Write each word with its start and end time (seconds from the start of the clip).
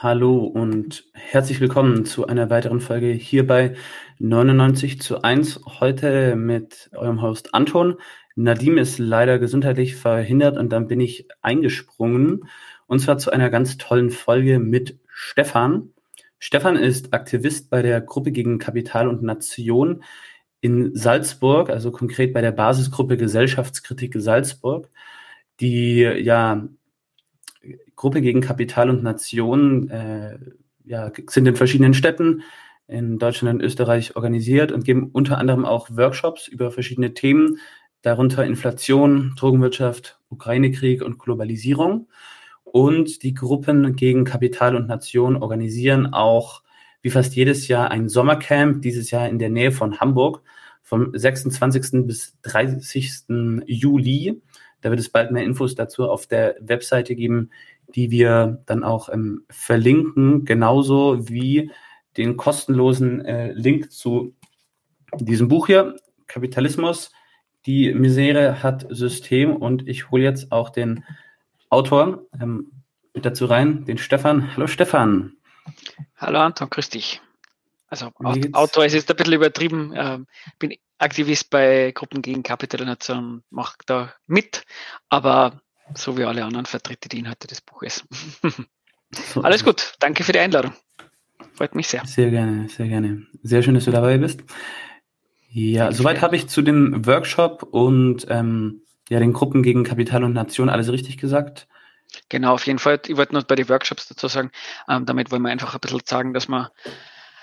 Hallo 0.00 0.44
und 0.44 1.06
herzlich 1.12 1.60
willkommen 1.60 2.04
zu 2.04 2.28
einer 2.28 2.50
weiteren 2.50 2.80
Folge 2.80 3.08
hier 3.08 3.44
bei 3.44 3.74
99 4.20 5.00
zu 5.00 5.22
1. 5.22 5.62
Heute 5.80 6.36
mit 6.36 6.88
eurem 6.94 7.20
Host 7.20 7.52
Anton. 7.52 7.96
Nadim 8.36 8.78
ist 8.78 9.00
leider 9.00 9.40
gesundheitlich 9.40 9.96
verhindert 9.96 10.56
und 10.56 10.68
dann 10.70 10.86
bin 10.86 11.00
ich 11.00 11.26
eingesprungen. 11.42 12.44
Und 12.86 13.00
zwar 13.00 13.18
zu 13.18 13.32
einer 13.32 13.50
ganz 13.50 13.76
tollen 13.76 14.10
Folge 14.10 14.60
mit 14.60 15.00
Stefan. 15.08 15.90
Stefan 16.38 16.76
ist 16.76 17.12
Aktivist 17.12 17.68
bei 17.68 17.82
der 17.82 18.00
Gruppe 18.00 18.30
gegen 18.30 18.60
Kapital 18.60 19.08
und 19.08 19.24
Nation 19.24 20.04
in 20.60 20.94
Salzburg, 20.94 21.70
also 21.70 21.90
konkret 21.90 22.32
bei 22.32 22.40
der 22.40 22.52
Basisgruppe 22.52 23.16
Gesellschaftskritik 23.16 24.14
Salzburg, 24.16 24.90
die 25.58 26.02
ja 26.02 26.68
Gruppe 27.96 28.20
gegen 28.20 28.40
Kapital 28.40 28.90
und 28.90 29.02
Nation 29.02 29.90
äh, 29.90 30.38
ja, 30.84 31.12
sind 31.28 31.46
in 31.46 31.56
verschiedenen 31.56 31.94
Städten 31.94 32.42
in 32.86 33.18
Deutschland 33.18 33.60
und 33.60 33.64
Österreich 33.64 34.16
organisiert 34.16 34.72
und 34.72 34.84
geben 34.84 35.10
unter 35.12 35.38
anderem 35.38 35.64
auch 35.64 35.90
Workshops 35.90 36.48
über 36.48 36.70
verschiedene 36.70 37.12
Themen, 37.12 37.58
darunter 38.02 38.44
Inflation, 38.44 39.34
Drogenwirtschaft, 39.36 40.18
Ukraine-Krieg 40.30 41.02
und 41.02 41.18
Globalisierung. 41.18 42.08
Und 42.64 43.22
die 43.22 43.34
Gruppen 43.34 43.96
gegen 43.96 44.24
Kapital 44.24 44.76
und 44.76 44.88
Nation 44.88 45.36
organisieren 45.36 46.12
auch 46.12 46.62
wie 47.02 47.10
fast 47.10 47.34
jedes 47.36 47.68
Jahr 47.68 47.90
ein 47.90 48.08
Sommercamp, 48.08 48.82
dieses 48.82 49.10
Jahr 49.10 49.28
in 49.28 49.38
der 49.38 49.50
Nähe 49.50 49.72
von 49.72 50.00
Hamburg, 50.00 50.42
vom 50.82 51.10
26. 51.14 52.06
bis 52.06 52.36
30. 52.42 53.24
Juli. 53.66 54.40
Da 54.80 54.90
wird 54.90 55.00
es 55.00 55.08
bald 55.08 55.30
mehr 55.30 55.44
Infos 55.44 55.74
dazu 55.74 56.08
auf 56.08 56.26
der 56.26 56.56
Webseite 56.60 57.14
geben, 57.14 57.50
die 57.94 58.10
wir 58.10 58.62
dann 58.66 58.84
auch 58.84 59.08
ähm, 59.08 59.44
verlinken, 59.50 60.44
genauso 60.44 61.28
wie 61.28 61.70
den 62.16 62.36
kostenlosen 62.36 63.24
äh, 63.24 63.52
Link 63.52 63.92
zu 63.92 64.34
diesem 65.18 65.48
Buch 65.48 65.66
hier, 65.66 65.96
Kapitalismus, 66.26 67.12
die 67.66 67.92
Misere 67.94 68.62
hat 68.62 68.86
System. 68.90 69.56
Und 69.56 69.88
ich 69.88 70.10
hole 70.10 70.24
jetzt 70.24 70.52
auch 70.52 70.70
den 70.70 71.04
Autor 71.70 72.26
ähm, 72.40 72.72
mit 73.14 73.24
dazu 73.24 73.46
rein, 73.46 73.84
den 73.84 73.98
Stefan. 73.98 74.54
Hallo 74.54 74.66
Stefan. 74.66 75.34
Hallo 76.16 76.40
Anton, 76.40 76.70
grüß 76.70 76.90
dich. 76.90 77.20
Also 77.88 78.10
Autor 78.52 78.84
ist 78.84 78.94
jetzt 78.94 79.10
ein 79.10 79.16
bisschen 79.16 79.32
übertrieben. 79.32 79.92
Ähm, 79.94 80.26
bin 80.58 80.74
Aktivist 80.98 81.50
bei 81.50 81.92
Gruppen 81.92 82.22
gegen 82.22 82.42
Kapitalisation, 82.42 83.42
mache 83.50 83.76
da 83.86 84.12
mit, 84.26 84.64
aber 85.08 85.60
so 85.94 86.18
wie 86.18 86.24
alle 86.24 86.44
anderen 86.44 86.66
vertrete 86.66 87.08
die 87.08 87.20
Inhalte 87.20 87.46
des 87.46 87.60
Buches. 87.60 88.04
Alles 89.42 89.64
gut, 89.64 89.94
danke 90.00 90.22
für 90.22 90.32
die 90.32 90.38
Einladung. 90.38 90.74
Freut 91.54 91.74
mich 91.74 91.88
sehr. 91.88 92.04
Sehr 92.04 92.30
gerne, 92.30 92.68
sehr 92.68 92.88
gerne. 92.88 93.26
Sehr 93.42 93.62
schön, 93.62 93.74
dass 93.74 93.86
du 93.86 93.90
dabei 93.90 94.18
bist. 94.18 94.42
Ja, 95.50 95.86
danke 95.86 95.96
soweit 95.96 96.20
habe 96.20 96.36
ich 96.36 96.48
zu 96.48 96.62
dem 96.62 97.06
Workshop 97.06 97.62
und 97.62 98.26
ähm, 98.28 98.82
ja, 99.08 99.18
den 99.18 99.32
Gruppen 99.32 99.62
gegen 99.62 99.82
Kapital 99.84 100.24
und 100.24 100.34
Nation 100.34 100.68
alles 100.68 100.92
richtig 100.92 101.16
gesagt. 101.16 101.66
Genau, 102.28 102.54
auf 102.54 102.66
jeden 102.66 102.78
Fall. 102.78 103.00
Ich 103.06 103.16
wollte 103.16 103.32
nur 103.32 103.42
bei 103.42 103.54
den 103.54 103.68
Workshops 103.68 104.08
dazu 104.08 104.28
sagen, 104.28 104.50
ähm, 104.88 105.06
damit 105.06 105.30
wollen 105.30 105.42
wir 105.42 105.50
einfach 105.50 105.74
ein 105.74 105.80
bisschen 105.80 106.00
sagen, 106.04 106.34
dass 106.34 106.48
wir 106.48 106.70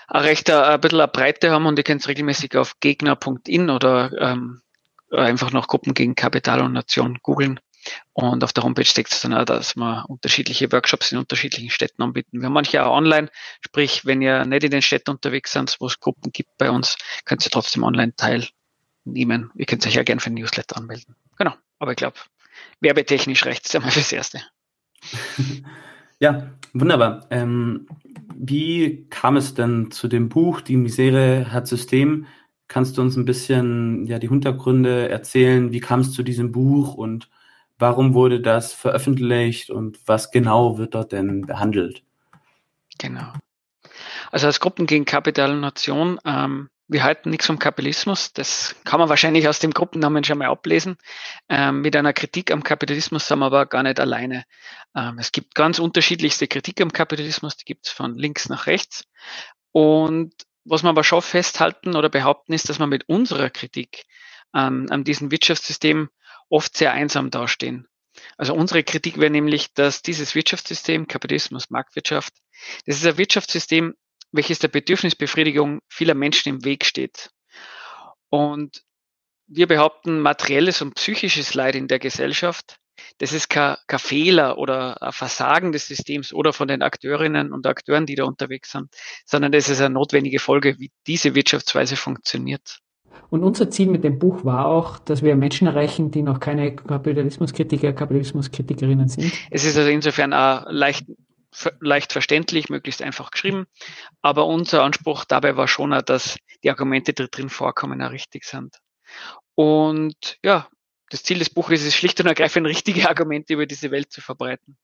ein 0.08 0.22
recht 0.22 0.50
ein, 0.50 0.80
bisschen 0.80 1.00
eine 1.00 1.08
Breite 1.08 1.50
haben 1.50 1.66
und 1.66 1.78
ihr 1.78 1.84
könnt 1.84 2.06
regelmäßig 2.06 2.56
auf 2.56 2.78
gegner.in 2.80 3.70
oder 3.70 4.12
ähm, 4.20 4.62
einfach 5.10 5.52
noch 5.52 5.68
Gruppen 5.68 5.94
gegen 5.94 6.14
Kapital 6.14 6.60
und 6.60 6.72
Nation 6.72 7.18
googeln. 7.22 7.60
Und 8.12 8.42
auf 8.42 8.52
der 8.52 8.64
Homepage 8.64 8.84
steckt 8.84 9.12
es 9.12 9.20
dann 9.20 9.32
auch, 9.32 9.44
dass 9.44 9.76
wir 9.76 10.04
unterschiedliche 10.08 10.72
Workshops 10.72 11.12
in 11.12 11.18
unterschiedlichen 11.18 11.70
Städten 11.70 12.02
anbieten. 12.02 12.40
Wir 12.40 12.46
haben 12.46 12.52
manche 12.52 12.84
auch 12.84 12.96
online, 12.96 13.30
sprich, 13.64 14.04
wenn 14.04 14.22
ihr 14.22 14.44
nicht 14.44 14.64
in 14.64 14.72
den 14.72 14.82
Städten 14.82 15.10
unterwegs 15.10 15.52
seid, 15.52 15.76
wo 15.78 15.86
es 15.86 16.00
Gruppen 16.00 16.32
gibt 16.32 16.58
bei 16.58 16.70
uns, 16.70 16.96
könnt 17.24 17.46
ihr 17.46 17.50
trotzdem 17.50 17.84
online 17.84 18.14
teilnehmen. 18.16 19.52
Ihr 19.54 19.66
könnt 19.66 19.86
euch 19.86 19.94
ja 19.94 20.02
gerne 20.02 20.20
für 20.20 20.30
ein 20.30 20.34
Newsletter 20.34 20.76
anmelden. 20.76 21.14
Genau, 21.38 21.54
aber 21.78 21.92
ich 21.92 21.96
glaube, 21.96 22.16
werbetechnisch 22.80 23.46
reicht 23.46 23.66
es 23.66 23.80
mal 23.80 23.90
fürs 23.90 24.10
Erste. 24.10 24.42
Ja, 26.18 26.50
wunderbar. 26.72 27.26
Ähm, 27.30 27.86
wie 28.34 29.06
kam 29.10 29.36
es 29.36 29.54
denn 29.54 29.90
zu 29.90 30.08
dem 30.08 30.28
Buch 30.28 30.60
Die 30.60 30.76
Misere 30.76 31.52
hat 31.52 31.66
System? 31.66 32.26
Kannst 32.68 32.96
du 32.96 33.02
uns 33.02 33.16
ein 33.16 33.24
bisschen 33.24 34.06
ja, 34.06 34.18
die 34.18 34.28
Hintergründe 34.28 35.08
erzählen? 35.08 35.72
Wie 35.72 35.80
kam 35.80 36.00
es 36.00 36.12
zu 36.12 36.22
diesem 36.22 36.52
Buch 36.52 36.94
und 36.94 37.30
warum 37.78 38.14
wurde 38.14 38.40
das 38.40 38.72
veröffentlicht 38.72 39.70
und 39.70 39.98
was 40.06 40.30
genau 40.30 40.78
wird 40.78 40.94
dort 40.94 41.12
denn 41.12 41.42
behandelt? 41.42 42.02
Genau. 42.98 43.32
Also 44.32 44.46
als 44.46 44.60
Gruppen 44.60 44.86
gegen 44.86 45.04
Kapital 45.04 45.58
Nation 45.58 46.18
ähm, 46.24 46.70
wir 46.88 47.02
halten 47.02 47.30
nichts 47.30 47.46
vom 47.46 47.58
Kapitalismus. 47.58 48.32
Das 48.32 48.76
kann 48.84 49.00
man 49.00 49.08
wahrscheinlich 49.08 49.48
aus 49.48 49.58
dem 49.58 49.72
Gruppennamen 49.72 50.22
schon 50.22 50.38
mal 50.38 50.48
ablesen. 50.48 50.96
Ähm, 51.48 51.80
mit 51.80 51.96
einer 51.96 52.12
Kritik 52.12 52.50
am 52.52 52.62
Kapitalismus 52.62 53.26
sind 53.26 53.40
wir 53.40 53.46
aber 53.46 53.66
gar 53.66 53.82
nicht 53.82 53.98
alleine. 53.98 54.44
Ähm, 54.94 55.18
es 55.18 55.32
gibt 55.32 55.54
ganz 55.54 55.78
unterschiedlichste 55.78 56.46
Kritik 56.46 56.80
am 56.80 56.92
Kapitalismus, 56.92 57.56
die 57.56 57.64
gibt 57.64 57.86
es 57.86 57.92
von 57.92 58.14
links 58.14 58.48
nach 58.48 58.66
rechts. 58.66 59.04
Und 59.72 60.32
was 60.64 60.82
wir 60.82 60.90
aber 60.90 61.04
schon 61.04 61.22
festhalten 61.22 61.96
oder 61.96 62.08
behaupten, 62.08 62.52
ist, 62.52 62.68
dass 62.68 62.78
wir 62.78 62.86
mit 62.86 63.08
unserer 63.08 63.50
Kritik 63.50 64.04
ähm, 64.54 64.86
an 64.90 65.04
diesem 65.04 65.30
Wirtschaftssystem 65.30 66.08
oft 66.48 66.76
sehr 66.76 66.92
einsam 66.92 67.30
dastehen. 67.30 67.88
Also 68.38 68.54
unsere 68.54 68.82
Kritik 68.82 69.18
wäre 69.18 69.30
nämlich, 69.30 69.74
dass 69.74 70.02
dieses 70.02 70.34
Wirtschaftssystem, 70.34 71.06
Kapitalismus, 71.06 71.70
Marktwirtschaft, 71.70 72.32
das 72.86 72.96
ist 72.96 73.06
ein 73.06 73.18
Wirtschaftssystem, 73.18 73.94
welches 74.36 74.58
der 74.58 74.68
Bedürfnisbefriedigung 74.68 75.80
vieler 75.88 76.14
Menschen 76.14 76.50
im 76.50 76.64
Weg 76.64 76.84
steht. 76.84 77.30
Und 78.28 78.82
wir 79.48 79.66
behaupten, 79.66 80.20
materielles 80.20 80.82
und 80.82 80.94
psychisches 80.94 81.54
Leid 81.54 81.76
in 81.76 81.88
der 81.88 81.98
Gesellschaft, 81.98 82.78
das 83.18 83.32
ist 83.32 83.48
kein, 83.48 83.76
kein 83.86 83.98
Fehler 83.98 84.58
oder 84.58 85.00
ein 85.02 85.12
Versagen 85.12 85.72
des 85.72 85.86
Systems 85.86 86.32
oder 86.32 86.52
von 86.52 86.68
den 86.68 86.82
Akteurinnen 86.82 87.52
und 87.52 87.66
Akteuren, 87.66 88.06
die 88.06 88.14
da 88.14 88.24
unterwegs 88.24 88.72
sind, 88.72 88.88
sondern 89.24 89.52
das 89.52 89.68
ist 89.68 89.80
eine 89.80 89.94
notwendige 89.94 90.38
Folge, 90.38 90.78
wie 90.78 90.90
diese 91.06 91.34
Wirtschaftsweise 91.34 91.96
funktioniert. 91.96 92.80
Und 93.30 93.42
unser 93.42 93.70
Ziel 93.70 93.88
mit 93.88 94.04
dem 94.04 94.18
Buch 94.18 94.44
war 94.44 94.66
auch, 94.66 94.98
dass 94.98 95.22
wir 95.22 95.34
Menschen 95.36 95.66
erreichen, 95.66 96.10
die 96.10 96.22
noch 96.22 96.38
keine 96.38 96.76
Kapitalismuskritiker, 96.76 97.92
Kapitalismuskritikerinnen 97.92 99.08
sind. 99.08 99.32
Es 99.50 99.64
ist 99.64 99.76
also 99.76 99.90
insofern 99.90 100.32
auch 100.32 100.64
leicht 100.68 101.06
leicht 101.80 102.12
verständlich, 102.12 102.68
möglichst 102.68 103.02
einfach 103.02 103.30
geschrieben. 103.30 103.66
Aber 104.22 104.46
unser 104.46 104.82
Anspruch 104.82 105.24
dabei 105.24 105.56
war 105.56 105.68
schon, 105.68 105.90
dass 106.06 106.36
die 106.62 106.70
Argumente, 106.70 107.12
die 107.12 107.30
drin 107.30 107.48
vorkommen, 107.48 108.02
auch 108.02 108.10
richtig 108.10 108.44
sind. 108.44 108.76
Und 109.54 110.38
ja, 110.42 110.68
das 111.10 111.22
Ziel 111.22 111.38
des 111.38 111.50
Buches 111.50 111.80
ist 111.80 111.88
es 111.88 111.94
schlicht 111.94 112.20
und 112.20 112.26
ergreifend, 112.26 112.66
richtige 112.66 113.08
Argumente 113.08 113.54
über 113.54 113.66
diese 113.66 113.90
Welt 113.90 114.12
zu 114.12 114.20
verbreiten. 114.20 114.76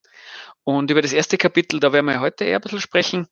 Und 0.65 0.91
über 0.91 1.03
das 1.03 1.13
erste 1.13 1.37
Kapitel, 1.37 1.81
da 1.81 1.93
werden 1.93 2.07
wir 2.07 2.21
heute 2.21 2.45
eher 2.45 2.59
ein 2.59 2.63
bisschen 2.63 2.81
sprechen. 2.81 3.27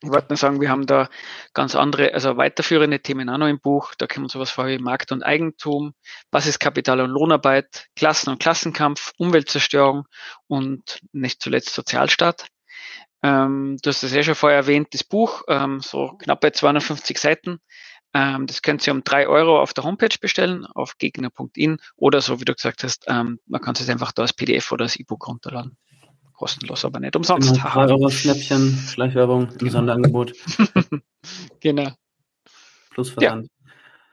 Ich 0.00 0.10
wollte 0.10 0.28
nur 0.28 0.36
sagen, 0.36 0.60
wir 0.60 0.70
haben 0.70 0.86
da 0.86 1.08
ganz 1.54 1.74
andere, 1.74 2.14
also 2.14 2.36
weiterführende 2.36 3.00
Themen 3.00 3.28
auch 3.28 3.38
noch 3.38 3.48
im 3.48 3.58
Buch. 3.58 3.94
Da 3.98 4.06
kommen 4.06 4.28
sowas 4.28 4.50
vor 4.50 4.68
wie 4.68 4.78
Markt 4.78 5.10
und 5.10 5.24
Eigentum, 5.24 5.92
Basiskapital 6.30 7.00
und 7.00 7.10
Lohnarbeit, 7.10 7.88
Klassen- 7.96 8.30
und 8.30 8.40
Klassenkampf, 8.40 9.12
Umweltzerstörung 9.18 10.04
und 10.46 11.00
nicht 11.12 11.42
zuletzt 11.42 11.74
Sozialstaat. 11.74 12.46
Ähm, 13.24 13.76
du 13.82 13.90
hast 13.90 14.04
das 14.04 14.12
ja 14.12 14.22
schon 14.22 14.36
vorher 14.36 14.58
erwähnt, 14.58 14.88
das 14.92 15.02
Buch, 15.02 15.42
ähm, 15.48 15.80
so 15.80 16.16
knapp 16.18 16.40
bei 16.40 16.50
250 16.50 17.18
Seiten. 17.18 17.58
Ähm, 18.14 18.46
das 18.46 18.62
könnt 18.62 18.86
ihr 18.86 18.92
um 18.92 19.02
drei 19.02 19.26
Euro 19.26 19.60
auf 19.60 19.74
der 19.74 19.82
Homepage 19.82 20.16
bestellen, 20.20 20.64
auf 20.64 20.96
gegner.in 20.98 21.78
oder 21.96 22.20
so, 22.20 22.40
wie 22.40 22.44
du 22.44 22.54
gesagt 22.54 22.84
hast, 22.84 23.04
ähm, 23.08 23.40
man 23.46 23.60
kann 23.60 23.74
es 23.76 23.88
einfach 23.88 24.12
da 24.12 24.22
als 24.22 24.32
PDF 24.32 24.70
oder 24.70 24.84
als 24.84 24.96
E-Book 24.96 25.26
runterladen 25.26 25.76
kostenlos, 26.38 26.84
aber 26.84 27.00
nicht 27.00 27.16
umsonst. 27.16 27.52
Genau, 27.52 27.68
3 27.72 27.92
Euro 27.92 28.10
Schnäppchen, 28.10 28.78
Schleichwerbung 28.88 29.48
genau. 29.58 29.72
Sonderangebot. 29.72 30.32
genau. 31.60 31.90
Plus 32.90 33.10
Versand. 33.10 33.48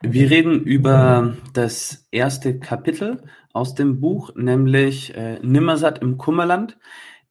Ja. 0.01 0.11
Wir 0.11 0.29
reden 0.29 0.61
über 0.63 1.35
das 1.53 2.07
erste 2.11 2.59
Kapitel 2.59 3.23
aus 3.53 3.75
dem 3.75 3.99
Buch, 4.01 4.31
nämlich 4.35 5.15
äh, 5.15 5.39
Nimmersatt 5.39 5.99
im 5.99 6.17
Kummerland, 6.17 6.77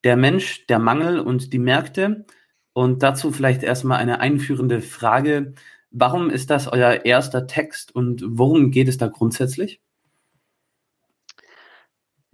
der 0.02 0.16
Mensch, 0.16 0.66
der 0.66 0.78
Mangel 0.78 1.20
und 1.20 1.52
die 1.52 1.58
Märkte. 1.58 2.24
Und 2.72 3.02
dazu 3.02 3.30
vielleicht 3.30 3.62
erstmal 3.62 3.98
eine 3.98 4.20
einführende 4.20 4.80
Frage. 4.80 5.54
Warum 5.90 6.30
ist 6.30 6.50
das 6.50 6.66
euer 6.66 7.04
erster 7.04 7.46
Text 7.46 7.94
und 7.94 8.24
worum 8.26 8.70
geht 8.72 8.88
es 8.88 8.98
da 8.98 9.06
grundsätzlich? 9.06 9.80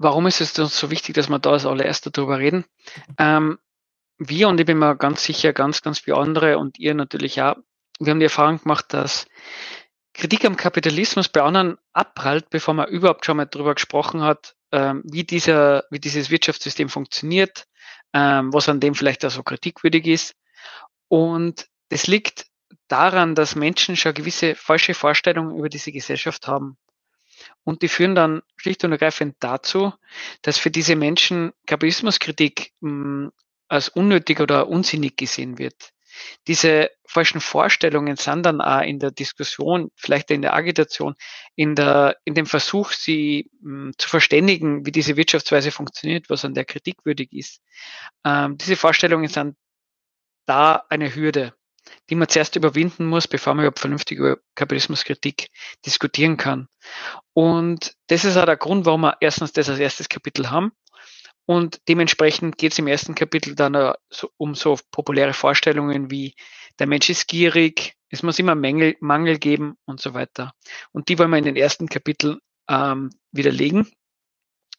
Warum 0.02 0.26
ist 0.26 0.40
es 0.40 0.58
uns 0.58 0.78
so 0.78 0.90
wichtig, 0.90 1.14
dass 1.14 1.28
wir 1.28 1.38
da 1.38 1.50
als 1.50 1.66
allererster 1.66 2.10
darüber 2.10 2.38
reden? 2.38 2.64
Ähm, 3.18 3.58
wir 4.16 4.48
und 4.48 4.58
ich 4.58 4.64
bin 4.64 4.78
mir 4.78 4.96
ganz 4.96 5.22
sicher, 5.22 5.52
ganz, 5.52 5.82
ganz 5.82 5.98
viele 5.98 6.16
andere 6.16 6.56
und 6.56 6.78
ihr 6.78 6.94
natürlich 6.94 7.42
auch, 7.42 7.56
wir 7.98 8.10
haben 8.10 8.18
die 8.18 8.24
Erfahrung 8.24 8.62
gemacht, 8.62 8.86
dass 8.94 9.26
Kritik 10.14 10.46
am 10.46 10.56
Kapitalismus 10.56 11.28
bei 11.28 11.42
anderen 11.42 11.76
abprallt, 11.92 12.48
bevor 12.48 12.72
man 12.72 12.88
überhaupt 12.88 13.26
schon 13.26 13.36
mal 13.36 13.44
darüber 13.44 13.74
gesprochen 13.74 14.22
hat, 14.22 14.56
ähm, 14.72 15.02
wie, 15.04 15.24
dieser, 15.24 15.84
wie 15.90 16.00
dieses 16.00 16.30
Wirtschaftssystem 16.30 16.88
funktioniert, 16.88 17.66
ähm, 18.14 18.54
was 18.54 18.70
an 18.70 18.80
dem 18.80 18.94
vielleicht 18.94 19.22
auch 19.26 19.30
so 19.30 19.42
kritikwürdig 19.42 20.06
ist. 20.06 20.34
Und 21.08 21.66
das 21.90 22.06
liegt 22.06 22.46
daran, 22.88 23.34
dass 23.34 23.54
Menschen 23.54 23.96
schon 23.96 24.14
gewisse 24.14 24.54
falsche 24.54 24.94
Vorstellungen 24.94 25.58
über 25.58 25.68
diese 25.68 25.92
Gesellschaft 25.92 26.48
haben. 26.48 26.78
Und 27.64 27.82
die 27.82 27.88
führen 27.88 28.14
dann 28.14 28.42
schlicht 28.56 28.84
und 28.84 28.92
ergreifend 28.92 29.36
dazu, 29.40 29.92
dass 30.42 30.58
für 30.58 30.70
diese 30.70 30.96
Menschen 30.96 31.52
Kapitalismuskritik 31.66 32.72
mh, 32.80 32.90
hm, 32.90 33.32
als 33.68 33.88
unnötig 33.88 34.40
oder 34.40 34.68
unsinnig 34.68 35.16
gesehen 35.16 35.58
wird. 35.58 35.92
Diese 36.48 36.90
falschen 37.06 37.40
Vorstellungen 37.40 38.16
sind 38.16 38.44
dann 38.44 38.60
auch 38.60 38.82
in 38.82 38.98
der 38.98 39.12
Diskussion, 39.12 39.90
vielleicht 39.94 40.30
in 40.30 40.42
der 40.42 40.54
Agitation, 40.54 41.14
in, 41.54 41.76
der, 41.76 42.16
in 42.24 42.34
dem 42.34 42.46
Versuch, 42.46 42.92
sie 42.92 43.50
mh, 43.60 43.70
hm, 43.70 43.92
zu 43.98 44.08
verständigen, 44.08 44.86
wie 44.86 44.92
diese 44.92 45.16
Wirtschaftsweise 45.16 45.70
funktioniert, 45.70 46.28
was 46.30 46.44
an 46.44 46.54
der 46.54 46.64
kritikwürdig 46.64 47.32
ist. 47.32 47.62
Ähm, 48.24 48.56
diese 48.58 48.76
Vorstellungen 48.76 49.28
sind 49.28 49.56
da 50.46 50.84
eine 50.88 51.14
Hürde 51.14 51.54
die 52.08 52.14
man 52.14 52.28
zuerst 52.28 52.56
überwinden 52.56 53.06
muss, 53.06 53.28
bevor 53.28 53.54
man 53.54 53.64
überhaupt 53.64 53.80
vernünftig 53.80 54.18
über 54.18 54.38
Kapitalismuskritik 54.54 55.48
diskutieren 55.86 56.36
kann. 56.36 56.68
Und 57.32 57.94
das 58.08 58.24
ist 58.24 58.36
auch 58.36 58.46
der 58.46 58.56
Grund, 58.56 58.86
warum 58.86 59.02
wir 59.02 59.16
erstens 59.20 59.52
das 59.52 59.68
als 59.68 59.78
erstes 59.78 60.08
Kapitel 60.08 60.50
haben. 60.50 60.72
Und 61.46 61.80
dementsprechend 61.88 62.58
geht 62.58 62.72
es 62.72 62.78
im 62.78 62.86
ersten 62.86 63.14
Kapitel 63.14 63.54
dann 63.54 63.94
um 64.36 64.54
so 64.54 64.78
populäre 64.92 65.32
Vorstellungen 65.32 66.10
wie 66.10 66.34
der 66.78 66.86
Mensch 66.86 67.10
ist 67.10 67.28
gierig, 67.28 67.94
es 68.10 68.22
muss 68.22 68.38
immer 68.38 68.54
Mängel, 68.54 68.96
Mangel 69.00 69.38
geben 69.38 69.76
und 69.84 70.00
so 70.00 70.14
weiter. 70.14 70.52
Und 70.92 71.08
die 71.08 71.18
wollen 71.18 71.30
wir 71.30 71.38
in 71.38 71.44
den 71.44 71.56
ersten 71.56 71.88
Kapiteln 71.88 72.38
ähm, 72.68 73.10
widerlegen. 73.30 73.90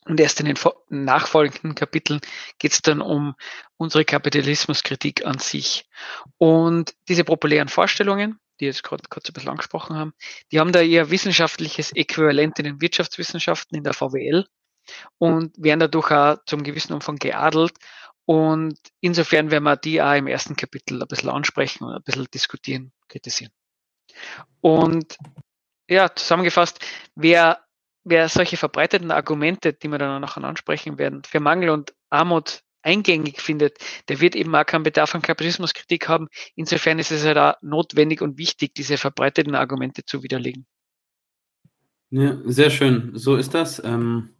Und 0.05 0.19
erst 0.19 0.39
in 0.39 0.47
den 0.47 0.57
nachfolgenden 0.89 1.75
Kapiteln 1.75 2.21
geht 2.57 2.71
es 2.71 2.81
dann 2.81 3.01
um 3.01 3.35
unsere 3.77 4.03
Kapitalismuskritik 4.03 5.25
an 5.25 5.37
sich. 5.37 5.85
Und 6.37 6.95
diese 7.07 7.23
populären 7.23 7.67
Vorstellungen, 7.67 8.39
die 8.59 8.65
jetzt 8.65 8.83
gerade 8.83 9.03
kurz 9.09 9.29
ein 9.29 9.33
bisschen 9.33 9.49
angesprochen 9.49 9.95
haben, 9.95 10.13
die 10.51 10.59
haben 10.59 10.71
da 10.71 10.81
eher 10.81 11.11
wissenschaftliches 11.11 11.91
Äquivalent 11.93 12.57
in 12.59 12.65
den 12.65 12.81
Wirtschaftswissenschaften, 12.81 13.77
in 13.77 13.83
der 13.83 13.93
VWL 13.93 14.47
und 15.19 15.53
werden 15.57 15.81
dadurch 15.81 16.11
auch 16.11 16.37
zum 16.45 16.63
gewissen 16.63 16.93
Umfang 16.93 17.17
geadelt. 17.17 17.73
Und 18.25 18.77
insofern 19.01 19.51
werden 19.51 19.63
wir 19.63 19.75
die 19.75 20.01
auch 20.01 20.15
im 20.15 20.27
ersten 20.27 20.55
Kapitel 20.55 21.01
ein 21.01 21.07
bisschen 21.07 21.29
ansprechen 21.29 21.83
und 21.83 21.93
ein 21.93 22.03
bisschen 22.03 22.27
diskutieren, 22.33 22.91
kritisieren. 23.07 23.51
Und 24.61 25.17
ja, 25.87 26.13
zusammengefasst, 26.15 26.79
wer 27.15 27.63
wer 28.03 28.29
solche 28.29 28.57
verbreiteten 28.57 29.11
Argumente, 29.11 29.73
die 29.73 29.87
wir 29.87 29.97
dann 29.97 30.21
nachher 30.21 30.43
ansprechen 30.43 30.97
werden, 30.97 31.23
für 31.23 31.39
Mangel 31.39 31.69
und 31.69 31.93
Armut 32.09 32.63
eingängig 32.83 33.41
findet, 33.41 33.77
der 34.09 34.21
wird 34.21 34.35
eben 34.35 34.55
auch 34.55 34.65
keinen 34.65 34.83
Bedarf 34.83 35.13
an 35.13 35.21
Kapitalismuskritik 35.21 36.07
haben. 36.07 36.27
Insofern 36.55 36.99
ist 36.99 37.11
es 37.11 37.23
ja 37.23 37.33
da 37.33 37.57
notwendig 37.61 38.21
und 38.21 38.37
wichtig, 38.37 38.73
diese 38.73 38.97
verbreiteten 38.97 39.55
Argumente 39.55 40.03
zu 40.05 40.23
widerlegen. 40.23 40.65
Ja, 42.09 42.37
sehr 42.45 42.69
schön. 42.69 43.11
So 43.13 43.37
ist 43.37 43.53
das. 43.53 43.81
Ähm, 43.83 44.35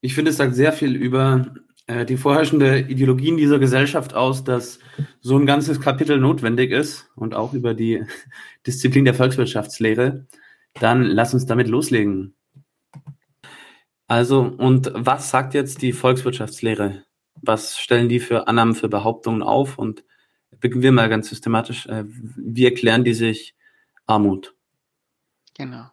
ich 0.00 0.14
finde, 0.14 0.30
es 0.30 0.36
sagt 0.36 0.54
sehr 0.54 0.72
viel 0.72 0.94
über 0.94 1.54
äh, 1.86 2.04
die 2.04 2.16
vorherrschende 2.16 2.80
Ideologie 2.80 3.30
in 3.30 3.36
dieser 3.36 3.58
Gesellschaft 3.58 4.14
aus, 4.14 4.44
dass 4.44 4.78
so 5.20 5.36
ein 5.36 5.46
ganzes 5.46 5.80
Kapitel 5.80 6.18
notwendig 6.18 6.70
ist 6.70 7.10
und 7.16 7.34
auch 7.34 7.52
über 7.52 7.74
die 7.74 8.04
Disziplin 8.66 9.04
der 9.04 9.14
Volkswirtschaftslehre. 9.14 10.26
Dann 10.74 11.02
lass 11.02 11.34
uns 11.34 11.46
damit 11.46 11.66
loslegen. 11.66 12.37
Also, 14.08 14.40
und 14.40 14.90
was 14.94 15.30
sagt 15.30 15.52
jetzt 15.52 15.82
die 15.82 15.92
Volkswirtschaftslehre? 15.92 17.04
Was 17.42 17.78
stellen 17.78 18.08
die 18.08 18.20
für 18.20 18.48
Annahmen, 18.48 18.74
für 18.74 18.88
Behauptungen 18.88 19.42
auf? 19.42 19.78
Und 19.78 20.02
beginnen 20.50 20.82
wir 20.82 20.92
mal 20.92 21.10
ganz 21.10 21.28
systematisch. 21.28 21.86
Äh, 21.86 22.04
wie 22.06 22.64
erklären 22.64 23.04
die 23.04 23.12
sich 23.12 23.54
Armut? 24.06 24.54
Genau. 25.54 25.90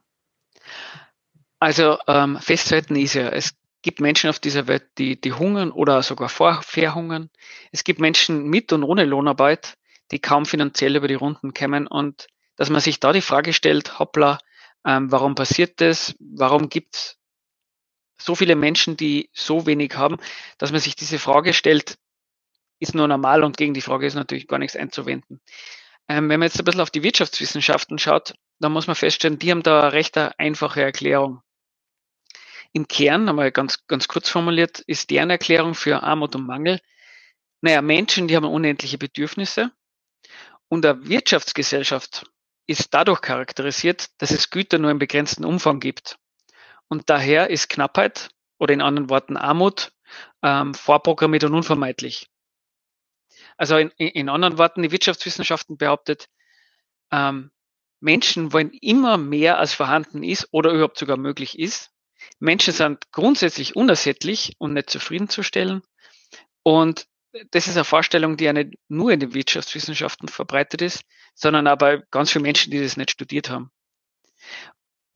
Also 1.60 1.98
ähm, 2.08 2.40
festzuhalten 2.40 2.96
ist 2.96 3.16
ja, 3.16 3.30
es 3.30 3.54
gibt 3.82 4.00
Menschen 4.00 4.30
auf 4.30 4.40
dieser 4.40 4.68
Welt, 4.68 4.86
die, 4.98 5.20
die 5.20 5.34
hungern 5.34 5.72
oder 5.72 6.02
sogar 6.02 6.30
verhungern. 6.30 7.30
Es 7.74 7.84
gibt 7.84 8.00
Menschen 8.00 8.48
mit 8.48 8.72
und 8.72 8.84
ohne 8.84 9.04
Lohnarbeit, 9.04 9.78
die 10.12 10.20
kaum 10.20 10.46
finanziell 10.46 10.96
über 10.96 11.10
die 11.10 11.16
Runden 11.16 11.54
kommen. 11.54 11.86
Und 11.86 12.28
dass 12.56 12.70
man 12.70 12.80
sich 12.80 13.02
da 13.02 13.12
die 13.12 13.22
Frage 13.22 13.52
stellt, 13.52 14.00
hoppla, 14.00 14.38
ähm, 14.86 15.12
warum 15.12 15.36
passiert 15.36 15.82
das? 15.82 16.16
Warum 16.20 16.70
gibt 16.70 16.96
es 16.96 17.18
so 18.18 18.36
viele 18.36 18.56
Menschen, 18.56 18.98
die 18.98 19.30
so 19.34 19.66
wenig 19.66 19.96
haben, 19.96 20.18
dass 20.58 20.72
man 20.72 20.82
sich 20.82 20.96
diese 20.96 21.20
Frage 21.20 21.54
stellt, 21.54 21.98
ist 22.80 22.96
nur 22.96 23.08
normal 23.08 23.44
und 23.44 23.58
gegen 23.58 23.74
die 23.74 23.82
Frage 23.82 24.06
ist 24.06 24.16
natürlich 24.16 24.48
gar 24.48 24.60
nichts 24.60 24.76
einzuwenden. 24.76 25.42
Ähm, 26.08 26.30
wenn 26.30 26.40
man 26.40 26.48
jetzt 26.48 26.60
ein 26.60 26.66
bisschen 26.66 26.82
auf 26.82 26.92
die 26.92 27.04
Wirtschaftswissenschaften 27.04 27.98
schaut, 27.98 28.36
dann 28.60 28.72
muss 28.72 28.88
man 28.88 28.96
feststellen, 28.96 29.40
die 29.40 29.52
haben 29.52 29.64
da 29.64 29.82
eine 29.82 29.94
recht 29.94 30.18
einfache 30.18 30.82
Erklärung. 30.82 31.42
Im 32.74 32.88
Kern, 32.88 33.30
einmal 33.30 33.52
ganz, 33.52 33.88
ganz 33.88 34.08
kurz 34.08 34.30
formuliert, 34.30 34.80
ist 34.80 35.10
deren 35.10 35.30
Erklärung 35.30 35.76
für 35.76 36.04
Armut 36.04 36.36
und 36.36 36.46
Mangel, 36.46 36.80
naja, 37.62 37.82
Menschen, 37.82 38.28
die 38.28 38.36
haben 38.36 38.46
unendliche 38.46 38.98
Bedürfnisse 38.98 39.72
und 40.68 40.86
eine 40.86 41.08
Wirtschaftsgesellschaft 41.08 42.26
ist 42.68 42.94
dadurch 42.94 43.22
charakterisiert, 43.22 44.10
dass 44.20 44.32
es 44.32 44.50
Güter 44.50 44.78
nur 44.78 44.92
im 44.92 45.00
begrenzten 45.00 45.46
Umfang 45.46 45.80
gibt. 45.80 46.18
Und 46.88 47.10
daher 47.10 47.50
ist 47.50 47.70
Knappheit 47.70 48.30
oder 48.58 48.74
in 48.74 48.82
anderen 48.82 49.10
Worten 49.10 49.38
Armut 49.38 49.92
ähm, 50.42 50.74
vorprogrammiert 50.74 51.44
und 51.44 51.54
unvermeidlich. 51.54 52.28
Also 53.58 53.78
in, 53.78 53.90
in 53.90 54.30
anderen 54.30 54.58
Worten, 54.58 54.84
die 54.84 54.92
Wirtschaftswissenschaften 54.92 55.78
behauptet, 55.78 56.28
ähm, 57.12 57.52
Menschen 58.00 58.54
wollen 58.54 58.72
immer 58.72 59.18
mehr 59.18 59.58
als 59.58 59.74
vorhanden 59.74 60.24
ist 60.24 60.48
oder 60.52 60.72
überhaupt 60.72 60.98
sogar 60.98 61.18
möglich 61.18 61.58
ist. 61.58 61.92
Menschen 62.40 62.74
sind 62.74 63.12
grundsätzlich 63.12 63.76
unersättlich 63.76 64.56
und 64.60 64.74
nicht 64.74 64.90
zufriedenzustellen. 64.90 65.82
Und 66.64 67.08
das 67.52 67.68
ist 67.68 67.76
eine 67.76 67.84
Vorstellung, 67.84 68.38
die 68.38 68.46
ja 68.46 68.54
nicht 68.54 68.76
nur 68.88 69.12
in 69.12 69.20
den 69.20 69.34
Wirtschaftswissenschaften 69.34 70.28
verbreitet 70.28 70.82
ist, 70.82 71.04
sondern 71.34 71.68
aber 71.68 72.00
ganz 72.12 72.32
viele 72.32 72.44
Menschen, 72.44 72.72
die 72.72 72.82
das 72.82 72.98
nicht 72.98 73.12
studiert 73.12 73.50
haben. 73.50 73.72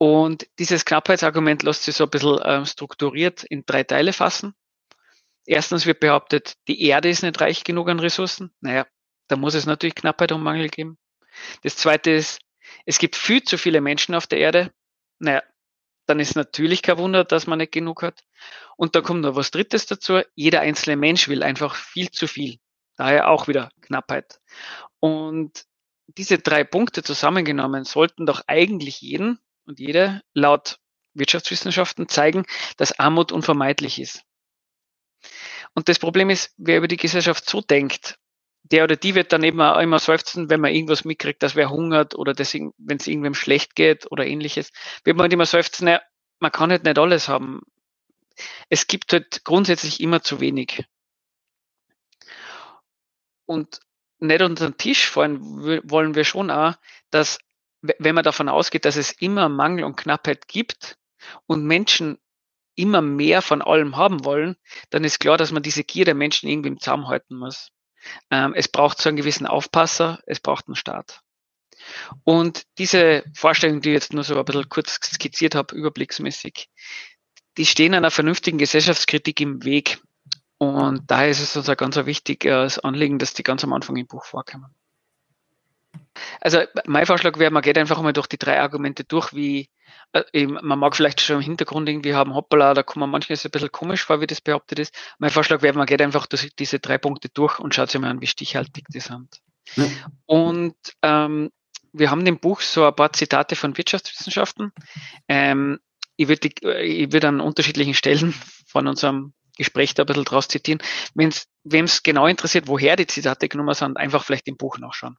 Und 0.02 0.48
dieses 0.58 0.86
Knappheitsargument 0.86 1.62
lässt 1.62 1.82
sich 1.82 1.94
so 1.94 2.04
ein 2.04 2.10
bisschen 2.10 2.40
ähm, 2.42 2.64
strukturiert 2.64 3.44
in 3.44 3.66
drei 3.66 3.82
Teile 3.84 4.14
fassen. 4.14 4.54
Erstens 5.44 5.84
wird 5.84 6.00
behauptet, 6.00 6.54
die 6.68 6.86
Erde 6.86 7.10
ist 7.10 7.22
nicht 7.22 7.38
reich 7.42 7.64
genug 7.64 7.90
an 7.90 8.00
Ressourcen. 8.00 8.50
Naja, 8.62 8.86
da 9.28 9.36
muss 9.36 9.52
es 9.52 9.66
natürlich 9.66 9.94
Knappheit 9.94 10.32
und 10.32 10.42
Mangel 10.42 10.70
geben. 10.70 10.96
Das 11.64 11.76
zweite 11.76 12.12
ist, 12.12 12.40
es 12.86 12.98
gibt 12.98 13.14
viel 13.14 13.42
zu 13.42 13.58
viele 13.58 13.82
Menschen 13.82 14.14
auf 14.14 14.26
der 14.26 14.38
Erde. 14.38 14.72
Naja, 15.18 15.42
dann 16.06 16.18
ist 16.18 16.34
natürlich 16.34 16.80
kein 16.80 16.96
Wunder, 16.96 17.22
dass 17.24 17.46
man 17.46 17.58
nicht 17.58 17.72
genug 17.72 18.02
hat. 18.02 18.24
Und 18.78 18.96
da 18.96 19.02
kommt 19.02 19.20
noch 19.20 19.36
was 19.36 19.50
Drittes 19.50 19.84
dazu. 19.84 20.22
Jeder 20.34 20.62
einzelne 20.62 20.96
Mensch 20.96 21.28
will 21.28 21.42
einfach 21.42 21.74
viel 21.74 22.10
zu 22.10 22.26
viel. 22.26 22.56
Daher 22.96 23.28
auch 23.28 23.48
wieder 23.48 23.70
Knappheit. 23.82 24.40
Und 24.98 25.66
diese 26.06 26.38
drei 26.38 26.64
Punkte 26.64 27.02
zusammengenommen 27.02 27.84
sollten 27.84 28.24
doch 28.24 28.44
eigentlich 28.46 29.02
jeden 29.02 29.38
und 29.66 29.78
jede 29.78 30.22
laut 30.34 30.78
Wirtschaftswissenschaften 31.14 32.08
zeigen, 32.08 32.44
dass 32.76 32.98
Armut 32.98 33.32
unvermeidlich 33.32 34.00
ist. 34.00 34.22
Und 35.74 35.88
das 35.88 35.98
Problem 35.98 36.30
ist, 36.30 36.54
wer 36.56 36.78
über 36.78 36.88
die 36.88 36.96
Gesellschaft 36.96 37.48
so 37.48 37.60
denkt, 37.60 38.18
der 38.62 38.84
oder 38.84 38.96
die 38.96 39.14
wird 39.14 39.32
dann 39.32 39.42
eben 39.42 39.60
auch 39.60 39.80
immer 39.80 39.98
seufzen, 39.98 40.50
wenn 40.50 40.60
man 40.60 40.72
irgendwas 40.72 41.04
mitkriegt, 41.04 41.42
dass 41.42 41.56
wer 41.56 41.70
hungert 41.70 42.14
oder 42.14 42.34
wenn 42.36 42.96
es 42.96 43.06
irgendwem 43.06 43.34
schlecht 43.34 43.74
geht 43.74 44.10
oder 44.10 44.26
ähnliches, 44.26 44.70
wird 45.04 45.16
man 45.16 45.24
halt 45.24 45.32
immer 45.32 45.46
seufzen, 45.46 45.86
naja, 45.86 46.00
man 46.38 46.52
kann 46.52 46.70
halt 46.70 46.84
nicht 46.84 46.98
alles 46.98 47.28
haben. 47.28 47.60
Es 48.68 48.86
gibt 48.86 49.12
halt 49.12 49.44
grundsätzlich 49.44 50.00
immer 50.00 50.22
zu 50.22 50.40
wenig. 50.40 50.84
Und 53.46 53.80
nicht 54.20 54.42
unter 54.42 54.70
den 54.70 54.76
Tisch 54.76 55.08
fallen 55.08 55.40
wollen 55.90 56.14
wir 56.14 56.24
schon 56.24 56.50
auch, 56.50 56.74
dass 57.10 57.38
wenn 57.82 58.14
man 58.14 58.24
davon 58.24 58.48
ausgeht, 58.48 58.84
dass 58.84 58.96
es 58.96 59.12
immer 59.12 59.48
Mangel 59.48 59.84
und 59.84 59.96
Knappheit 59.96 60.48
gibt 60.48 60.98
und 61.46 61.64
Menschen 61.64 62.18
immer 62.74 63.02
mehr 63.02 63.42
von 63.42 63.62
allem 63.62 63.96
haben 63.96 64.24
wollen, 64.24 64.56
dann 64.90 65.04
ist 65.04 65.20
klar, 65.20 65.36
dass 65.36 65.52
man 65.52 65.62
diese 65.62 65.84
Gier 65.84 66.04
der 66.04 66.14
Menschen 66.14 66.48
irgendwie 66.48 66.68
im 66.68 66.80
Zaum 66.80 67.08
halten 67.08 67.36
muss. 67.36 67.70
Ähm, 68.30 68.54
es 68.54 68.68
braucht 68.68 69.00
so 69.00 69.08
einen 69.08 69.16
gewissen 69.16 69.46
Aufpasser, 69.46 70.20
es 70.26 70.40
braucht 70.40 70.66
einen 70.68 70.76
Staat. 70.76 71.20
Und 72.24 72.64
diese 72.78 73.24
Vorstellung, 73.34 73.80
die 73.80 73.90
ich 73.90 73.94
jetzt 73.94 74.12
nur 74.12 74.24
so 74.24 74.38
ein 74.38 74.44
bisschen 74.44 74.68
kurz 74.68 74.98
skizziert 75.02 75.54
habe, 75.54 75.74
überblicksmäßig, 75.74 76.68
die 77.56 77.66
stehen 77.66 77.94
einer 77.94 78.10
vernünftigen 78.10 78.58
Gesellschaftskritik 78.58 79.40
im 79.40 79.64
Weg. 79.64 80.00
Und 80.58 81.10
daher 81.10 81.30
ist 81.30 81.40
es 81.40 81.56
uns 81.56 81.68
ein 81.68 81.76
ganz 81.76 81.96
wichtiges 81.96 82.78
Anliegen, 82.78 83.18
dass 83.18 83.34
die 83.34 83.42
ganz 83.42 83.64
am 83.64 83.72
Anfang 83.72 83.96
im 83.96 84.06
Buch 84.06 84.24
vorkommen. 84.24 84.74
Also 86.40 86.60
mein 86.86 87.06
Vorschlag 87.06 87.38
wäre, 87.38 87.50
man 87.50 87.62
geht 87.62 87.78
einfach 87.78 88.00
mal 88.02 88.12
durch 88.12 88.26
die 88.26 88.38
drei 88.38 88.60
Argumente 88.60 89.04
durch, 89.04 89.34
wie 89.34 89.70
äh, 90.12 90.46
man 90.46 90.78
mag 90.78 90.96
vielleicht 90.96 91.20
schon 91.20 91.36
im 91.36 91.42
Hintergrund 91.42 91.88
irgendwie 91.88 92.14
haben, 92.14 92.34
hoppala, 92.34 92.74
da 92.74 92.82
kommt 92.82 93.00
man 93.00 93.10
manchmal 93.10 93.38
ein 93.42 93.50
bisschen 93.50 93.72
komisch 93.72 94.04
vor, 94.04 94.20
wie 94.20 94.26
das 94.26 94.40
behauptet 94.40 94.78
ist. 94.78 94.94
Mein 95.18 95.30
Vorschlag 95.30 95.62
wäre, 95.62 95.76
man 95.76 95.86
geht 95.86 96.02
einfach 96.02 96.26
durch 96.26 96.50
diese 96.58 96.80
drei 96.80 96.98
Punkte 96.98 97.28
durch 97.28 97.58
und 97.58 97.74
schaut 97.74 97.90
sich 97.90 98.00
mal 98.00 98.10
an, 98.10 98.20
wie 98.20 98.26
stichhaltig 98.26 98.86
die 98.88 99.00
sind. 99.00 99.40
Ja. 99.76 99.86
Und 100.26 100.76
ähm, 101.02 101.50
wir 101.92 102.10
haben 102.10 102.26
im 102.26 102.38
Buch 102.38 102.60
so 102.60 102.86
ein 102.86 102.94
paar 102.94 103.12
Zitate 103.12 103.56
von 103.56 103.76
Wirtschaftswissenschaften. 103.76 104.72
Ähm, 105.28 105.78
ich 106.16 106.28
würde 106.28 106.48
ich 106.48 107.12
würd 107.12 107.24
an 107.24 107.40
unterschiedlichen 107.40 107.94
Stellen 107.94 108.34
von 108.66 108.86
unserem 108.86 109.32
Gespräch 109.56 109.94
da 109.94 110.02
ein 110.02 110.06
bisschen 110.06 110.24
draus 110.24 110.48
zitieren. 110.48 110.80
Wem 111.14 111.84
es 111.84 112.02
genau 112.02 112.26
interessiert, 112.26 112.68
woher 112.68 112.96
die 112.96 113.06
Zitate 113.06 113.48
genommen 113.48 113.74
sind, 113.74 113.96
einfach 113.96 114.24
vielleicht 114.24 114.48
im 114.48 114.56
Buch 114.56 114.78
nachschauen. 114.78 115.16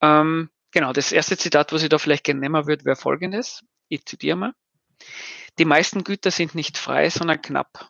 Ähm, 0.00 0.50
genau, 0.70 0.92
das 0.92 1.12
erste 1.12 1.36
Zitat, 1.36 1.72
was 1.72 1.82
ich 1.82 1.88
da 1.88 1.98
vielleicht 1.98 2.24
gerne 2.24 2.40
nehmen 2.40 2.66
würde, 2.66 2.84
wäre 2.84 2.96
folgendes. 2.96 3.64
Ich 3.88 4.04
zitiere 4.04 4.36
mal. 4.36 4.52
Die 5.58 5.64
meisten 5.64 6.04
Güter 6.04 6.30
sind 6.30 6.54
nicht 6.54 6.78
frei, 6.78 7.10
sondern 7.10 7.42
knapp. 7.42 7.88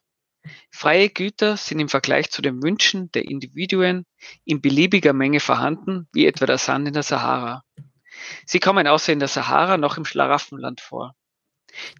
Freie 0.71 1.11
Güter 1.11 1.57
sind 1.57 1.81
im 1.81 1.89
Vergleich 1.89 2.31
zu 2.31 2.41
den 2.41 2.63
Wünschen 2.63 3.11
der 3.13 3.25
Individuen 3.25 4.07
in 4.45 4.61
beliebiger 4.61 5.13
Menge 5.13 5.41
vorhanden, 5.41 6.09
wie 6.13 6.27
etwa 6.27 6.47
der 6.47 6.59
Sand 6.59 6.89
in 6.89 6.95
der 6.95 7.03
Sahara. 7.03 7.65
Sie 8.47 8.61
kommen 8.61 8.87
außer 8.87 9.13
in 9.13 9.19
der 9.19 9.29
Sahara 9.29 9.77
noch 9.77 9.97
im 9.97 10.05
Schlaraffenland 10.05 10.81
vor. 10.81 11.15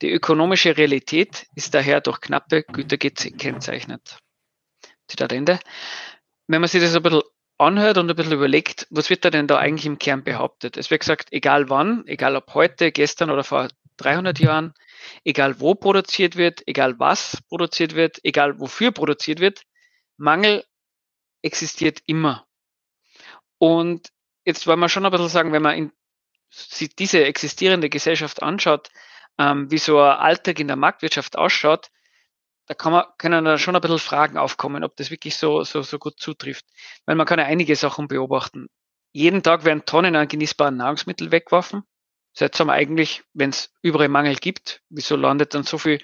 Die 0.01 0.11
ökonomische 0.11 0.77
Realität 0.77 1.47
ist 1.55 1.75
daher 1.75 2.01
durch 2.01 2.21
knappe 2.21 2.63
Güter 2.63 2.97
gekennzeichnet. 2.97 4.19
Zitat 5.09 5.33
Ende. 5.33 5.61
Wenn 6.47 6.61
man 6.61 6.69
sich 6.69 6.81
das 6.81 6.95
ein 6.95 7.03
bisschen 7.03 7.23
anhört 7.59 7.99
und 7.99 8.09
ein 8.09 8.17
bisschen 8.17 8.33
überlegt, 8.33 8.87
was 8.91 9.11
wird 9.11 9.25
da 9.25 9.31
denn 9.31 9.47
da 9.47 9.59
eigentlich 9.59 9.87
im 9.87 9.99
Kern 9.99 10.25
behauptet? 10.25 10.77
Es 10.77 10.91
wird 10.91 11.01
gesagt, 11.01 11.33
egal 11.33 11.69
wann, 11.69 12.07
egal 12.07 12.37
ob 12.37 12.55
heute, 12.55 12.93
gestern 12.93 13.31
oder 13.31 13.45
vor 13.45 13.69
300 13.99 14.39
Jahren, 14.39 14.75
egal 15.25 15.61
wo 15.61 15.75
produziert 15.75 16.37
wird, 16.37 16.63
egal 16.67 16.99
was 16.99 17.43
produziert 17.49 17.95
wird, 17.95 18.19
egal 18.23 18.61
wofür 18.61 18.93
produziert 18.93 19.41
wird, 19.41 19.63
Mangel 20.17 20.65
existiert 21.43 22.01
immer. 22.07 22.47
Und 23.59 24.09
jetzt 24.45 24.67
wollen 24.67 24.81
wir 24.81 24.89
schon 24.89 25.05
ein 25.05 25.11
bisschen 25.11 25.29
sagen, 25.29 25.53
wenn 25.53 25.63
man 25.63 25.77
in, 25.77 25.93
sich 26.51 26.95
diese 26.95 27.25
existierende 27.25 27.89
Gesellschaft 27.89 28.43
anschaut, 28.43 28.91
ähm, 29.39 29.71
wie 29.71 29.79
so 29.79 30.01
ein 30.01 30.17
Alltag 30.17 30.61
in 30.61 30.69
der 30.69 30.77
Marktwirtschaft 30.77 31.37
ausschaut, 31.37 31.91
da 32.69 32.75
kann 32.75 32.93
man, 32.93 33.05
können 33.17 33.47
da 33.47 33.57
schon 33.57 33.75
ein 33.75 33.81
bisschen 33.81 33.99
Fragen 33.99 34.37
aufkommen, 34.37 34.85
ob 34.85 34.95
das 34.97 35.11
wirklich 35.11 35.37
so, 35.37 35.65
so, 35.65 35.81
so 35.81 35.99
gut 35.99 36.21
zutrifft. 36.21 36.67
Weil 37.07 37.17
man 37.17 37.27
kann 37.27 37.39
ja 37.39 37.47
einige 37.47 37.75
Sachen 37.75 38.09
beobachten. 38.09 38.69
Jeden 39.13 39.43
Tag 39.43 39.65
werden 39.65 39.87
Tonnen 39.87 40.15
an 40.17 40.29
genießbaren 40.29 40.77
Nahrungsmitteln 40.77 41.33
weggeworfen. 41.33 41.83
Seltsam 42.35 42.69
eigentlich, 42.69 43.25
wenn 43.33 43.51
es 43.51 43.73
überall 43.81 44.09
Mangel 44.09 44.37
gibt, 44.37 44.83
wieso 44.91 45.17
landet 45.17 45.55
dann 45.55 45.63
so 45.63 45.79
viel 45.79 45.99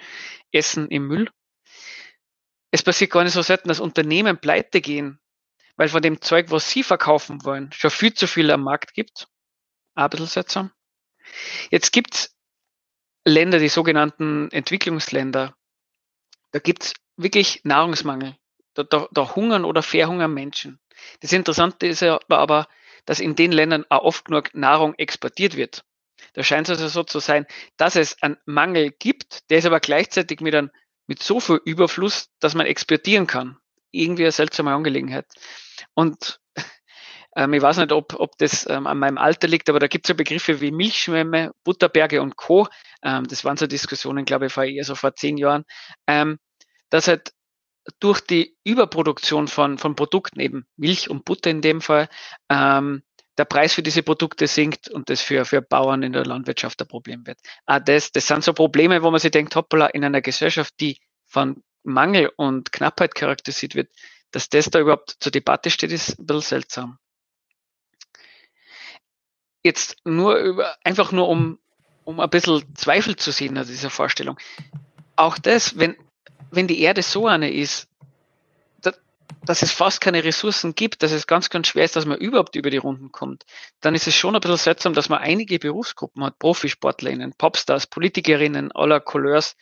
Essen 0.53 0.89
im 0.89 1.07
Müll? 1.07 1.31
Es 2.71 2.83
passiert 2.83 3.11
gar 3.11 3.25
nicht 3.25 3.35
so 3.35 3.43
selten, 3.43 3.69
dass 3.69 3.79
Unternehmen 3.79 4.39
pleite 4.39 4.81
gehen, 4.81 5.21
weil 5.77 5.91
von 5.91 6.01
dem 6.01 6.23
Zeug, 6.23 6.51
was 6.51 6.71
sie 6.71 6.83
verkaufen 6.83 7.45
wollen, 7.45 7.71
schon 7.73 7.91
viel 7.91 8.15
zu 8.15 8.27
viel 8.27 8.51
am 8.51 8.63
Markt 8.63 8.95
gibt. 8.95 9.29
Ein 9.95 10.09
bisschen 10.09 10.27
seltsam. 10.27 10.73
Jetzt 11.71 11.93
gibt's 11.93 12.35
Länder, 13.27 13.59
die 13.59 13.69
sogenannten 13.69 14.51
Entwicklungsländer, 14.51 15.55
da 16.55 16.61
gibt's 16.61 16.95
wirklich 17.17 17.63
Nahrungsmangel. 17.65 18.37
Da, 18.75 18.85
da, 18.85 19.09
da 19.11 19.35
hungern 19.35 19.65
oder 19.65 19.83
verhungern 19.83 20.33
Menschen. 20.33 20.79
Das 21.19 21.33
Interessante 21.33 21.89
ist 21.89 22.01
ja 22.01 22.21
aber, 22.29 22.69
dass 23.07 23.19
in 23.19 23.35
den 23.35 23.51
Ländern 23.51 23.85
auch 23.89 24.05
oft 24.05 24.27
genug 24.27 24.55
Nahrung 24.55 24.95
exportiert 24.95 25.57
wird. 25.57 25.85
Da 26.35 26.45
scheint 26.45 26.69
es 26.69 26.79
also 26.81 26.87
so 26.89 27.03
zu 27.03 27.19
sein, 27.19 27.47
dass 27.77 27.97
es 27.97 28.23
einen 28.23 28.37
Mangel 28.47 28.93
gibt, 28.93 29.51
der 29.51 29.59
ist 29.59 29.67
aber 29.67 29.81
gleichzeitig 29.81 30.41
mit, 30.41 30.55
einem, 30.55 30.71
mit 31.09 31.21
so 31.21 31.41
viel 31.41 31.61
Überfluss, 31.65 32.31
dass 32.39 32.55
man 32.55 32.67
exportieren 32.67 33.27
kann. 33.27 33.59
Irgendwie 33.91 34.23
eine 34.23 34.33
seltsame 34.33 34.73
Angelegenheit. 34.73 35.27
Und 35.95 36.41
ähm, 37.37 37.53
ich 37.53 37.63
weiß 37.63 37.79
nicht, 37.79 37.93
ob, 37.93 38.15
ob 38.19 38.37
das 38.39 38.69
ähm, 38.69 38.87
an 38.87 38.99
meinem 38.99 39.19
Alter 39.19 39.49
liegt, 39.49 39.69
aber 39.69 39.79
da 39.79 39.87
gibt 39.87 40.07
es 40.07 40.09
so 40.09 40.15
Begriffe 40.15 40.61
wie 40.61 40.71
Milchschwämme, 40.71 41.53
Butterberge 41.65 42.23
und 42.23 42.37
Co. 42.37 42.69
Ähm, 43.03 43.27
das 43.29 43.45
waren 43.45 43.57
so 43.57 43.67
Diskussionen, 43.67 44.25
glaube 44.25 44.47
ich, 44.47 44.53
vor 44.53 44.65
eher 44.65 44.85
so 44.85 44.95
vor 44.95 45.15
zehn 45.15 45.37
Jahren. 45.37 45.65
Ähm, 46.07 46.39
dass 46.91 47.09
halt 47.09 47.33
durch 48.01 48.21
die 48.21 48.57
Überproduktion 48.65 49.49
von, 49.49 49.79
von 49.79 49.95
Produkten, 49.97 50.41
eben 50.41 50.67
Milch 50.77 51.11
und 51.11 51.25
Butter 51.25 51.51
in 51.51 51.61
dem 51.61 51.81
Fall, 51.81 52.09
ähm, 52.49 53.03
der 53.37 53.45
Preis 53.45 53.75
für 53.75 53.83
diese 53.83 54.03
Produkte 54.03 54.47
sinkt 54.47 54.89
und 54.89 55.11
das 55.11 55.21
für, 55.21 55.45
für 55.45 55.61
Bauern 55.61 56.03
in 56.03 56.13
der 56.13 56.25
Landwirtschaft 56.25 56.81
ein 56.81 56.89
Problem 56.89 57.27
wird. 57.27 57.39
Ah, 57.67 57.81
das, 57.81 58.13
das 58.13 58.27
sind 58.27 58.45
so 58.45 58.53
Probleme, 58.53 59.03
wo 59.03 59.11
man 59.11 59.21
sich 59.21 59.33
denkt, 59.33 59.57
hoppala, 59.57 59.87
in 59.87 60.05
einer 60.05 60.23
Gesellschaft, 60.23 60.75
die 60.81 60.99
von 61.27 61.63
Mangel 61.83 62.31
und 62.37 62.73
Knappheit 62.73 63.15
charakterisiert 63.15 63.75
wird, 63.75 63.91
dass 64.31 64.49
das 64.49 64.71
da 64.71 64.81
überhaupt 64.81 65.17
zur 65.21 65.33
Debatte 65.33 65.71
steht, 65.71 65.93
ist 65.93 66.19
ein 66.19 66.27
bisschen 66.27 66.43
seltsam. 66.43 66.99
Jetzt 69.65 69.97
nur 70.05 70.37
über, 70.37 70.77
einfach 70.85 71.11
nur 71.11 71.29
um, 71.29 71.59
um 72.05 72.21
ein 72.21 72.31
bisschen 72.31 72.63
Zweifel 72.77 73.17
zu 73.17 73.33
sehen 73.33 73.59
an 73.59 73.67
dieser 73.67 73.91
Vorstellung. 73.91 74.39
Auch 75.17 75.39
das, 75.39 75.79
wenn, 75.79 75.97
wenn 76.51 76.69
die 76.69 76.81
Erde 76.81 77.03
so 77.03 77.27
eine 77.27 77.51
ist, 77.51 77.89
dass 79.45 79.63
es 79.63 79.73
fast 79.73 80.01
keine 80.01 80.25
Ressourcen 80.25 80.75
gibt, 80.75 81.03
dass 81.03 81.13
es 81.13 81.27
ganz, 81.27 81.51
ganz 81.51 81.69
schwer 81.69 81.85
ist, 81.85 81.97
dass 81.97 82.07
man 82.07 82.19
überhaupt 82.19 82.57
über 82.57 82.71
die 82.71 82.79
Runden 82.79 83.13
kommt, 83.13 83.45
dann 83.81 83.95
ist 83.95 84.07
es 84.07 84.15
schon 84.15 84.35
ein 84.35 84.41
bisschen 84.41 84.57
seltsam, 84.57 84.95
dass 84.95 85.09
man 85.09 85.21
einige 85.21 85.59
Berufsgruppen 85.59 86.25
hat, 86.25 86.39
Profisportlerinnen, 86.39 87.35
Popstars, 87.37 87.87
Politikerinnen 87.87 88.73
aller 88.73 89.01
Couleurs, 89.01 89.57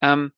ähm, 0.00 0.32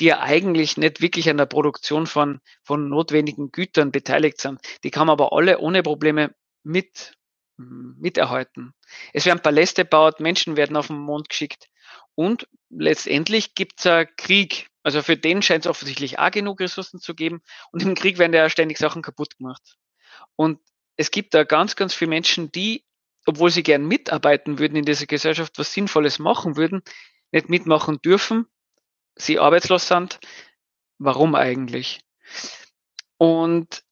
die 0.00 0.06
ja 0.06 0.20
eigentlich 0.20 0.76
nicht 0.76 1.00
wirklich 1.00 1.28
an 1.30 1.36
der 1.36 1.46
Produktion 1.46 2.06
von, 2.06 2.40
von 2.62 2.88
notwendigen 2.88 3.52
Gütern 3.52 3.92
beteiligt 3.92 4.40
sind. 4.40 4.60
Die 4.82 4.90
kann 4.90 5.06
man 5.06 5.14
aber 5.14 5.32
alle 5.32 5.58
ohne 5.58 5.82
Probleme 5.82 6.34
mit, 6.64 7.16
miterhalten. 7.56 8.74
Es 9.12 9.26
werden 9.26 9.40
Paläste 9.40 9.84
gebaut, 9.84 10.20
Menschen 10.20 10.56
werden 10.56 10.76
auf 10.76 10.88
den 10.88 10.98
Mond 10.98 11.28
geschickt 11.28 11.68
und 12.14 12.48
letztendlich 12.70 13.54
gibt 13.54 13.84
es 13.84 14.06
Krieg 14.16 14.68
also 14.84 15.02
für 15.02 15.16
den 15.16 15.42
scheint 15.42 15.64
es 15.64 15.70
offensichtlich 15.70 16.18
auch 16.18 16.30
genug 16.30 16.60
Ressourcen 16.60 17.00
zu 17.00 17.14
geben. 17.14 17.42
Und 17.72 17.82
im 17.82 17.94
Krieg 17.94 18.18
werden 18.18 18.34
ja 18.34 18.48
ständig 18.50 18.78
Sachen 18.78 19.02
kaputt 19.02 19.38
gemacht. 19.38 19.76
Und 20.36 20.60
es 20.96 21.10
gibt 21.10 21.32
da 21.32 21.42
ganz, 21.44 21.74
ganz 21.74 21.94
viele 21.94 22.10
Menschen, 22.10 22.52
die, 22.52 22.84
obwohl 23.24 23.50
sie 23.50 23.62
gern 23.62 23.86
mitarbeiten 23.86 24.58
würden 24.58 24.76
in 24.76 24.84
dieser 24.84 25.06
Gesellschaft, 25.06 25.58
was 25.58 25.72
Sinnvolles 25.72 26.18
machen 26.18 26.56
würden, 26.56 26.82
nicht 27.32 27.48
mitmachen 27.48 28.00
dürfen, 28.02 28.46
sie 29.16 29.38
arbeitslos 29.38 29.88
sind. 29.88 30.20
Warum 30.98 31.34
eigentlich? 31.34 32.00
Und 33.16 33.82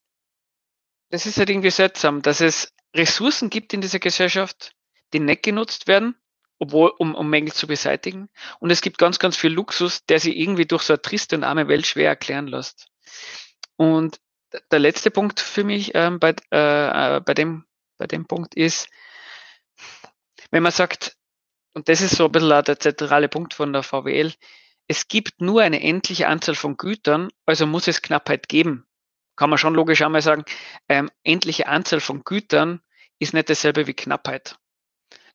das 1.09 1.25
ist 1.25 1.39
halt 1.39 1.49
irgendwie 1.49 1.71
seltsam, 1.71 2.21
dass 2.21 2.43
es 2.43 2.73
Ressourcen 2.95 3.51
gibt 3.51 3.73
in 3.73 3.81
dieser 3.81 3.99
Gesellschaft, 3.99 4.73
die 5.13 5.21
nicht 5.21 5.43
genutzt 5.43 5.87
werden 5.87 6.17
obwohl, 6.63 6.93
um, 6.97 7.17
um 7.17 7.29
Mängel 7.29 7.53
zu 7.53 7.67
beseitigen. 7.67 8.29
Und 8.61 8.71
es 8.71 8.83
gibt 8.83 8.97
ganz, 8.97 9.19
ganz 9.19 9.37
viel 9.37 9.51
Luxus, 9.51 10.07
der 10.07 10.21
sich 10.21 10.37
irgendwie 10.37 10.65
durch 10.65 10.83
so 10.83 10.93
eine 10.93 11.03
triste 11.03 11.35
und 11.35 11.43
arme 11.43 11.67
Welt 11.67 11.89
schwer 11.89 12.09
erklären 12.09 12.47
lässt. 12.47 12.87
Und 13.75 14.21
der 14.71 14.79
letzte 14.79 15.11
Punkt 15.11 15.41
für 15.41 15.65
mich 15.65 15.91
ähm, 15.95 16.21
bei, 16.21 16.37
äh, 16.51 17.21
bei, 17.21 17.35
dem, 17.35 17.65
bei 17.99 18.07
dem 18.07 18.27
Punkt 18.27 18.55
ist, 18.55 18.89
wenn 20.53 20.63
man 20.63 20.71
sagt, 20.71 21.17
und 21.75 21.89
das 21.89 22.01
ist 22.01 22.15
so 22.15 22.27
ein 22.27 22.33
bisschen 22.33 22.65
der 22.65 22.79
zentrale 22.79 23.29
Punkt 23.29 23.55
von 23.55 23.73
der 23.73 23.83
VWL, 23.83 24.33
es 24.87 25.09
gibt 25.09 25.41
nur 25.41 25.63
eine 25.63 25.83
endliche 25.83 26.29
Anzahl 26.29 26.55
von 26.55 26.77
Gütern, 26.77 27.31
also 27.45 27.67
muss 27.67 27.89
es 27.89 28.03
Knappheit 28.03 28.49
geben. 28.49 28.87
Kann 29.37 29.51
man 29.51 29.59
schon 29.59 29.75
logisch 29.75 30.03
einmal 30.03 30.23
sagen, 30.23 30.45
ähm, 30.89 31.11
endliche 31.25 31.69
Anzahl 31.69 32.01
von 32.01 32.23
Gütern 32.25 32.81
ist 33.19 33.35
nicht 33.35 33.49
dasselbe 33.49 33.87
wie 33.87 33.95
Knappheit. 33.95 34.57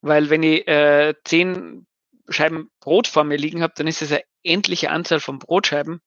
Weil 0.01 0.29
wenn 0.29 0.43
ich 0.43 0.67
äh, 0.67 1.15
zehn 1.23 1.87
Scheiben 2.29 2.69
Brot 2.79 3.07
vor 3.07 3.23
mir 3.23 3.37
liegen 3.37 3.61
habe, 3.61 3.73
dann 3.75 3.87
ist 3.87 4.01
es 4.01 4.11
eine 4.11 4.23
endliche 4.43 4.91
Anzahl 4.91 5.19
von 5.19 5.39
Brotscheiben. 5.39 6.01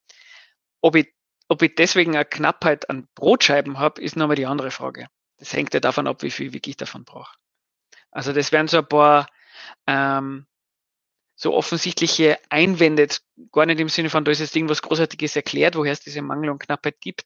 Ob 0.82 0.94
ich, 0.96 1.12
ob 1.48 1.62
ich 1.62 1.74
deswegen 1.74 2.14
eine 2.14 2.24
Knappheit 2.24 2.88
an 2.90 3.08
Brotscheiben 3.14 3.78
habe, 3.78 4.00
ist 4.00 4.16
nochmal 4.16 4.36
die 4.36 4.46
andere 4.46 4.70
Frage. 4.70 5.08
Das 5.38 5.52
hängt 5.52 5.72
ja 5.72 5.80
davon 5.80 6.06
ab, 6.06 6.22
wie 6.22 6.30
viel 6.30 6.54
ich 6.54 6.76
davon 6.76 7.04
brauche. 7.04 7.34
Also 8.10 8.32
das 8.32 8.52
wären 8.52 8.68
so 8.68 8.78
ein 8.78 8.88
paar 8.88 9.26
ähm, 9.86 10.46
so 11.40 11.54
offensichtliche 11.54 12.38
Einwände, 12.50 13.08
gar 13.50 13.64
nicht 13.64 13.80
im 13.80 13.88
Sinne 13.88 14.10
von, 14.10 14.26
da 14.26 14.30
ist 14.30 14.42
das 14.42 14.52
Ding 14.52 14.68
was 14.68 14.82
Großartiges 14.82 15.36
erklärt, 15.36 15.74
woher 15.74 15.92
es 15.92 16.00
diese 16.00 16.20
Mangel 16.20 16.50
und 16.50 16.58
Knappheit 16.58 17.00
gibt, 17.00 17.24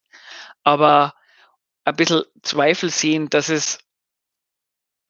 aber 0.62 1.14
ein 1.85 1.97
bisschen 1.97 2.23
Zweifel 2.42 2.90
sehen, 2.90 3.28
dass 3.28 3.49
es 3.49 3.80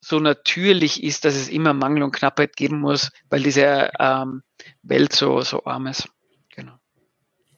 so 0.01 0.21
natürlich 0.21 1.05
ist, 1.05 1.27
dass 1.27 1.35
es 1.35 1.51
immer 1.51 1.75
Mangel 1.75 2.03
und 2.03 2.13
Knappheit 2.13 2.57
geben 2.57 2.81
muss, 2.81 3.13
weil 3.29 3.43
diese 3.43 3.91
ähm, 4.01 4.43
Welt 4.83 5.13
so, 5.13 5.43
so 5.43 5.67
arm 5.67 5.87
ist. 5.87 6.09
Genau. 6.57 6.73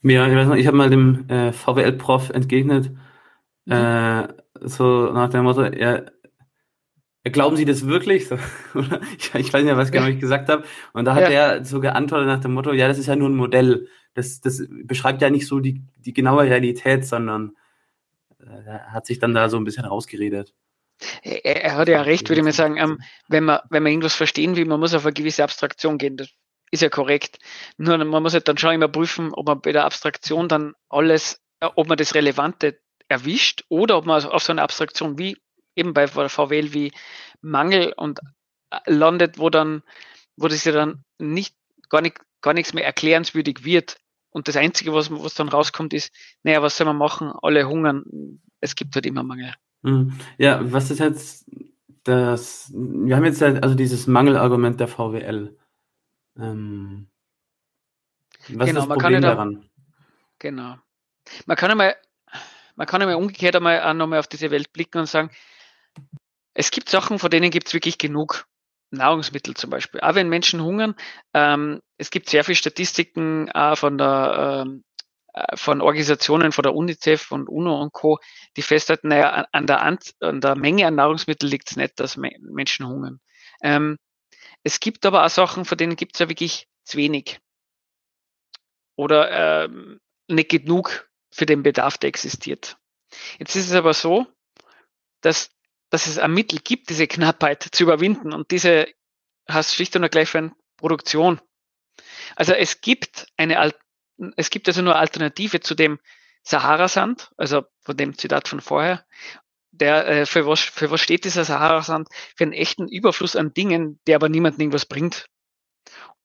Ja, 0.01 0.27
ich 0.27 0.35
weiß 0.35 0.47
noch, 0.49 0.55
ich 0.55 0.67
habe 0.67 0.75
mal 0.75 0.89
dem 0.89 1.29
äh, 1.29 1.53
VWL-Prof 1.53 2.29
entgegnet, 2.29 2.91
mhm. 3.63 3.71
äh, 3.71 4.27
so 4.59 5.13
nach 5.13 5.29
dem 5.29 5.45
Motto, 5.45 5.61
er, 5.61 6.11
glauben 7.29 7.55
Sie 7.55 7.65
das 7.65 7.87
wirklich? 7.87 8.27
So, 8.27 8.35
ich, 9.17 9.33
ich, 9.35 9.53
weiß 9.53 9.63
nicht, 9.63 9.77
was 9.77 9.91
genau 9.91 10.07
ich 10.07 10.19
gesagt 10.19 10.49
habe. 10.49 10.63
Und 10.93 11.05
da 11.05 11.15
hat 11.15 11.23
ja. 11.23 11.29
er 11.29 11.65
so 11.65 11.79
geantwortet 11.79 12.27
nach 12.27 12.39
dem 12.39 12.53
Motto, 12.53 12.73
ja, 12.73 12.87
das 12.87 12.97
ist 12.97 13.07
ja 13.07 13.15
nur 13.15 13.29
ein 13.29 13.35
Modell. 13.35 13.87
Das, 14.13 14.41
das 14.41 14.63
beschreibt 14.83 15.21
ja 15.21 15.29
nicht 15.29 15.47
so 15.47 15.59
die, 15.59 15.83
die 15.97 16.13
genaue 16.13 16.43
Realität, 16.43 17.05
sondern 17.05 17.55
äh, 18.39 18.79
hat 18.91 19.05
sich 19.05 19.19
dann 19.19 19.33
da 19.33 19.49
so 19.49 19.57
ein 19.57 19.63
bisschen 19.63 19.85
rausgeredet. 19.85 20.53
Er, 21.21 21.63
er 21.63 21.75
hat 21.75 21.87
ja 21.87 22.01
recht, 22.01 22.29
würde 22.29 22.39
ich 22.39 22.45
mal 22.45 22.53
sagen, 22.53 22.77
ähm, 22.77 22.99
wenn, 23.27 23.43
man, 23.43 23.59
wenn 23.69 23.83
man 23.83 23.91
irgendwas 23.91 24.15
verstehen 24.15 24.55
will, 24.55 24.65
man 24.65 24.79
muss 24.79 24.93
auf 24.93 25.05
eine 25.05 25.13
gewisse 25.13 25.43
Abstraktion 25.43 25.97
gehen. 25.97 26.17
Das 26.17 26.29
ist 26.71 26.81
ja 26.81 26.89
korrekt. 26.89 27.39
Nur 27.77 27.97
man 27.97 28.23
muss 28.23 28.33
halt 28.33 28.47
dann 28.47 28.57
schon 28.57 28.73
immer 28.73 28.87
prüfen, 28.87 29.33
ob 29.33 29.47
man 29.47 29.61
bei 29.61 29.71
der 29.71 29.85
Abstraktion 29.85 30.47
dann 30.47 30.73
alles, 30.89 31.41
äh, 31.59 31.67
ob 31.75 31.87
man 31.87 31.97
das 31.97 32.15
Relevante 32.15 32.79
erwischt 33.07 33.63
oder 33.69 33.97
ob 33.97 34.05
man 34.05 34.23
auf 34.23 34.43
so 34.43 34.51
eine 34.51 34.61
Abstraktion 34.61 35.17
wie 35.17 35.37
eben 35.77 35.93
bei 35.93 36.07
VWL 36.07 36.73
wie 36.73 36.91
Mangel 37.41 37.93
und 37.95 38.19
äh, 38.71 38.79
landet, 38.91 39.37
wo 39.37 39.49
dann, 39.49 39.83
wo 40.35 40.47
das 40.47 40.63
ja 40.65 40.71
dann 40.71 41.03
nicht 41.17 41.55
gar, 41.89 42.01
nicht, 42.01 42.17
gar 42.41 42.53
nichts 42.53 42.73
mehr 42.73 42.85
erklärenswürdig 42.85 43.63
wird. 43.63 43.97
Und 44.29 44.47
das 44.47 44.57
Einzige, 44.57 44.93
was, 44.93 45.09
was 45.11 45.35
dann 45.35 45.49
rauskommt, 45.49 45.93
ist, 45.93 46.11
naja, 46.43 46.61
was 46.61 46.77
soll 46.77 46.85
man 46.85 46.97
machen? 46.97 47.31
Alle 47.41 47.67
hungern. 47.67 48.39
Es 48.59 48.75
gibt 48.75 48.95
halt 48.95 49.05
immer 49.05 49.23
Mangel. 49.23 49.53
Mhm. 49.83 50.13
Ja, 50.37 50.59
was 50.71 50.91
ist 50.91 50.99
jetzt 50.99 51.45
das, 52.07 52.71
wir 52.73 53.15
haben 53.15 53.25
jetzt 53.25 53.41
ja 53.41 53.53
also 53.55 53.75
dieses 53.75 54.07
Mangelargument 54.07 54.79
der 54.79 54.87
VWL. 54.87 55.57
Ähm, 56.37 57.07
was 58.47 58.47
genau, 58.47 58.65
ist 58.65 58.75
das 58.75 58.87
Problem 58.87 59.21
da, 59.21 59.35
daran? 59.35 59.69
Genau. 60.39 60.77
Man 61.45 61.57
kann 61.57 61.71
einmal, 61.71 61.95
man 62.75 62.87
kann 62.87 63.01
einmal 63.01 63.17
umgekehrt 63.17 63.55
einmal 63.55 63.81
auch 63.81 63.93
nochmal 63.93 64.19
auf 64.19 64.27
diese 64.27 64.51
Welt 64.51 64.71
blicken 64.71 64.99
und 64.99 65.07
sagen, 65.07 65.31
es 66.57 66.71
gibt 66.71 66.89
Sachen, 66.89 67.19
von 67.19 67.29
denen 67.29 67.51
gibt 67.51 67.67
es 67.67 67.73
wirklich 67.73 67.97
genug. 67.97 68.45
Nahrungsmittel 68.89 69.53
zum 69.53 69.69
Beispiel. 69.69 69.99
Auch 69.99 70.15
wenn 70.15 70.29
Menschen 70.29 70.63
hungern, 70.63 70.95
ähm, 71.33 71.81
es 71.97 72.09
gibt 72.09 72.29
sehr 72.29 72.45
viele 72.45 72.55
Statistiken 72.55 73.49
äh, 73.49 73.75
von 73.75 73.97
der 73.97 74.63
ähm, 74.65 74.85
äh, 75.33 75.55
von 75.55 75.81
Organisationen, 75.81 76.51
von 76.51 76.63
der 76.63 76.73
UNICEF 76.73 77.31
und 77.31 77.49
UNO 77.49 77.81
und 77.81 77.93
Co., 77.93 78.17
die 78.55 78.61
festhalten, 78.61 79.09
naja, 79.09 79.45
an 79.51 79.67
der, 79.67 79.81
an 79.83 79.99
der 80.41 80.55
Menge 80.55 80.87
an 80.87 80.95
Nahrungsmitteln 80.95 81.51
liegt 81.51 81.69
es 81.69 81.77
nicht, 81.77 81.99
dass 81.99 82.17
Menschen 82.17 82.87
hungern. 82.87 83.19
Ähm, 83.61 83.97
es 84.63 84.79
gibt 84.79 85.05
aber 85.05 85.25
auch 85.25 85.29
Sachen, 85.29 85.65
von 85.65 85.77
denen 85.77 85.95
gibt 85.95 86.15
es 86.15 86.19
ja 86.19 86.29
wirklich 86.29 86.67
zu 86.85 86.97
wenig. 86.97 87.39
Oder 88.95 89.65
ähm, 89.65 89.99
nicht 90.27 90.49
genug 90.49 91.09
für 91.31 91.45
den 91.45 91.61
Bedarf, 91.61 91.97
der 91.97 92.07
existiert. 92.07 92.77
Jetzt 93.37 93.55
ist 93.55 93.67
es 93.67 93.73
aber 93.73 93.93
so, 93.93 94.25
dass, 95.21 95.51
dass 95.89 96.07
es 96.07 96.17
ein 96.17 96.33
Mittel 96.33 96.59
gibt, 96.59 96.89
diese 96.89 97.07
Knappheit 97.07 97.63
zu 97.71 97.83
überwinden. 97.83 98.33
Und 98.33 98.51
diese 98.51 98.87
hast 99.47 99.75
schlicht 99.75 99.95
und 99.95 100.03
ergreifend 100.03 100.53
Produktion. 100.77 101.39
Also 102.35 102.53
es 102.53 102.81
gibt 102.81 103.27
eine, 103.37 103.73
es 104.35 104.49
gibt 104.49 104.67
also 104.67 104.81
nur 104.81 104.95
Alternative 104.95 105.59
zu 105.59 105.75
dem 105.75 105.99
Sahara-Sand, 106.43 107.31
also 107.37 107.63
von 107.81 107.97
dem 107.97 108.17
Zitat 108.17 108.47
von 108.47 108.61
vorher. 108.61 109.05
Der, 109.71 110.07
äh, 110.07 110.25
für, 110.25 110.45
was, 110.47 110.61
für 110.61 110.91
was 110.91 111.01
steht 111.01 111.25
dieser 111.25 111.45
Sahara-Sand? 111.45 112.07
Für 112.35 112.45
einen 112.45 112.53
echten 112.53 112.87
Überfluss 112.87 113.35
an 113.35 113.53
Dingen, 113.53 113.99
der 114.07 114.15
aber 114.15 114.29
niemandem 114.29 114.61
irgendwas 114.61 114.85
bringt. 114.85 115.27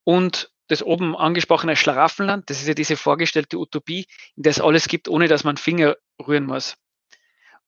Und 0.05 0.51
das 0.69 0.83
oben 0.83 1.17
angesprochene 1.17 1.77
Schlaraffenland, 1.77 2.49
das 2.49 2.61
ist 2.61 2.69
ja 2.69 2.75
diese 2.75 2.97
vorgestellte 2.97 3.59
Utopie, 3.59 4.07
in 4.37 4.45
der 4.45 4.51
es 4.51 4.61
alles 4.61 4.89
gibt, 4.89 5.09
ohne 5.09 5.29
dass 5.29 5.45
man 5.45 5.57
Finger 5.57 5.97
rühren 6.25 6.47
muss. 6.47 6.77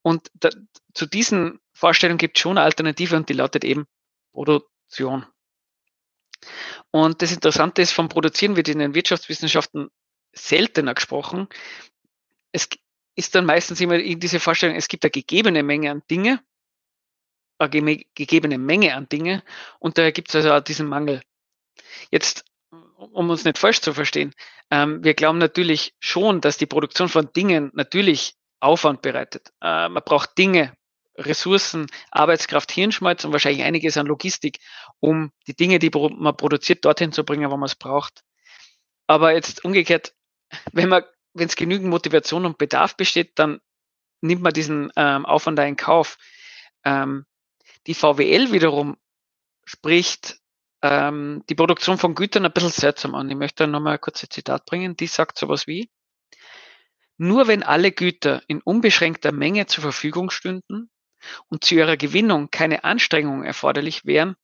Und 0.03 0.31
da, 0.35 0.51
zu 0.95 1.07
diesen 1.07 1.61
Vorstellungen 1.85 2.17
gibt 2.17 2.39
es 2.39 2.41
schon 2.41 2.57
eine 2.57 2.65
Alternative 2.65 3.15
und 3.15 3.29
die 3.29 3.35
lautet 3.35 3.63
eben 3.63 3.85
Produktion. 4.33 5.27
Und 6.91 7.21
das 7.21 7.31
Interessante 7.31 7.83
ist, 7.83 7.93
vom 7.93 8.09
Produzieren 8.09 8.57
wird 8.57 8.69
in 8.69 8.79
den 8.79 8.95
Wirtschaftswissenschaften 8.95 9.91
seltener 10.33 10.95
gesprochen. 10.95 11.47
Es 12.53 12.71
ist 13.17 13.35
dann 13.35 13.45
meistens 13.45 13.83
immer 13.83 13.97
in 13.97 14.19
diese 14.19 14.41
Vorstellung, 14.41 14.77
es 14.77 14.89
gibt 14.89 15.05
eine 15.05 15.11
gegebene 15.11 15.63
Menge 15.63 15.91
an 15.91 16.03
Dinge, 16.11 16.41
eine 17.59 18.03
gegebene 18.15 18.57
Menge 18.57 18.95
an 18.95 19.07
Dinge 19.11 19.43
und 19.79 19.99
daher 19.99 20.13
gibt 20.13 20.31
es 20.31 20.37
also 20.37 20.55
auch 20.55 20.61
diesen 20.61 20.89
Mangel. 20.89 21.21
Jetzt, 22.11 22.47
um 22.71 23.29
uns 23.29 23.45
nicht 23.45 23.59
falsch 23.59 23.83
zu 23.83 23.93
verstehen, 23.93 24.33
ähm, 24.71 25.05
wir 25.05 25.13
glauben 25.13 25.37
natürlich 25.37 25.95
schon, 26.01 26.41
dass 26.41 26.57
die 26.57 26.65
Produktion 26.65 27.11
von 27.11 27.31
Dingen 27.35 27.73
natürlich 27.75 28.37
Aufwand 28.61 29.03
bereitet. 29.03 29.53
Äh, 29.61 29.91
man 29.91 30.03
braucht 30.03 30.39
Dinge, 30.39 30.75
Ressourcen, 31.17 31.87
Arbeitskraft, 32.11 32.73
Hirnschmalz 32.73 33.25
und 33.25 33.33
wahrscheinlich 33.33 33.63
einiges 33.65 33.97
an 33.97 34.07
Logistik, 34.07 34.59
um 35.01 35.33
die 35.47 35.55
Dinge, 35.55 35.79
die 35.79 35.91
man 35.91 36.37
produziert, 36.37 36.85
dorthin 36.85 37.13
zu 37.13 37.25
bringen, 37.25 37.51
wo 37.51 37.57
man 37.57 37.67
es 37.67 37.77
braucht. 37.77 38.23
Aber 39.07 39.33
jetzt 39.33 39.65
umgekehrt, 39.65 40.15
wenn 40.73 40.89
man, 40.89 41.05
wenn 41.35 41.49
es 41.49 41.57
genügend 41.57 41.91
Motivation 41.91 42.47
und 42.47 42.59
Bedarf 42.59 42.97
besteht, 42.97 43.39
dann 43.39 43.61
nimmt 44.21 44.43
man 44.43 44.53
diesen 44.53 44.91
ähm, 44.97 45.27
Aufwand 45.27 45.59
in 45.59 45.77
Kauf. 45.77 46.17
Ähm, 46.85 47.27
die 47.87 47.95
VWL 47.95 48.53
wiederum 48.53 48.97
spricht 49.65 50.39
ähm, 50.83 51.45
die 51.49 51.55
Produktion 51.55 51.99
von 51.99 52.15
Gütern 52.15 52.45
ein 52.45 52.53
bisschen 52.53 52.71
seltsam 52.71 53.15
an. 53.15 53.31
Ich 53.31 53.37
möchte 53.37 53.67
nochmal 53.67 53.95
ein 53.95 54.01
kurzes 54.01 54.29
Zitat 54.31 54.67
bringen. 54.67 54.97
Die 54.97 55.07
sagt 55.07 55.39
sowas 55.39 55.67
wie, 55.67 55.91
nur 57.17 57.47
wenn 57.47 57.63
alle 57.63 57.93
Güter 57.93 58.43
in 58.49 58.61
unbeschränkter 58.61 59.33
Menge 59.33 59.67
zur 59.67 59.83
Verfügung 59.83 60.31
stünden 60.31 60.91
und 61.49 61.65
zu 61.65 61.75
ihrer 61.75 61.97
Gewinnung 61.97 62.51
keine 62.51 62.85
Anstrengungen 62.85 63.45
erforderlich 63.45 64.05
wären, 64.05 64.37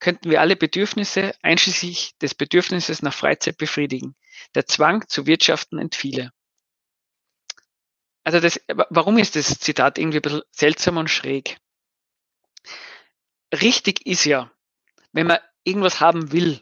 könnten 0.00 0.30
wir 0.30 0.40
alle 0.40 0.56
Bedürfnisse 0.56 1.34
einschließlich 1.42 2.16
des 2.18 2.34
Bedürfnisses 2.34 3.02
nach 3.02 3.14
Freizeit 3.14 3.58
befriedigen. 3.58 4.16
Der 4.54 4.66
Zwang 4.66 5.06
zu 5.08 5.26
wirtschaften 5.26 5.78
entfiele. 5.78 6.32
Also 8.24 8.40
das, 8.40 8.60
warum 8.66 9.18
ist 9.18 9.36
das 9.36 9.58
Zitat 9.60 9.98
irgendwie 9.98 10.18
ein 10.18 10.22
bisschen 10.22 10.42
seltsam 10.50 10.96
und 10.96 11.08
schräg? 11.08 11.58
Richtig 13.54 14.04
ist 14.04 14.24
ja, 14.24 14.50
wenn 15.12 15.28
man 15.28 15.38
irgendwas 15.62 16.00
haben 16.00 16.32
will, 16.32 16.60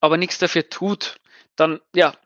aber 0.00 0.16
nichts 0.16 0.38
dafür 0.38 0.68
tut, 0.68 1.16
dann, 1.56 1.80
ja, 1.94 2.16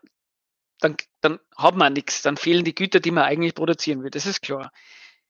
dann, 0.79 0.95
dann 1.21 1.39
hat 1.57 1.75
man 1.75 1.93
nichts, 1.93 2.21
dann 2.21 2.37
fehlen 2.37 2.63
die 2.63 2.75
Güter, 2.75 2.99
die 2.99 3.11
man 3.11 3.23
eigentlich 3.23 3.55
produzieren 3.55 4.03
will. 4.03 4.11
Das 4.11 4.27
ist 4.27 4.41
klar. 4.41 4.71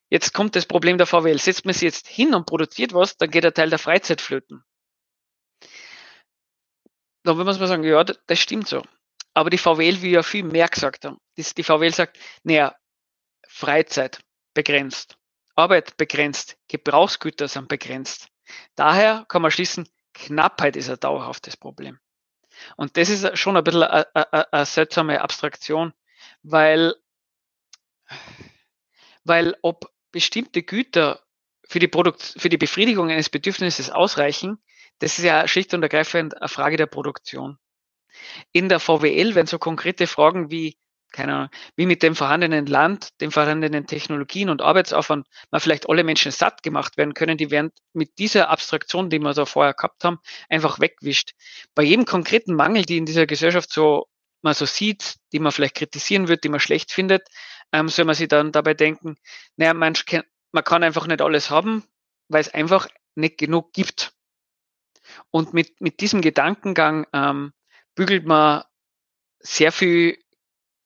Jetzt 0.09 0.33
kommt 0.33 0.55
das 0.55 0.65
Problem 0.65 0.97
der 0.97 1.07
VWL. 1.07 1.37
Setzt 1.39 1.65
man 1.65 1.73
sie 1.73 1.85
jetzt 1.85 2.07
hin 2.07 2.33
und 2.33 2.45
produziert 2.45 2.93
was, 2.93 3.17
dann 3.17 3.29
geht 3.29 3.43
der 3.43 3.53
Teil 3.53 3.69
der 3.69 3.79
Freizeit 3.79 4.21
flöten. 4.21 4.63
Dann 7.23 7.37
muss 7.37 7.59
man 7.59 7.67
sagen, 7.67 7.83
ja, 7.83 8.03
das 8.03 8.39
stimmt 8.39 8.67
so. 8.67 8.83
Aber 9.33 9.49
die 9.49 9.57
VWL 9.57 10.01
will 10.01 10.11
ja 10.11 10.23
viel 10.23 10.43
mehr 10.43 10.67
gesagt 10.67 11.05
haben. 11.05 11.19
Die 11.37 11.63
VWL 11.63 11.93
sagt, 11.93 12.17
naja, 12.43 12.75
Freizeit 13.47 14.21
begrenzt, 14.53 15.17
Arbeit 15.55 15.97
begrenzt, 15.97 16.57
Gebrauchsgüter 16.67 17.47
sind 17.47 17.67
begrenzt. 17.67 18.29
Daher 18.75 19.25
kann 19.27 19.41
man 19.41 19.51
schließen, 19.51 19.87
Knappheit 20.13 20.75
ist 20.75 20.89
ein 20.89 20.99
dauerhaftes 20.99 21.57
Problem. 21.57 21.99
Und 22.75 22.97
das 22.97 23.09
ist 23.09 23.37
schon 23.37 23.57
ein 23.57 23.63
bisschen 23.63 23.83
eine 23.83 24.65
seltsame 24.65 25.21
Abstraktion, 25.21 25.93
weil, 26.41 26.95
weil 29.23 29.55
ob 29.61 29.91
bestimmte 30.11 30.63
Güter 30.63 31.21
für 31.65 31.79
die, 31.79 31.87
Produkt, 31.87 32.35
für 32.37 32.49
die 32.49 32.57
Befriedigung 32.57 33.09
eines 33.09 33.29
Bedürfnisses 33.29 33.89
ausreichen, 33.89 34.57
das 34.99 35.17
ist 35.19 35.25
ja 35.25 35.47
schlicht 35.47 35.73
und 35.73 35.83
ergreifend 35.83 36.37
eine 36.37 36.47
Frage 36.47 36.77
der 36.77 36.87
Produktion. 36.87 37.57
In 38.51 38.69
der 38.69 38.79
VWL 38.79 39.35
werden 39.35 39.47
so 39.47 39.59
konkrete 39.59 40.07
Fragen 40.07 40.49
wie 40.49 40.77
keine 41.11 41.33
Ahnung, 41.33 41.49
wie 41.75 41.85
mit 41.85 42.03
dem 42.03 42.15
vorhandenen 42.15 42.65
Land, 42.65 43.09
den 43.21 43.31
vorhandenen 43.31 43.87
Technologien 43.87 44.49
und 44.49 44.61
Arbeitsaufwand 44.61 45.27
mal 45.51 45.59
vielleicht 45.59 45.89
alle 45.89 46.03
Menschen 46.03 46.31
satt 46.31 46.63
gemacht 46.63 46.97
werden 46.97 47.13
können, 47.13 47.37
die 47.37 47.49
werden 47.49 47.71
mit 47.93 48.17
dieser 48.19 48.49
Abstraktion, 48.49 49.09
die 49.09 49.19
wir 49.19 49.33
da 49.33 49.45
vorher 49.45 49.73
gehabt 49.73 50.03
haben, 50.03 50.19
einfach 50.49 50.79
wegwischt. 50.79 51.33
Bei 51.75 51.83
jedem 51.83 52.05
konkreten 52.05 52.53
Mangel, 52.53 52.83
die 52.83 52.97
in 52.97 53.05
dieser 53.05 53.25
Gesellschaft 53.25 53.71
so 53.71 54.07
man 54.43 54.53
so 54.53 54.65
sieht, 54.65 55.15
die 55.33 55.39
man 55.39 55.51
vielleicht 55.51 55.75
kritisieren 55.75 56.27
wird, 56.27 56.43
die 56.43 56.49
man 56.49 56.59
schlecht 56.59 56.91
findet, 56.91 57.27
ähm, 57.71 57.89
soll 57.89 58.05
man 58.05 58.15
sich 58.15 58.27
dann 58.27 58.51
dabei 58.51 58.73
denken, 58.73 59.17
naja, 59.55 59.73
man, 59.73 59.93
man 60.51 60.63
kann 60.63 60.83
einfach 60.83 61.07
nicht 61.07 61.21
alles 61.21 61.49
haben, 61.49 61.83
weil 62.29 62.41
es 62.41 62.53
einfach 62.53 62.87
nicht 63.15 63.37
genug 63.37 63.73
gibt. 63.73 64.13
Und 65.31 65.53
mit, 65.53 65.79
mit 65.81 66.01
diesem 66.01 66.21
Gedankengang 66.21 67.07
ähm, 67.13 67.53
bügelt 67.95 68.25
man 68.25 68.63
sehr 69.39 69.71
viel 69.71 70.17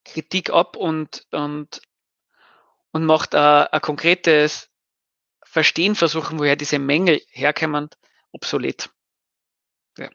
Kritik 0.06 0.50
ab 0.52 0.76
und, 0.76 1.26
und, 1.32 1.82
und 2.92 3.06
macht 3.06 3.36
ein, 3.36 3.68
ein 3.68 3.82
konkretes 3.82 4.70
Verstehen 5.44 5.96
versuchen, 5.96 6.40
woher 6.40 6.56
diese 6.56 6.80
Mängel 6.80 7.22
herkommen, 7.30 7.90
obsolet. 8.32 8.90
Ja, 9.98 10.10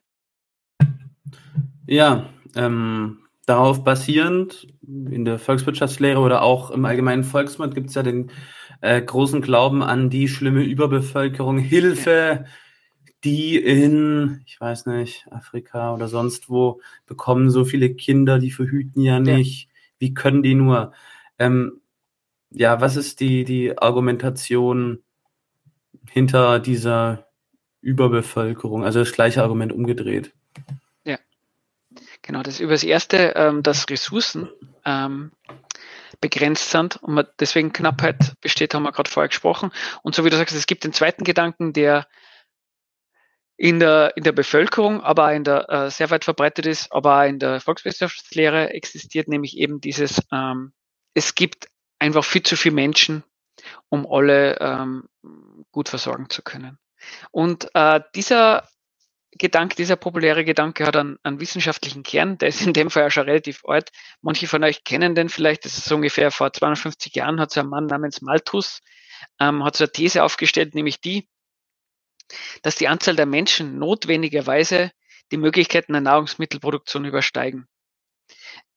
ja 1.87 2.33
ähm, 2.55 3.26
darauf 3.47 3.85
basierend, 3.85 4.67
in 4.83 5.25
der 5.25 5.39
Volkswirtschaftslehre 5.39 6.21
oder 6.21 6.43
auch 6.43 6.71
im 6.71 6.85
allgemeinen 6.85 7.25
Volksmund 7.25 7.75
gibt 7.75 7.89
es 7.89 7.95
ja 7.95 8.03
den 8.03 8.31
äh, 8.81 9.01
großen 9.01 9.41
Glauben 9.41 9.83
an 9.83 10.11
die 10.11 10.29
schlimme 10.29 10.65
Überbevölkerung, 10.65 11.59
Hilfe, 11.59 12.11
ja. 12.11 12.45
die 13.25 13.57
in, 13.57 14.43
ich 14.47 14.61
weiß 14.61 14.87
nicht, 14.87 15.27
Afrika 15.31 15.95
oder 15.95 16.09
sonst 16.09 16.51
wo 16.51 16.81
bekommen 17.07 17.51
so 17.51 17.65
viele 17.65 17.95
Kinder, 17.95 18.39
die 18.41 18.51
verhüten 18.51 19.01
ja 19.01 19.21
nicht. 19.21 19.69
Ja. 19.69 19.75
Wie 19.99 20.15
können 20.15 20.43
die 20.43 20.55
nur? 20.55 20.93
Ähm, 21.39 21.81
ja, 22.51 22.81
was 22.81 22.97
ist 22.97 23.21
die, 23.21 23.45
die 23.45 23.79
Argumentation 23.79 25.03
hinter 26.11 26.59
dieser 26.59 27.29
Überbevölkerung? 27.81 28.85
Also 28.85 28.99
das 28.99 29.13
gleiche 29.13 29.43
Argument 29.43 29.73
umgedreht. 29.73 30.35
Genau. 32.27 32.43
Das 32.43 32.59
über 32.59 32.73
das 32.73 32.83
erste, 32.83 33.35
ähm, 33.37 33.63
dass 33.63 33.89
Ressourcen 33.89 34.51
ähm, 34.85 35.31
begrenzt 36.21 36.71
sind 36.71 36.97
und 36.97 37.15
man 37.15 37.27
deswegen 37.39 37.73
Knappheit 37.73 38.35
besteht, 38.41 38.75
haben 38.75 38.83
wir 38.83 38.91
gerade 38.93 39.09
vorher 39.09 39.29
gesprochen. 39.29 39.71
Und 40.03 40.15
so 40.15 40.25
wie 40.25 40.31
du 40.31 40.37
sagst, 40.37 40.57
es 40.57 40.67
gibt 40.67 40.83
den 40.83 40.93
zweiten 40.93 41.23
Gedanken, 41.23 41.73
der 41.73 42.07
in 43.57 43.79
der, 43.79 44.17
in 44.17 44.25
der 44.25 44.33
Bevölkerung, 44.33 45.01
aber 45.03 45.33
in 45.35 45.45
der 45.45 45.71
äh, 45.71 45.91
sehr 45.91 46.11
weit 46.11 46.25
verbreitet 46.25 46.67
ist, 46.67 46.93
aber 46.93 47.21
auch 47.21 47.29
in 47.29 47.39
der 47.39 47.61
Volkswirtschaftslehre 47.61 48.71
existiert, 48.71 49.29
nämlich 49.29 49.57
eben 49.57 49.81
dieses, 49.81 50.21
ähm, 50.33 50.73
es 51.15 51.35
gibt 51.37 51.69
einfach 52.01 52.25
viel 52.25 52.43
zu 52.43 52.57
viele 52.57 52.75
Menschen, 52.75 53.23
um 53.89 54.07
alle 54.11 54.59
ähm, 54.61 55.09
gut 55.71 55.89
versorgen 55.89 56.29
zu 56.29 56.43
können. 56.43 56.79
Und 57.31 57.69
äh, 57.75 58.01
dieser 58.15 58.69
Gedanke, 59.39 59.77
dieser 59.77 59.97
populäre 59.97 60.45
Gedanke 60.45 60.87
hat 60.87 60.97
einen, 60.97 61.19
einen, 61.23 61.41
wissenschaftlichen 61.41 62.03
Kern, 62.03 62.39
der 62.39 62.49
ist 62.49 62.63
in 62.63 62.73
dem 62.73 62.91
Fall 62.91 63.05
ja 63.05 63.11
schon 63.11 63.25
relativ 63.25 63.65
alt. 63.65 63.91
Manche 64.21 64.47
von 64.49 64.65
euch 64.65 64.85
kennen 64.85 65.15
den 65.15 65.29
vielleicht, 65.29 65.65
das 65.65 65.79
ist 65.79 65.87
so 65.87 65.97
ungefähr 65.97 66.31
vor 66.31 66.53
250 66.53 67.15
Jahren, 67.15 67.41
hat 67.41 67.51
so 67.51 67.61
ein 67.61 67.69
Mann 67.69 67.87
namens 67.87 68.21
Malthus, 68.23 68.81
ähm, 69.41 69.65
hat 69.65 69.77
so 69.77 69.85
eine 69.85 69.93
These 69.93 70.23
aufgestellt, 70.23 70.75
nämlich 70.75 71.01
die, 71.01 71.29
dass 72.63 72.77
die 72.77 72.89
Anzahl 72.89 73.17
der 73.17 73.27
Menschen 73.27 73.79
notwendigerweise 73.79 74.93
die 75.33 75.37
Möglichkeiten 75.37 75.93
der 75.93 76.03
Nahrungsmittelproduktion 76.03 77.05
übersteigen. 77.05 77.67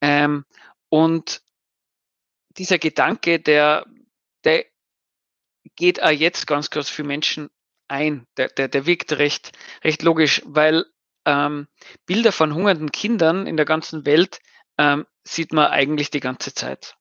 Ähm, 0.01 0.45
und 0.89 1.41
dieser 2.49 2.79
Gedanke, 2.79 3.39
der, 3.39 3.85
der 4.43 4.65
geht 5.75 6.01
auch 6.01 6.09
jetzt 6.09 6.47
ganz 6.47 6.69
kurz 6.69 6.89
für 6.89 7.03
Menschen 7.03 7.49
ein. 7.89 8.25
Der, 8.38 8.49
der, 8.49 8.67
der 8.67 8.86
wirkt 8.86 9.13
recht, 9.13 9.52
recht 9.84 10.04
logisch, 10.04 10.41
weil 10.45 10.86
ähm, 11.25 11.67
Bilder 12.06 12.32
von 12.32 12.54
hungernden 12.54 12.91
Kindern 12.91 13.47
in 13.47 13.58
der 13.58 13.65
ganzen 13.65 14.06
Welt 14.06 14.39
ähm, 14.78 15.06
sieht 15.23 15.54
man 15.54 15.67
eigentlich 15.67 16.10
die 16.10 16.19
ganze 16.19 16.54
Zeit. 16.54 16.95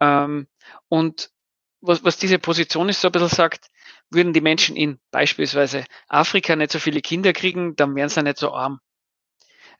Ähm, 0.00 0.46
und 0.88 1.30
was, 1.80 2.04
was 2.04 2.16
diese 2.16 2.38
Position 2.38 2.88
ist, 2.88 3.00
so 3.00 3.08
ein 3.08 3.12
bisschen 3.12 3.28
sagt, 3.28 3.68
würden 4.10 4.32
die 4.32 4.40
Menschen 4.40 4.76
in 4.76 5.00
beispielsweise 5.10 5.84
Afrika 6.08 6.56
nicht 6.56 6.72
so 6.72 6.78
viele 6.78 7.00
Kinder 7.00 7.32
kriegen, 7.32 7.76
dann 7.76 7.94
wären 7.94 8.08
sie 8.08 8.22
nicht 8.22 8.38
so 8.38 8.52
arm. 8.52 8.80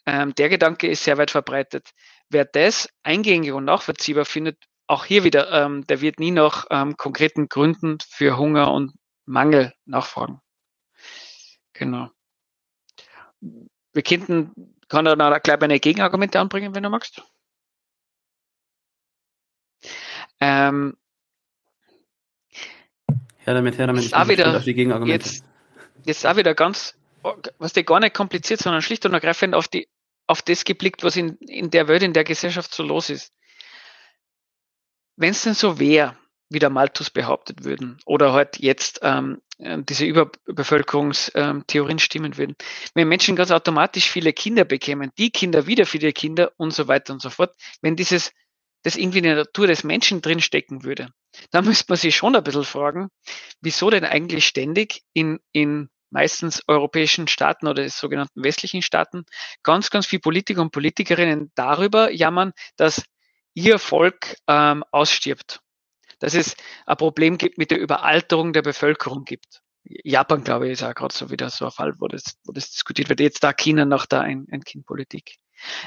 Ähm, 0.04 0.34
der 0.34 0.48
Gedanke 0.48 0.88
ist 0.88 1.04
sehr 1.04 1.18
weit 1.18 1.30
verbreitet. 1.30 1.90
Wer 2.28 2.44
das 2.44 2.88
eingängig 3.02 3.52
und 3.52 3.64
nachvollziehbar 3.64 4.24
findet, 4.24 4.58
auch 4.86 5.04
hier 5.04 5.24
wieder, 5.24 5.50
ähm, 5.52 5.86
der 5.86 6.00
wird 6.00 6.20
nie 6.20 6.30
nach 6.30 6.66
ähm, 6.70 6.96
konkreten 6.96 7.48
Gründen 7.48 7.98
für 8.08 8.36
Hunger 8.36 8.72
und 8.72 8.92
Mangel 9.26 9.74
nachfragen. 9.84 10.40
Genau. 11.72 12.10
Wir 13.40 14.02
könnten, 14.02 14.74
kann 14.88 15.06
er 15.06 15.16
da 15.16 15.38
gleich 15.38 15.60
eine 15.60 15.80
Gegenargumente 15.80 16.40
anbringen, 16.40 16.74
wenn 16.74 16.82
du 16.82 16.90
magst. 16.90 17.22
Ähm, 20.40 20.96
ja, 23.46 23.54
damit, 23.54 23.78
her 23.78 23.86
damit. 23.86 24.02
Jetzt 24.02 24.14
auch 24.14 24.28
wieder, 24.28 24.58
die 24.60 24.74
Gegenargumente. 24.74 25.28
Jetzt, 25.28 25.44
jetzt 26.04 26.26
auch 26.26 26.36
wieder 26.36 26.54
ganz, 26.54 26.96
was 27.58 27.72
der 27.72 27.84
gar 27.84 28.00
nicht 28.00 28.14
kompliziert, 28.14 28.60
sondern 28.60 28.82
schlicht 28.82 29.06
und 29.06 29.14
ergreifend 29.14 29.54
auf 29.54 29.68
die, 29.68 29.88
auf 30.26 30.42
das 30.42 30.64
geblickt, 30.64 31.04
was 31.04 31.16
in, 31.16 31.36
in 31.38 31.70
der 31.70 31.88
Welt, 31.88 32.02
in 32.02 32.12
der 32.12 32.24
Gesellschaft 32.24 32.74
so 32.74 32.82
los 32.82 33.10
ist. 33.10 33.32
Wenn 35.16 35.30
es 35.30 35.42
denn 35.42 35.54
so 35.54 35.78
wäre, 35.78 36.16
wie 36.48 36.58
der 36.58 36.70
Malthus 36.70 37.10
behauptet 37.10 37.64
würden 37.64 37.98
oder 38.04 38.32
halt 38.32 38.58
jetzt 38.58 39.00
ähm, 39.02 39.40
ähm, 39.58 39.84
diese 39.86 40.04
Überbevölkerungstheorien 40.04 41.98
stimmen 41.98 42.36
würden. 42.36 42.56
Wenn 42.94 43.08
Menschen 43.08 43.36
ganz 43.36 43.50
automatisch 43.50 44.10
viele 44.10 44.32
Kinder 44.32 44.64
bekämen, 44.64 45.10
die 45.18 45.30
Kinder 45.30 45.66
wieder 45.66 45.86
viele 45.86 46.12
Kinder 46.12 46.52
und 46.56 46.72
so 46.72 46.88
weiter 46.88 47.12
und 47.12 47.22
so 47.22 47.30
fort, 47.30 47.54
wenn 47.80 47.96
dieses 47.96 48.32
das 48.82 48.96
irgendwie 48.96 49.18
in 49.18 49.24
der 49.24 49.34
Natur 49.34 49.66
des 49.66 49.82
Menschen 49.82 50.22
drinstecken 50.22 50.84
würde, 50.84 51.08
dann 51.50 51.64
müsste 51.64 51.86
man 51.88 51.96
sich 51.96 52.14
schon 52.14 52.36
ein 52.36 52.44
bisschen 52.44 52.64
fragen, 52.64 53.08
wieso 53.60 53.90
denn 53.90 54.04
eigentlich 54.04 54.46
ständig 54.46 55.02
in, 55.12 55.40
in 55.50 55.88
meistens 56.10 56.62
europäischen 56.68 57.26
Staaten 57.26 57.66
oder 57.66 57.88
sogenannten 57.88 58.44
westlichen 58.44 58.82
Staaten 58.82 59.24
ganz, 59.64 59.90
ganz 59.90 60.06
viele 60.06 60.20
Politiker 60.20 60.60
und 60.60 60.70
Politikerinnen 60.70 61.50
darüber 61.56 62.12
jammern, 62.12 62.52
dass 62.76 63.02
ihr 63.54 63.80
Volk 63.80 64.36
ähm, 64.46 64.84
ausstirbt 64.92 65.60
dass 66.18 66.34
es 66.34 66.56
ein 66.86 66.96
Problem 66.96 67.38
gibt 67.38 67.58
mit 67.58 67.70
der 67.70 67.78
Überalterung 67.78 68.52
der 68.52 68.62
Bevölkerung 68.62 69.24
gibt. 69.24 69.62
Japan, 69.84 70.42
glaube 70.42 70.66
ich, 70.66 70.72
ist 70.72 70.82
auch 70.82 70.94
gerade 70.94 71.14
so 71.14 71.30
wieder 71.30 71.48
so 71.50 71.66
ein 71.66 71.70
Fall, 71.70 71.94
wo 71.98 72.08
das, 72.08 72.36
wo 72.44 72.52
das 72.52 72.70
diskutiert 72.70 73.08
wird. 73.08 73.20
Jetzt 73.20 73.44
da 73.44 73.52
China 73.52 73.84
nach 73.84 74.06
da 74.06 74.20
ein, 74.20 74.46
ein 74.50 74.62
Kindpolitik. 74.62 75.36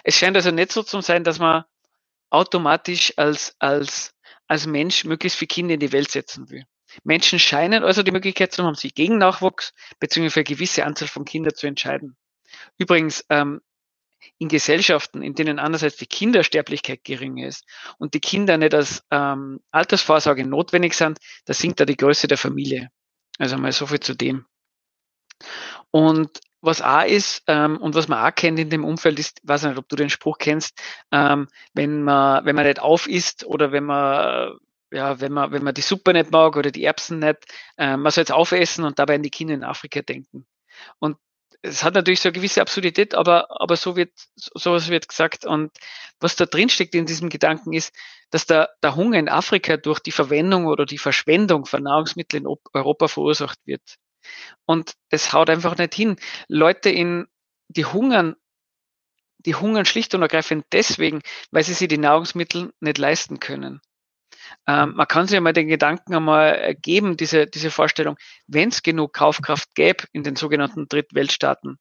Es 0.04 0.15
scheint 0.15 0.36
also 0.38 0.52
nicht 0.52 0.72
so 0.72 0.84
zu 0.84 1.02
sein, 1.02 1.24
dass 1.24 1.39
man 1.39 1.63
automatisch 2.30 3.13
als, 3.18 3.56
als, 3.60 4.13
als 4.48 4.68
Mensch 4.68 5.04
möglichst 5.04 5.38
viele 5.38 5.48
Kinder 5.48 5.74
in 5.74 5.80
die 5.80 5.92
Welt 5.92 6.12
setzen 6.12 6.50
will. 6.50 6.63
Menschen 7.04 7.39
scheinen 7.39 7.84
also 7.84 8.02
die 8.04 8.12
Möglichkeit 8.12 8.52
zu 8.52 8.63
haben, 8.63 8.76
sich 8.76 8.96
gegen 8.96 9.18
Nachwuchs 9.18 9.74
bzw. 10.00 10.30
für 10.30 10.39
eine 10.39 10.44
gewisse 10.46 10.86
Anzahl 10.86 11.08
von 11.08 11.26
Kindern 11.26 11.54
zu 11.56 11.68
entscheiden. 11.68 12.18
Übrigens, 12.78 13.26
ähm, 13.30 13.62
in 14.38 14.47
Gesellschaften, 14.47 15.21
in 15.21 15.36
denen 15.36 15.60
einerseits 15.60 15.97
die 15.97 16.05
Kindersterblichkeit 16.05 17.03
gering 17.03 17.38
ist 17.38 17.65
und 17.97 18.13
die 18.13 18.19
Kinder 18.19 18.58
nicht 18.58 18.73
als 18.73 19.03
ähm, 19.12 19.60
Altersvorsorge 19.71 20.45
notwendig 20.45 20.93
sind, 20.93 21.19
da 21.45 21.53
sinkt 21.53 21.79
da 21.79 21.86
die 21.86 21.97
Größe 21.97 22.27
der 22.27 22.38
Familie. 22.38 22.89
Also 23.38 23.58
mal 23.58 23.71
so 23.71 23.88
viel 23.88 23.99
zu 23.99 24.15
dem. 24.15 24.45
Und 25.91 26.39
was 26.62 26.82
auch 26.82 27.05
ist 27.05 27.43
ähm, 27.47 27.77
und 27.77 27.95
was 27.95 28.08
man 28.08 28.25
auch 28.25 28.36
kennt 28.36 28.60
in 28.60 28.69
dem 28.69 28.84
Umfeld 28.84 29.17
ist, 29.19 29.39
weiß 29.43 29.63
nicht, 29.63 29.77
ob 29.77 29.88
du 29.88 29.95
den 29.95 30.10
Spruch 30.10 30.38
kennst, 30.38 30.77
ähm, 31.12 31.47
wenn 31.73 32.03
man 32.03 32.45
wenn 32.45 32.55
man 32.55 32.65
nicht 32.65 32.82
auf 32.82 33.08
isst 33.08 33.45
oder 33.45 33.71
wenn 33.71 33.86
man 33.86 34.58
ja, 34.91 35.21
wenn 35.21 35.32
man 35.32 35.51
wenn 35.51 35.63
man 35.63 35.73
die 35.73 35.82
Suppe 35.82 36.13
nicht 36.13 36.32
mag 36.32 36.58
oder 36.58 36.71
die 36.71 36.84
Erbsen 36.84 37.19
nicht, 37.19 37.45
äh, 37.77 37.95
man 37.95 38.12
soll 38.12 38.23
jetzt 38.23 38.32
aufessen 38.32 38.84
und 38.84 38.99
dabei 38.99 39.15
an 39.15 39.23
die 39.23 39.29
Kinder 39.29 39.53
in 39.53 39.63
Afrika 39.63 40.01
denken. 40.01 40.45
Und 40.99 41.17
es 41.62 41.84
hat 41.84 41.93
natürlich 41.93 42.22
so 42.22 42.30
eine 42.30 42.34
gewisse 42.34 42.62
Absurdität, 42.62 43.15
aber, 43.15 43.62
aber 43.62 43.76
so 43.76 43.95
wird, 43.95 44.12
sowas 44.36 44.89
wird 44.89 45.10
gesagt. 45.10 45.45
Und 45.45 45.72
was 46.19 46.36
da 46.36 46.45
drin 46.45 46.69
steckt 46.69 46.95
in 46.95 47.06
diesem 47.06 47.30
Gedanken 47.30 47.74
ist, 47.74 47.93
dass 48.30 48.45
der, 48.45 48.69
der 48.82 48.95
Hunger 48.95 49.19
in 49.19 49.30
Afrika 49.30 49.78
durch 49.78 50.00
die 50.00 50.12
Verwendung 50.12 50.67
oder 50.67 50.86
die 50.86 50.98
Verschwendung 50.98 51.65
von 51.65 51.84
Nahrungsmitteln 51.84 52.45
in 52.45 52.56
Europa 52.74 53.08
verursacht 53.08 53.60
wird. 53.65 53.98
Und 54.65 54.93
das 55.10 55.34
haut 55.34 55.50
einfach 55.50 55.78
nicht 55.78 55.93
hin. 55.93 56.17
Leute 56.48 56.89
in, 56.89 57.28
die 57.67 57.86
hungern, 57.86 58.36
die 59.39 59.56
hungern 59.56 59.86
schlicht 59.86 60.13
und 60.13 60.22
ergreifend 60.22 60.65
deswegen, 60.72 61.22
weil 61.52 61.63
sie 61.63 61.74
sich 61.74 61.88
die 61.88 61.98
Nahrungsmittel 61.98 62.74
nicht 62.80 62.98
leisten 62.98 63.39
können. 63.39 63.82
Ähm, 64.67 64.93
man 64.95 65.07
kann 65.07 65.27
sich 65.27 65.35
ja 65.35 65.41
mal 65.41 65.53
den 65.53 65.67
Gedanken 65.67 66.15
einmal 66.15 66.75
geben, 66.75 67.17
diese, 67.17 67.47
diese 67.47 67.71
Vorstellung, 67.71 68.17
wenn 68.47 68.69
es 68.69 68.83
genug 68.83 69.13
Kaufkraft 69.13 69.75
gäbe 69.75 70.05
in 70.12 70.23
den 70.23 70.35
sogenannten 70.35 70.88
Drittweltstaaten, 70.88 71.77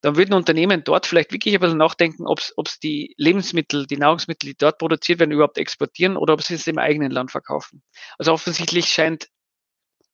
dann 0.00 0.16
würden 0.16 0.34
Unternehmen 0.34 0.84
dort 0.84 1.06
vielleicht 1.06 1.32
wirklich 1.32 1.54
ein 1.54 1.60
bisschen 1.60 1.78
nachdenken, 1.78 2.26
ob 2.26 2.40
es 2.40 2.78
die 2.80 3.14
Lebensmittel, 3.16 3.86
die 3.86 3.96
Nahrungsmittel, 3.96 4.50
die 4.50 4.56
dort 4.56 4.78
produziert 4.78 5.20
werden, 5.20 5.32
überhaupt 5.32 5.58
exportieren 5.58 6.16
oder 6.16 6.34
ob 6.34 6.42
sie 6.42 6.54
es 6.54 6.66
im 6.66 6.78
eigenen 6.78 7.10
Land 7.10 7.30
verkaufen. 7.30 7.82
Also 8.18 8.32
offensichtlich 8.32 8.86
scheint 8.86 9.28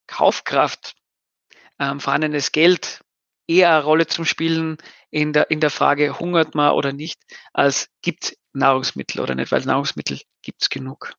Kaufkraft, 0.06 0.94
ähm, 1.78 2.00
vorhandenes 2.00 2.52
Geld 2.52 3.00
eher 3.46 3.72
eine 3.72 3.84
Rolle 3.84 4.06
zum 4.06 4.24
Spielen 4.24 4.76
in 5.10 5.32
der, 5.32 5.50
in 5.50 5.60
der 5.60 5.70
Frage, 5.70 6.18
hungert 6.18 6.54
man 6.54 6.72
oder 6.72 6.92
nicht, 6.92 7.20
als 7.52 7.88
gibt 8.02 8.36
Nahrungsmittel 8.52 9.20
oder 9.20 9.34
nicht, 9.34 9.52
weil 9.52 9.62
Nahrungsmittel 9.62 10.20
gibt 10.42 10.62
es 10.62 10.68
genug. 10.68 11.14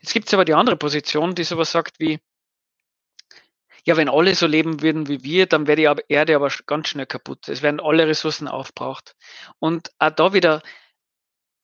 Jetzt 0.00 0.12
gibt 0.12 0.28
es 0.28 0.34
aber 0.34 0.44
die 0.44 0.54
andere 0.54 0.76
Position, 0.76 1.34
die 1.34 1.44
sowas 1.44 1.72
sagt 1.72 1.98
wie, 1.98 2.20
ja, 3.84 3.96
wenn 3.96 4.08
alle 4.08 4.34
so 4.34 4.46
leben 4.46 4.82
würden 4.82 5.06
wie 5.08 5.22
wir, 5.22 5.46
dann 5.46 5.66
wäre 5.68 5.76
die 5.76 6.04
Erde 6.12 6.34
aber 6.34 6.50
ganz 6.66 6.88
schnell 6.88 7.06
kaputt. 7.06 7.48
Es 7.48 7.62
werden 7.62 7.80
alle 7.80 8.08
Ressourcen 8.08 8.48
aufbraucht. 8.48 9.14
Und 9.60 9.92
auch 10.00 10.10
da 10.10 10.32
wieder, 10.32 10.60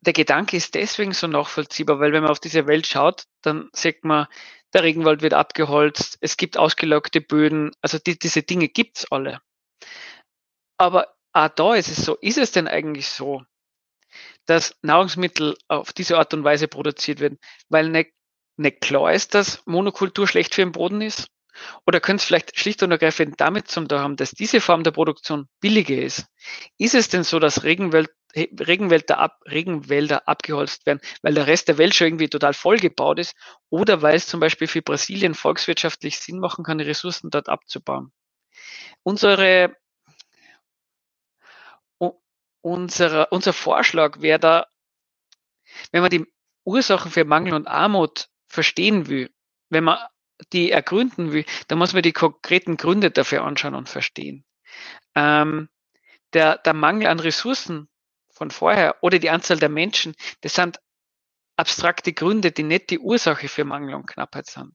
der 0.03 0.13
Gedanke 0.13 0.57
ist 0.57 0.75
deswegen 0.77 1.13
so 1.13 1.27
nachvollziehbar, 1.27 1.99
weil 1.99 2.13
wenn 2.13 2.23
man 2.23 2.31
auf 2.31 2.39
diese 2.39 2.69
Welt 2.69 2.87
schaut, 2.87 3.25
dann 3.43 3.71
sieht 3.73 4.05
man, 4.05 4.29
der 4.73 4.85
Regenwald 4.85 5.21
wird 5.23 5.35
abgeholzt, 5.35 6.19
es 6.21 6.37
gibt 6.37 6.57
ausgelockte 6.57 7.21
Böden, 7.21 7.73
also 7.83 7.99
die, 7.99 8.19
diese 8.19 8.43
Dinge 8.43 8.69
gibt's 8.69 9.11
alle. 9.11 9.41
Aber 10.79 11.15
auch 11.33 11.49
da 11.49 11.75
ist 11.75 11.89
es 11.89 12.05
so, 12.05 12.17
ist 12.17 12.39
es 12.39 12.53
denn 12.53 12.69
eigentlich 12.69 13.09
so, 13.09 13.43
dass 14.47 14.77
Nahrungsmittel 14.83 15.57
auf 15.69 15.93
diese 15.93 16.19
Art 16.19 16.35
und 16.35 16.45
Weise 16.45 16.69
produziert 16.69 17.21
werden, 17.21 17.39
weil 17.69 17.89
nicht, 17.89 18.13
nicht 18.57 18.81
klar 18.81 19.13
ist, 19.13 19.35
dass 19.35 19.65
Monokultur 19.67 20.27
schlecht 20.27 20.55
für 20.55 20.63
den 20.63 20.73
Boden 20.73 21.01
ist? 21.01 21.29
Oder 21.87 22.01
könnte 22.01 22.23
es 22.23 22.25
vielleicht 22.25 22.59
schlicht 22.59 22.83
und 22.83 22.91
ergreifend 22.91 23.41
damit 23.41 23.69
zum 23.69 23.89
tun 23.89 24.01
haben, 24.01 24.17
dass 24.17 24.33
diese 24.33 24.61
Form 24.61 24.85
der 24.85 24.91
Produktion 24.91 25.49
billiger 25.61 25.97
ist? 25.97 26.27
Ist 26.79 26.95
es 26.95 27.09
denn 27.09 27.25
so, 27.25 27.39
dass 27.39 27.65
Regenwald, 27.65 28.11
Regenwälder, 28.35 29.19
ab, 29.19 29.39
Regenwälder 29.45 30.27
abgeholzt 30.27 30.87
werden, 30.87 31.01
weil 31.23 31.35
der 31.35 31.47
Rest 31.47 31.69
der 31.69 31.79
Welt 31.79 31.95
schon 31.95 32.09
irgendwie 32.09 32.29
total 32.29 32.55
vollgebaut 32.55 33.19
ist? 33.19 33.35
Oder 33.69 34.03
weil 34.03 34.17
es 34.17 34.27
zum 34.27 34.41
Beispiel 34.41 34.67
für 34.67 34.83
Brasilien 34.83 35.35
volkswirtschaftlich 35.35 36.19
Sinn 36.19 36.39
machen 36.39 36.65
kann, 36.65 36.79
die 36.79 36.85
Ressourcen 36.85 37.31
dort 37.31 37.49
abzubauen? 37.49 38.13
Unsere, 39.03 39.77
unsere, 42.63 43.27
unser 43.29 43.53
Vorschlag 43.53 44.21
wäre 44.21 44.39
da, 44.39 44.67
wenn 45.91 46.03
man 46.03 46.11
die 46.11 46.25
Ursachen 46.65 47.11
für 47.11 47.25
Mangel 47.25 47.55
und 47.55 47.67
Armut 47.67 48.29
verstehen 48.47 49.09
will, 49.09 49.31
wenn 49.69 49.85
man 49.85 49.99
die 50.53 50.71
ergründen 50.71 51.33
will, 51.33 51.45
dann 51.69 51.79
muss 51.79 51.93
man 51.93 52.03
die 52.03 52.13
konkreten 52.13 52.77
Gründe 52.77 53.11
dafür 53.11 53.43
anschauen 53.43 53.75
und 53.75 53.89
verstehen. 53.89 54.45
Ähm, 55.15 55.69
der, 56.33 56.59
der 56.59 56.75
Mangel 56.75 57.09
an 57.09 57.21
Ressourcen 57.21 57.89
von 58.31 58.51
vorher 58.51 58.97
oder 59.03 59.19
die 59.19 59.31
Anzahl 59.31 59.59
der 59.59 59.69
Menschen, 59.69 60.15
das 60.41 60.55
sind 60.55 60.81
abstrakte 61.57 62.13
Gründe, 62.13 62.51
die 62.51 62.63
nicht 62.63 62.91
die 62.91 62.99
Ursache 62.99 63.49
für 63.49 63.65
Mangel 63.65 63.95
und 63.95 64.07
Knappheit 64.07 64.47
sind. 64.47 64.75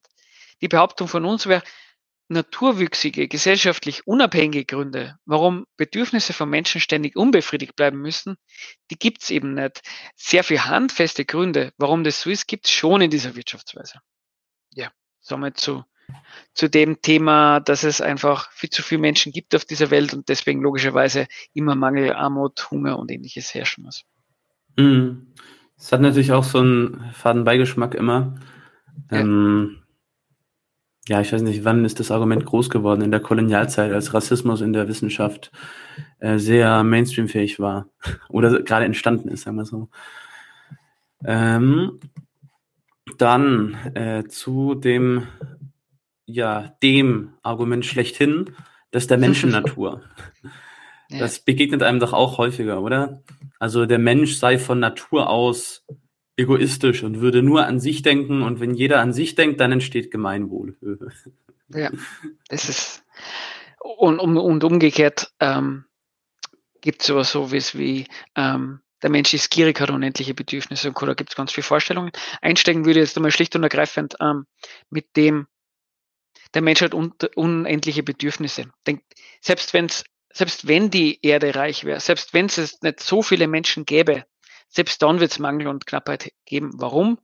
Die 0.61 0.67
Behauptung 0.67 1.07
von 1.07 1.25
uns 1.25 1.47
wäre, 1.47 1.63
naturwüchsige, 2.29 3.27
gesellschaftlich 3.27 4.05
unabhängige 4.05 4.65
Gründe, 4.65 5.17
warum 5.25 5.65
Bedürfnisse 5.77 6.33
von 6.33 6.49
Menschen 6.49 6.81
ständig 6.81 7.15
unbefriedigt 7.15 7.75
bleiben 7.75 7.99
müssen, 7.99 8.35
die 8.91 8.99
gibt 8.99 9.23
es 9.23 9.29
eben 9.29 9.53
nicht. 9.53 9.81
Sehr 10.15 10.43
viel 10.43 10.59
handfeste 10.59 11.25
Gründe, 11.25 11.73
warum 11.77 12.03
das 12.03 12.21
so 12.21 12.29
ist, 12.29 12.47
gibt 12.47 12.65
es 12.65 12.71
schon 12.71 13.01
in 13.01 13.09
dieser 13.09 13.35
Wirtschaftsweise. 13.35 13.99
Ja, 14.73 14.91
somit 15.19 15.57
zu, 15.57 15.85
zu 16.53 16.69
dem 16.69 17.01
Thema, 17.01 17.61
dass 17.61 17.83
es 17.83 18.01
einfach 18.01 18.51
viel 18.51 18.69
zu 18.69 18.83
viele 18.83 19.01
Menschen 19.01 19.31
gibt 19.31 19.55
auf 19.55 19.63
dieser 19.63 19.89
Welt 19.89 20.13
und 20.13 20.27
deswegen 20.27 20.61
logischerweise 20.61 21.27
immer 21.53 21.75
Mangel, 21.75 22.13
Armut, 22.13 22.69
Hunger 22.71 22.99
und 22.99 23.09
ähnliches 23.09 23.53
herrschen 23.53 23.85
muss. 23.85 24.03
Mhm. 24.75 25.33
Es 25.77 25.91
hat 25.91 26.01
natürlich 26.01 26.31
auch 26.31 26.43
so 26.43 26.57
einen 26.57 27.11
faden 27.13 27.43
Beigeschmack 27.43 27.93
immer. 27.93 28.35
Ja. 29.11 29.19
Ähm, 29.19 29.83
ja, 31.07 31.21
ich 31.21 31.31
weiß 31.31 31.41
nicht, 31.41 31.63
wann 31.63 31.85
ist 31.85 31.99
das 31.99 32.11
Argument 32.11 32.45
groß 32.45 32.69
geworden 32.69 33.01
in 33.01 33.11
der 33.11 33.19
Kolonialzeit, 33.19 33.91
als 33.93 34.13
Rassismus 34.13 34.61
in 34.61 34.73
der 34.73 34.87
Wissenschaft 34.87 35.51
äh, 36.19 36.37
sehr 36.37 36.83
mainstreamfähig 36.83 37.59
war 37.59 37.87
oder 38.29 38.61
gerade 38.61 38.85
entstanden 38.85 39.29
ist, 39.29 39.43
sagen 39.43 39.57
wir 39.57 39.65
so. 39.65 39.89
Ähm, 41.23 41.99
dann 43.17 43.73
äh, 43.95 44.25
zu 44.27 44.75
dem, 44.75 45.27
ja, 46.25 46.75
dem 46.83 47.33
Argument 47.41 47.85
schlechthin, 47.85 48.51
das 48.91 49.07
der 49.07 49.17
Menschennatur. 49.17 50.01
Das 51.09 51.39
begegnet 51.39 51.83
einem 51.83 52.01
doch 52.01 52.11
auch 52.11 52.37
häufiger, 52.37 52.81
oder? 52.81 53.23
Also 53.59 53.85
der 53.85 53.97
Mensch 53.97 54.35
sei 54.35 54.57
von 54.59 54.81
Natur 54.81 55.29
aus 55.29 55.85
egoistisch 56.37 57.03
und 57.03 57.19
würde 57.19 57.41
nur 57.41 57.65
an 57.65 57.79
sich 57.79 58.03
denken 58.03 58.43
und 58.43 58.59
wenn 58.59 58.73
jeder 58.73 59.01
an 59.01 59.11
sich 59.11 59.35
denkt, 59.35 59.59
dann 59.59 59.71
entsteht 59.71 60.11
Gemeinwohl. 60.11 60.77
ja, 61.69 61.91
das 62.49 62.69
ist 62.69 63.03
und, 63.79 64.19
um, 64.19 64.37
und 64.37 64.63
umgekehrt 64.63 65.31
ähm, 65.39 65.85
gibt 66.81 67.01
es 67.01 67.07
sowas 67.07 67.31
so 67.31 67.51
wie 67.51 68.05
ähm, 68.35 68.81
der 69.01 69.09
Mensch 69.09 69.33
ist 69.33 69.51
gierig, 69.51 69.79
hat 69.79 69.91
unendliche 69.91 70.33
Bedürfnisse 70.33 70.89
und 70.89 71.01
da 71.01 71.13
gibt 71.13 71.31
es 71.31 71.35
ganz 71.35 71.51
viele 71.51 71.63
Vorstellungen. 71.63 72.11
Einsteigen 72.41 72.85
würde 72.85 72.99
jetzt 72.99 73.15
einmal 73.15 73.31
schlicht 73.31 73.55
und 73.55 73.63
ergreifend 73.63 74.15
ähm, 74.19 74.45
mit 74.89 75.15
dem, 75.15 75.47
der 76.53 76.61
Mensch 76.61 76.81
hat 76.81 76.93
un 76.93 77.13
unendliche 77.35 78.03
Bedürfnisse. 78.03 78.71
Denk, 78.87 79.03
selbst, 79.41 79.73
wenn's, 79.73 80.03
selbst 80.33 80.67
wenn 80.67 80.89
die 80.89 81.19
Erde 81.21 81.53
reich 81.53 81.83
wäre, 81.83 81.99
selbst 81.99 82.33
wenn 82.33 82.47
es 82.47 82.81
nicht 82.81 82.99
so 82.99 83.21
viele 83.21 83.47
Menschen 83.47 83.85
gäbe, 83.85 84.25
selbst 84.67 85.01
dann 85.01 85.19
wird 85.19 85.31
es 85.31 85.39
Mangel 85.39 85.67
und 85.67 85.85
Knappheit 85.85 86.31
geben. 86.45 86.71
Warum? 86.75 87.19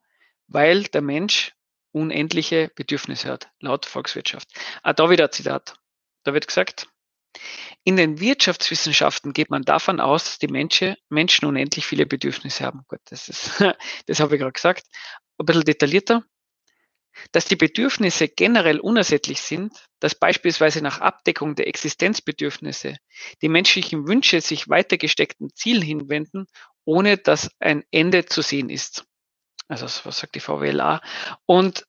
Weil 0.48 0.84
der 0.84 1.02
Mensch 1.02 1.54
unendliche 1.92 2.72
Bedürfnisse 2.76 3.30
hat, 3.30 3.50
laut 3.60 3.86
Volkswirtschaft. 3.86 4.48
Ah, 4.82 4.94
da 4.94 5.10
wieder 5.10 5.26
ein 5.26 5.32
Zitat. 5.32 5.76
Da 6.24 6.34
wird 6.34 6.48
gesagt, 6.48 6.88
in 7.84 7.98
den 7.98 8.20
Wirtschaftswissenschaften 8.20 9.34
geht 9.34 9.50
man 9.50 9.64
davon 9.64 10.00
aus, 10.00 10.26
dass 10.26 10.40
die 10.40 10.48
Menschen, 10.48 10.96
Menschen 11.10 11.46
unendlich 11.46 11.86
viele 11.86 12.06
Bedürfnisse 12.06 12.64
haben. 12.64 12.84
Gut, 12.88 13.02
das 13.06 13.30
ist, 13.30 13.62
das 14.08 14.20
habe 14.20 14.36
ich 14.36 14.42
gerade 14.42 14.54
gesagt. 14.54 14.86
Ein 15.38 15.46
bisschen 15.46 15.64
detaillierter. 15.64 16.24
Dass 17.32 17.46
die 17.46 17.56
Bedürfnisse 17.56 18.28
generell 18.28 18.80
unersättlich 18.80 19.42
sind, 19.42 19.74
dass 20.00 20.16
beispielsweise 20.16 20.82
nach 20.82 21.00
Abdeckung 21.00 21.56
der 21.56 21.68
Existenzbedürfnisse 21.68 22.98
die 23.42 23.50
menschlichen 23.50 24.08
Wünsche 24.08 24.42
sich 24.42 24.70
weiter 24.70 24.98
gesteckten 24.98 25.50
Zielen 25.54 25.84
hinwenden 25.84 26.48
ohne 26.86 27.18
dass 27.18 27.50
ein 27.60 27.84
Ende 27.92 28.26
zu 28.26 28.42
sehen 28.42 28.70
ist. 28.70 29.06
Also 29.68 29.86
was 29.86 30.20
sagt 30.20 30.36
die 30.36 30.40
VWLA? 30.40 31.02
Und 31.46 31.86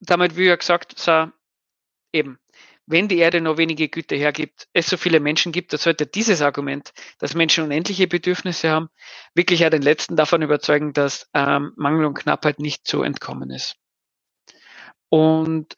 damit 0.00 0.36
wie 0.36 0.46
ja 0.46 0.56
gesagt, 0.56 0.98
so, 0.98 1.26
eben, 2.12 2.38
wenn 2.86 3.08
die 3.08 3.18
Erde 3.18 3.40
nur 3.40 3.58
wenige 3.58 3.88
Güter 3.88 4.16
hergibt, 4.16 4.68
es 4.72 4.88
so 4.88 4.96
viele 4.96 5.20
Menschen 5.20 5.52
gibt, 5.52 5.72
dann 5.72 5.80
sollte 5.80 6.06
dieses 6.06 6.40
Argument, 6.40 6.92
dass 7.18 7.34
Menschen 7.34 7.64
unendliche 7.64 8.06
Bedürfnisse 8.06 8.70
haben, 8.70 8.88
wirklich 9.34 9.60
ja 9.60 9.70
den 9.70 9.82
Letzten 9.82 10.16
davon 10.16 10.40
überzeugen, 10.40 10.94
dass 10.94 11.28
ähm, 11.34 11.72
Mangel 11.76 12.06
und 12.06 12.14
Knappheit 12.14 12.58
nicht 12.60 12.86
zu 12.86 13.02
entkommen 13.02 13.50
ist. 13.50 13.76
Und 15.08 15.76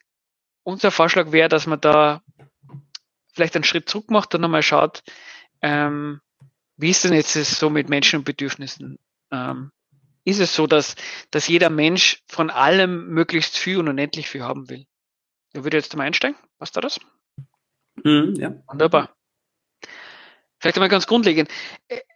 unser 0.63 0.91
Vorschlag 0.91 1.31
wäre, 1.31 1.49
dass 1.49 1.67
man 1.67 1.81
da 1.81 2.21
vielleicht 3.33 3.55
einen 3.55 3.63
Schritt 3.63 3.89
zurück 3.89 4.11
macht 4.11 4.35
und 4.35 4.41
nochmal 4.41 4.63
schaut, 4.63 5.03
ähm, 5.61 6.21
wie 6.77 6.89
ist 6.89 7.03
denn 7.03 7.13
jetzt 7.13 7.33
so 7.33 7.69
mit 7.69 7.89
Menschen 7.89 8.19
und 8.19 8.25
Bedürfnissen? 8.25 8.97
Ähm, 9.31 9.71
ist 10.23 10.39
es 10.39 10.55
so, 10.55 10.67
dass, 10.67 10.95
dass 11.31 11.47
jeder 11.47 11.69
Mensch 11.69 12.23
von 12.27 12.49
allem 12.49 13.07
möglichst 13.07 13.57
viel 13.57 13.77
und 13.77 13.87
unendlich 13.87 14.27
viel 14.29 14.43
haben 14.43 14.69
will? 14.69 14.85
Da 15.53 15.63
würde 15.63 15.77
jetzt 15.77 15.95
mal 15.95 16.03
einsteigen. 16.03 16.37
Passt 16.59 16.75
da 16.75 16.81
das? 16.81 16.99
Mhm, 18.03 18.35
ja. 18.35 18.53
Wunderbar. 18.67 19.15
Vielleicht 20.61 20.77
einmal 20.77 20.89
ganz 20.89 21.07
grundlegend. 21.07 21.49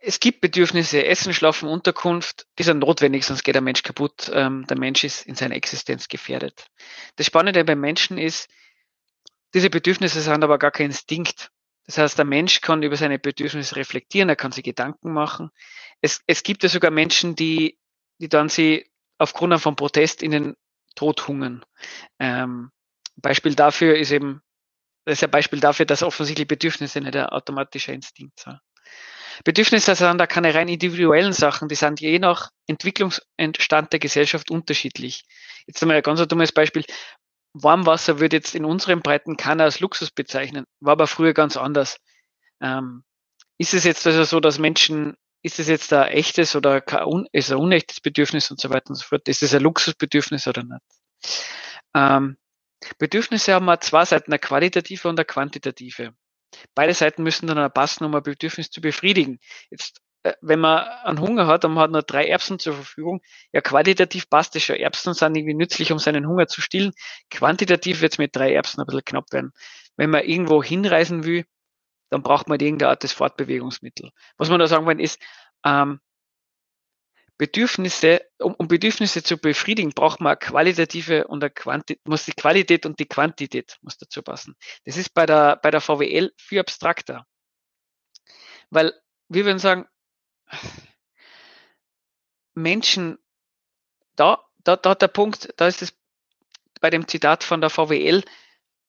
Es 0.01 0.19
gibt 0.19 0.39
Bedürfnisse, 0.39 1.03
Essen, 1.03 1.33
Schlafen, 1.33 1.67
Unterkunft, 1.67 2.45
die 2.59 2.63
sind 2.63 2.77
notwendig, 2.79 3.25
sonst 3.25 3.43
geht 3.43 3.55
der 3.55 3.61
Mensch 3.63 3.81
kaputt. 3.81 4.29
Ähm, 4.31 4.67
der 4.67 4.77
Mensch 4.77 5.03
ist 5.03 5.25
in 5.25 5.33
seiner 5.33 5.55
Existenz 5.55 6.07
gefährdet. 6.07 6.67
Das 7.15 7.25
Spannende 7.25 7.65
beim 7.65 7.79
Menschen 7.79 8.19
ist, 8.19 8.47
diese 9.55 9.71
Bedürfnisse 9.71 10.21
sind 10.21 10.43
aber 10.43 10.59
gar 10.59 10.69
kein 10.69 10.87
Instinkt, 10.87 11.49
das 11.87 11.97
heißt, 11.97 12.17
der 12.17 12.25
Mensch 12.25 12.61
kann 12.61 12.83
über 12.83 12.95
seine 12.95 13.19
Bedürfnisse 13.19 13.75
reflektieren, 13.75 14.29
er 14.29 14.35
kann 14.35 14.51
sich 14.51 14.63
Gedanken 14.63 15.13
machen. 15.13 15.51
Es, 16.01 16.21
es 16.27 16.43
gibt 16.43 16.63
ja 16.63 16.69
sogar 16.69 16.91
Menschen, 16.91 17.35
die, 17.35 17.77
die 18.19 18.29
dann 18.29 18.49
sie 18.49 18.89
aufgrund 19.17 19.59
von 19.59 19.75
Protest 19.75 20.23
in 20.23 20.31
den 20.31 20.55
Tod 20.95 21.27
hungern. 21.27 21.63
Ähm, 22.19 22.71
Beispiel 23.17 23.55
dafür 23.55 23.97
ist 23.97 24.11
eben, 24.11 24.41
das 25.05 25.19
ist 25.19 25.23
ein 25.23 25.31
Beispiel 25.31 25.59
dafür, 25.59 25.85
dass 25.85 26.03
offensichtlich 26.03 26.47
Bedürfnisse 26.47 26.99
nicht 26.99 27.15
ein 27.15 27.27
automatischer 27.27 27.93
Instinkt 27.93 28.39
sind. 28.39 28.59
Bedürfnisse 29.43 29.95
sind 29.95 30.17
da 30.17 30.27
keine 30.27 30.53
rein 30.53 30.67
individuellen 30.67 31.33
Sachen, 31.33 31.67
die 31.67 31.75
sind 31.75 31.99
je 31.99 32.19
nach 32.19 32.49
Entwicklungsstand 32.67 33.91
der 33.91 33.99
Gesellschaft 33.99 34.49
unterschiedlich. 34.49 35.25
Jetzt 35.67 35.81
einmal 35.81 35.97
ein 35.97 36.03
ganz 36.03 36.25
dummes 36.27 36.51
Beispiel. 36.51 36.85
Warmwasser 37.53 38.19
würde 38.19 38.37
jetzt 38.37 38.55
in 38.55 38.65
unseren 38.65 39.01
Breiten 39.01 39.37
keiner 39.37 39.63
als 39.65 39.79
Luxus 39.79 40.11
bezeichnen, 40.11 40.65
war 40.79 40.93
aber 40.93 41.07
früher 41.07 41.33
ganz 41.33 41.57
anders. 41.57 41.97
Ähm, 42.61 43.03
ist 43.57 43.73
es 43.73 43.83
jetzt 43.83 44.05
also 44.05 44.23
so, 44.23 44.39
dass 44.39 44.59
Menschen, 44.59 45.15
ist 45.41 45.59
es 45.59 45.67
jetzt 45.67 45.93
ein 45.93 46.07
echtes 46.09 46.55
oder 46.55 46.81
ein, 46.85 47.27
ist 47.31 47.51
ein 47.51 47.57
unechtes 47.57 48.01
Bedürfnis 48.01 48.51
und 48.51 48.59
so 48.59 48.69
weiter 48.69 48.89
und 48.89 48.95
so 48.95 49.05
fort? 49.05 49.27
Ist 49.27 49.43
es 49.43 49.53
ein 49.53 49.61
Luxusbedürfnis 49.61 50.47
oder 50.47 50.63
nicht? 50.63 50.81
Ähm, 51.93 52.37
Bedürfnisse 52.97 53.53
haben 53.53 53.65
wir 53.65 53.79
zwei 53.79 54.05
Seiten, 54.05 54.31
eine 54.31 54.39
qualitative 54.39 55.07
und 55.07 55.19
eine 55.19 55.25
quantitative. 55.25 56.13
Beide 56.73 56.93
Seiten 56.93 57.23
müssen 57.23 57.47
dann 57.47 57.71
passen, 57.71 58.05
um 58.05 58.15
ein 58.15 58.23
Bedürfnis 58.23 58.69
zu 58.69 58.81
befriedigen. 58.81 59.39
Jetzt 59.69 60.01
äh, 60.25 60.33
wenn 60.41 60.59
man 60.59 60.79
einen 61.03 61.19
Hunger 61.19 61.45
hat 61.47 61.65
und 61.65 61.73
man 61.73 61.83
hat 61.83 61.91
nur 61.91 62.01
drei 62.01 62.25
Erbsen 62.27 62.57
zur 62.57 62.73
Verfügung, 62.73 63.21
ja, 63.53 63.61
qualitativ 63.61 64.29
passt 64.29 64.55
das 64.55 64.63
schon. 64.63 64.75
Erbsen 64.77 65.13
sind 65.13 65.35
irgendwie 65.37 65.53
nützlich, 65.53 65.91
um 65.91 65.99
seinen 65.99 66.27
Hunger 66.27 66.47
zu 66.47 66.61
stillen. 66.61 66.93
Quantitativ 67.29 68.01
wird 68.01 68.13
es 68.13 68.17
mit 68.17 68.35
drei 68.35 68.53
Erbsen 68.53 68.81
ein 68.81 68.87
bisschen 68.87 69.05
knapp 69.05 69.31
werden. 69.31 69.51
Wenn 69.97 70.09
man 70.09 70.23
irgendwo 70.23 70.63
hinreisen 70.63 71.25
will, 71.25 71.45
dann 72.09 72.23
braucht 72.23 72.49
man 72.49 72.59
irgendeine 72.59 72.89
Art 72.89 73.03
des 73.03 73.13
Fortbewegungsmittel. 73.13 74.09
Was 74.37 74.49
man 74.49 74.59
da 74.59 74.67
sagen 74.67 74.85
wollen 74.85 74.99
ist, 74.99 75.19
ähm, 75.63 75.99
Bedürfnisse, 77.37 78.21
um, 78.39 78.53
um, 78.55 78.67
Bedürfnisse 78.67 79.21
zu 79.21 79.37
befriedigen, 79.37 79.91
braucht 79.91 80.21
man 80.21 80.39
qualitative 80.39 81.27
und 81.27 81.43
Quantität, 81.55 82.07
muss 82.07 82.25
die 82.25 82.31
Qualität 82.31 82.85
und 82.85 82.99
die 82.99 83.07
Quantität 83.07 83.77
muss 83.81 83.97
dazu 83.97 84.21
passen. 84.21 84.55
Das 84.85 84.95
ist 84.97 85.13
bei 85.13 85.25
der, 85.25 85.57
bei 85.57 85.71
der 85.71 85.81
VWL 85.81 86.31
viel 86.37 86.59
abstrakter. 86.59 87.25
Weil 88.69 88.93
wir 89.27 89.45
würden 89.45 89.59
sagen, 89.59 89.85
Menschen, 92.53 93.17
da 94.15 94.45
da, 94.65 94.75
da 94.75 94.89
hat 94.91 95.01
der 95.01 95.07
Punkt, 95.07 95.53
da 95.57 95.67
ist 95.67 95.81
es 95.81 95.95
bei 96.81 96.89
dem 96.89 97.07
Zitat 97.07 97.43
von 97.43 97.61
der 97.61 97.69
VWL, 97.69 98.23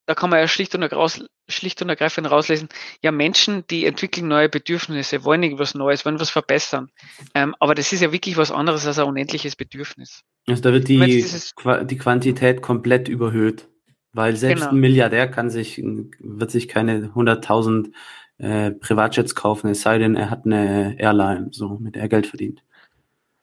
da 0.06 0.14
kann 0.14 0.30
man 0.30 0.38
ja 0.38 0.48
schlicht 0.48 0.74
und, 0.74 0.82
raus, 0.84 1.24
schlicht 1.48 1.82
und 1.82 1.88
ergreifend 1.88 2.30
rauslesen, 2.30 2.68
ja, 3.02 3.10
Menschen, 3.12 3.64
die 3.68 3.84
entwickeln 3.84 4.28
neue 4.28 4.48
Bedürfnisse, 4.48 5.24
wollen 5.24 5.42
irgendwas 5.42 5.74
Neues, 5.74 6.04
wollen 6.04 6.20
was 6.20 6.30
verbessern. 6.30 6.90
Ähm, 7.34 7.54
aber 7.60 7.74
das 7.74 7.92
ist 7.92 8.02
ja 8.02 8.12
wirklich 8.12 8.36
was 8.36 8.50
anderes 8.50 8.86
als 8.86 8.98
ein 8.98 9.06
unendliches 9.06 9.56
Bedürfnis. 9.56 10.22
Also 10.46 10.62
da 10.62 10.72
wird 10.72 10.88
die, 10.88 11.00
dieses, 11.00 11.54
die 11.84 11.98
Quantität 11.98 12.62
komplett 12.62 13.08
überhöht. 13.08 13.68
Weil 14.12 14.34
selbst 14.36 14.62
genau. 14.62 14.72
ein 14.72 14.80
Milliardär 14.80 15.28
kann 15.28 15.50
sich, 15.50 15.82
wird 16.20 16.50
sich 16.50 16.68
keine 16.68 17.08
100.000 17.08 17.92
äh, 18.38 18.70
Privatjets 18.70 19.34
kaufen, 19.34 19.68
es 19.68 19.82
sei 19.82 19.98
denn, 19.98 20.16
er 20.16 20.30
hat 20.30 20.46
eine 20.46 20.98
Airline, 20.98 21.48
so 21.52 21.76
mit 21.78 21.96
der 21.96 22.02
er 22.02 22.08
Geld 22.08 22.26
verdient. 22.26 22.62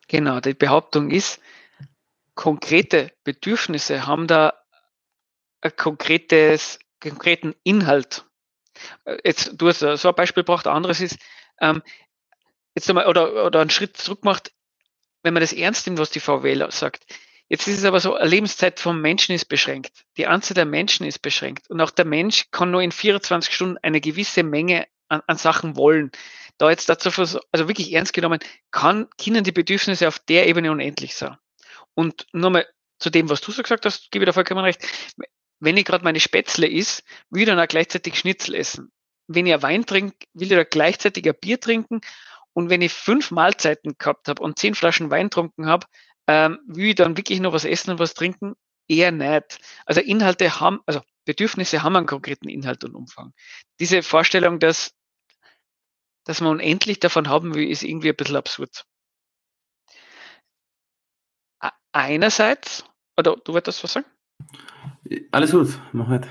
Genau, 0.07 0.39
die 0.39 0.55
Behauptung 0.55 1.11
ist, 1.11 1.39
konkrete 2.33 3.11
Bedürfnisse 3.23 4.07
haben 4.07 4.25
da 4.25 4.53
konkretes, 5.71 6.79
konkreten 6.99 7.55
Inhalt. 7.63 8.25
Äh, 9.05 9.17
jetzt, 9.23 9.51
du 9.53 9.67
hast 9.67 9.79
so 9.79 10.07
ein 10.07 10.15
Beispiel 10.15 10.43
gebracht, 10.43 10.67
anderes 10.67 11.01
ist, 11.01 11.17
ähm, 11.59 11.81
jetzt 12.75 12.89
einmal, 12.89 13.07
oder, 13.07 13.45
oder 13.45 13.61
einen 13.61 13.69
Schritt 13.69 13.97
zurück 13.97 14.23
macht, 14.23 14.51
wenn 15.23 15.33
man 15.33 15.41
das 15.41 15.53
ernst 15.53 15.87
nimmt, 15.87 15.99
was 15.99 16.11
die 16.11 16.19
VW 16.19 16.67
sagt. 16.69 17.05
Jetzt 17.49 17.67
ist 17.67 17.79
es 17.79 17.85
aber 17.85 17.99
so, 17.99 18.15
eine 18.15 18.29
Lebenszeit 18.29 18.79
vom 18.79 19.01
Menschen 19.01 19.35
ist 19.35 19.45
beschränkt. 19.45 20.05
Die 20.17 20.27
Anzahl 20.27 20.55
der 20.55 20.65
Menschen 20.65 21.05
ist 21.05 21.19
beschränkt. 21.19 21.69
Und 21.69 21.81
auch 21.81 21.91
der 21.91 22.05
Mensch 22.05 22.49
kann 22.51 22.71
nur 22.71 22.81
in 22.81 22.91
24 22.91 23.53
Stunden 23.53 23.77
eine 23.81 24.01
gewisse 24.01 24.43
Menge 24.43 24.87
an, 25.07 25.21
an 25.27 25.37
Sachen 25.37 25.75
wollen. 25.75 26.11
Da 26.57 26.69
jetzt 26.69 26.89
dazu, 26.89 27.09
also 27.09 27.67
wirklich 27.67 27.93
ernst 27.93 28.13
genommen, 28.13 28.39
kann, 28.71 29.07
können 29.23 29.43
die 29.43 29.51
Bedürfnisse 29.51 30.07
auf 30.07 30.19
der 30.19 30.47
Ebene 30.47 30.71
unendlich 30.71 31.15
sein. 31.15 31.37
Und 31.93 32.27
nochmal 32.31 32.67
zu 32.99 33.09
dem, 33.09 33.29
was 33.29 33.41
du 33.41 33.51
so 33.51 33.61
gesagt 33.61 33.85
hast, 33.85 34.11
gebe 34.11 34.23
ich 34.23 34.27
da 34.27 34.33
vollkommen 34.33 34.63
recht 34.63 34.81
wenn 35.63 35.77
ich 35.77 35.85
gerade 35.85 36.03
meine 36.03 36.19
Spätzle 36.19 36.67
isst, 36.67 37.03
will 37.29 37.43
ich 37.43 37.47
dann 37.47 37.59
auch 37.59 37.67
gleichzeitig 37.67 38.19
Schnitzel 38.19 38.55
essen. 38.55 38.91
Wenn 39.27 39.45
ich 39.47 39.53
ein 39.53 39.61
Wein 39.61 39.85
trinke, 39.85 40.27
will 40.33 40.51
ich 40.51 40.57
da 40.57 40.63
gleichzeitig 40.65 41.25
ein 41.25 41.35
Bier 41.39 41.59
trinken. 41.59 42.01
Und 42.51 42.69
wenn 42.69 42.81
ich 42.81 42.91
fünf 42.91 43.31
Mahlzeiten 43.31 43.95
gehabt 43.97 44.27
habe 44.27 44.43
und 44.43 44.59
zehn 44.59 44.75
Flaschen 44.75 45.09
Wein 45.09 45.27
getrunken 45.27 45.67
habe, 45.67 45.87
ähm, 46.27 46.59
will 46.67 46.89
ich 46.89 46.95
dann 46.95 47.15
wirklich 47.15 47.39
noch 47.39 47.53
was 47.53 47.63
essen 47.63 47.91
und 47.91 47.99
was 47.99 48.13
trinken? 48.13 48.55
Eher 48.89 49.11
nicht. 49.11 49.59
Also 49.85 50.01
Inhalte 50.01 50.59
haben, 50.59 50.81
also 50.85 51.01
Bedürfnisse 51.25 51.81
haben 51.81 51.95
einen 51.95 52.05
konkreten 52.07 52.49
Inhalt 52.49 52.83
und 52.83 52.93
Umfang. 52.93 53.33
Diese 53.79 54.03
Vorstellung, 54.03 54.59
dass, 54.59 54.93
dass 56.25 56.41
man 56.41 56.51
unendlich 56.51 56.99
davon 56.99 57.29
haben 57.29 57.55
will, 57.55 57.69
ist 57.69 57.83
irgendwie 57.83 58.09
ein 58.09 58.15
bisschen 58.17 58.35
absurd. 58.35 58.85
Einerseits, 61.93 62.83
oder 63.17 63.37
du 63.37 63.53
wolltest 63.53 63.83
was 63.83 63.93
sagen? 63.93 64.05
Alles 65.31 65.51
gut, 65.51 65.79
mach 65.91 66.07
halt. 66.07 66.27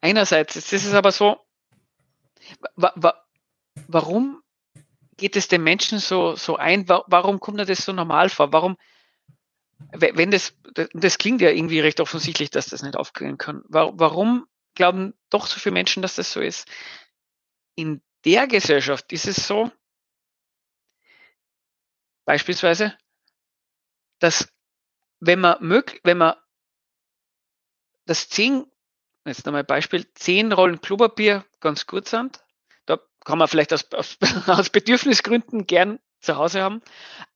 Einerseits, 0.00 0.56
ist 0.56 0.72
es 0.72 0.94
aber 0.94 1.12
so, 1.12 1.38
wa 2.74 2.92
wa 2.96 3.14
warum 3.86 4.42
geht 5.16 5.36
es 5.36 5.48
den 5.48 5.62
Menschen 5.62 5.98
so, 5.98 6.34
so 6.34 6.56
ein? 6.56 6.88
Wa 6.88 7.04
warum 7.06 7.38
kommt 7.38 7.60
das 7.60 7.84
so 7.84 7.92
normal 7.92 8.28
vor? 8.28 8.52
Warum, 8.52 8.76
wenn 9.92 10.30
das, 10.30 10.56
das 10.92 11.18
klingt 11.18 11.40
ja 11.40 11.50
irgendwie 11.50 11.80
recht 11.80 12.00
offensichtlich, 12.00 12.50
dass 12.50 12.66
das 12.66 12.82
nicht 12.82 12.96
aufklären 12.96 13.38
kann. 13.38 13.62
Warum 13.68 14.46
glauben 14.74 15.14
doch 15.30 15.46
so 15.46 15.60
viele 15.60 15.74
Menschen, 15.74 16.02
dass 16.02 16.16
das 16.16 16.32
so 16.32 16.40
ist? 16.40 16.68
In 17.76 18.02
der 18.24 18.46
Gesellschaft 18.46 19.12
ist 19.12 19.26
es 19.26 19.46
so, 19.46 19.70
beispielsweise, 22.24 22.96
dass 24.18 24.52
wenn 25.20 25.40
man 25.40 25.56
wenn 26.02 26.18
man 26.18 26.34
das 28.06 28.28
zehn, 28.28 28.66
jetzt 29.24 29.46
nochmal 29.46 29.64
Beispiel, 29.64 30.06
zehn 30.14 30.52
Rollen 30.52 30.80
Klopapier 30.80 31.44
ganz 31.60 31.86
gut 31.86 32.08
sind, 32.08 32.42
da 32.86 32.98
kann 33.24 33.38
man 33.38 33.48
vielleicht 33.48 33.72
aus, 33.72 33.92
aus, 33.92 34.18
aus 34.46 34.70
Bedürfnisgründen 34.70 35.66
gern 35.66 35.98
zu 36.20 36.36
Hause 36.36 36.62
haben. 36.62 36.82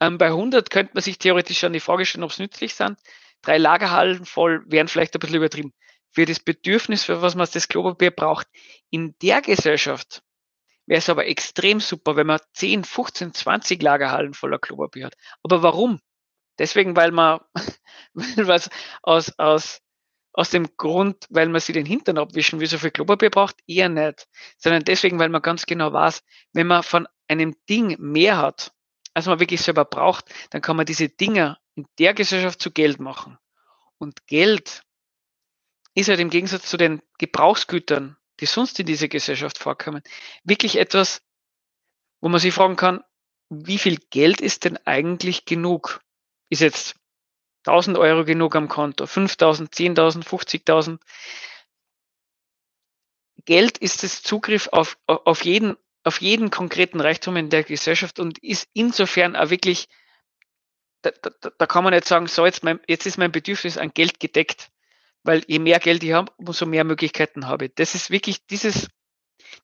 Ähm, 0.00 0.18
bei 0.18 0.26
100 0.26 0.70
könnte 0.70 0.92
man 0.94 1.02
sich 1.02 1.18
theoretisch 1.18 1.58
schon 1.58 1.72
die 1.72 1.80
Frage 1.80 2.06
stellen, 2.06 2.24
ob 2.24 2.30
es 2.30 2.38
nützlich 2.38 2.74
sind. 2.74 2.98
Drei 3.42 3.58
Lagerhallen 3.58 4.24
voll 4.24 4.64
wären 4.66 4.88
vielleicht 4.88 5.14
ein 5.14 5.20
bisschen 5.20 5.36
übertrieben. 5.36 5.72
Für 6.10 6.24
das 6.24 6.40
Bedürfnis, 6.40 7.04
für 7.04 7.20
was 7.20 7.34
man 7.34 7.46
das 7.52 7.68
Klopapier 7.68 8.10
braucht, 8.10 8.48
in 8.90 9.14
der 9.20 9.42
Gesellschaft 9.42 10.22
wäre 10.86 10.98
es 10.98 11.08
aber 11.08 11.26
extrem 11.26 11.80
super, 11.80 12.16
wenn 12.16 12.28
man 12.28 12.40
10, 12.54 12.84
15, 12.84 13.34
20 13.34 13.82
Lagerhallen 13.82 14.34
voller 14.34 14.58
Klopapier 14.58 15.06
hat. 15.06 15.16
Aber 15.42 15.62
warum? 15.62 16.00
Deswegen, 16.58 16.96
weil 16.96 17.10
man, 17.10 17.40
weil 18.14 18.46
was 18.46 18.70
aus, 19.02 19.38
aus, 19.38 19.82
aus 20.36 20.50
dem 20.50 20.76
Grund, 20.76 21.26
weil 21.30 21.48
man 21.48 21.60
sich 21.60 21.72
den 21.72 21.86
Hintern 21.86 22.18
abwischen 22.18 22.60
will, 22.60 22.66
so 22.66 22.78
viel 22.78 22.90
Klopapier 22.90 23.30
braucht, 23.30 23.56
eher 23.66 23.88
nicht. 23.88 24.28
Sondern 24.58 24.84
deswegen, 24.84 25.18
weil 25.18 25.30
man 25.30 25.42
ganz 25.42 25.66
genau 25.66 25.92
weiß, 25.92 26.22
wenn 26.52 26.66
man 26.66 26.82
von 26.82 27.08
einem 27.26 27.56
Ding 27.68 27.96
mehr 27.98 28.36
hat, 28.36 28.72
als 29.14 29.26
man 29.26 29.40
wirklich 29.40 29.62
selber 29.62 29.84
braucht, 29.84 30.26
dann 30.50 30.60
kann 30.60 30.76
man 30.76 30.84
diese 30.84 31.08
Dinge 31.08 31.58
in 31.74 31.86
der 31.98 32.12
Gesellschaft 32.12 32.60
zu 32.60 32.70
Geld 32.70 33.00
machen. 33.00 33.38
Und 33.98 34.26
Geld 34.26 34.82
ist 35.94 36.08
halt 36.08 36.20
im 36.20 36.30
Gegensatz 36.30 36.68
zu 36.68 36.76
den 36.76 37.00
Gebrauchsgütern, 37.18 38.18
die 38.40 38.46
sonst 38.46 38.78
in 38.78 38.86
dieser 38.86 39.08
Gesellschaft 39.08 39.56
vorkommen, 39.56 40.02
wirklich 40.44 40.76
etwas, 40.76 41.22
wo 42.20 42.28
man 42.28 42.40
sich 42.40 42.52
fragen 42.52 42.76
kann, 42.76 43.02
wie 43.48 43.78
viel 43.78 43.96
Geld 44.10 44.42
ist 44.42 44.64
denn 44.64 44.76
eigentlich 44.84 45.46
genug? 45.46 46.00
ist 46.48 46.60
jetzt 46.60 46.96
1000 47.66 47.98
Euro 47.98 48.24
genug 48.24 48.54
am 48.56 48.68
Konto, 48.68 49.06
5000, 49.06 49.72
10.000, 49.72 50.24
50.000. 50.24 50.98
Geld 53.44 53.78
ist 53.78 54.02
das 54.02 54.22
Zugriff 54.22 54.68
auf, 54.72 54.98
auf 55.06 55.44
jeden, 55.44 55.76
auf 56.04 56.20
jeden 56.20 56.50
konkreten 56.50 57.00
Reichtum 57.00 57.36
in 57.36 57.50
der 57.50 57.64
Gesellschaft 57.64 58.18
und 58.18 58.38
ist 58.38 58.68
insofern 58.72 59.36
auch 59.36 59.50
wirklich, 59.50 59.88
da, 61.02 61.10
da, 61.22 61.50
da 61.56 61.66
kann 61.66 61.84
man 61.84 61.92
nicht 61.92 62.06
sagen, 62.06 62.26
so 62.26 62.44
jetzt, 62.44 62.64
mein, 62.64 62.80
jetzt 62.88 63.06
ist 63.06 63.18
mein 63.18 63.32
Bedürfnis 63.32 63.78
an 63.78 63.92
Geld 63.94 64.20
gedeckt, 64.20 64.70
weil 65.22 65.42
je 65.46 65.58
mehr 65.58 65.78
Geld 65.78 66.02
ich 66.02 66.12
habe, 66.12 66.32
umso 66.36 66.66
mehr 66.66 66.84
Möglichkeiten 66.84 67.46
habe. 67.46 67.68
Das 67.68 67.94
ist 67.94 68.10
wirklich 68.10 68.46
dieses, 68.46 68.88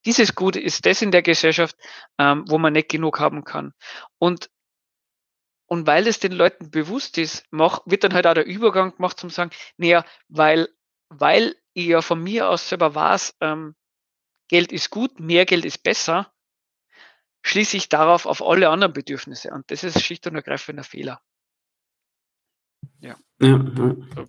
dieses 0.04 0.34
Gut 0.34 0.56
ist 0.56 0.86
das 0.86 1.02
in 1.02 1.10
der 1.10 1.22
Gesellschaft, 1.22 1.76
ähm, 2.18 2.44
wo 2.48 2.58
man 2.58 2.72
nicht 2.72 2.88
genug 2.88 3.20
haben 3.20 3.44
kann. 3.44 3.72
Und 4.18 4.50
und 5.72 5.86
weil 5.86 6.06
es 6.06 6.18
den 6.18 6.32
Leuten 6.32 6.70
bewusst 6.70 7.16
ist, 7.16 7.46
mach, 7.50 7.80
wird 7.86 8.04
dann 8.04 8.12
halt 8.12 8.26
auch 8.26 8.34
der 8.34 8.44
Übergang 8.44 8.94
gemacht 8.94 9.18
zum 9.18 9.30
sagen, 9.30 9.52
naja, 9.78 10.04
weil, 10.28 10.68
weil 11.08 11.56
ich 11.72 11.86
ja 11.86 12.02
von 12.02 12.22
mir 12.22 12.50
aus 12.50 12.68
selber 12.68 12.94
weiß, 12.94 13.38
ähm, 13.40 13.74
Geld 14.48 14.70
ist 14.70 14.90
gut, 14.90 15.18
mehr 15.18 15.46
Geld 15.46 15.64
ist 15.64 15.82
besser, 15.82 16.30
schließe 17.40 17.78
ich 17.78 17.88
darauf 17.88 18.26
auf 18.26 18.42
alle 18.42 18.68
anderen 18.68 18.92
Bedürfnisse. 18.92 19.50
Und 19.50 19.70
das 19.70 19.82
ist 19.82 20.02
schlicht 20.02 20.26
und 20.26 20.34
ergreifend 20.34 20.78
ein 20.78 20.84
Fehler. 20.84 21.22
Ja. 23.00 23.16
ja, 23.40 23.56
ja. 23.56 23.74
So 23.74 24.26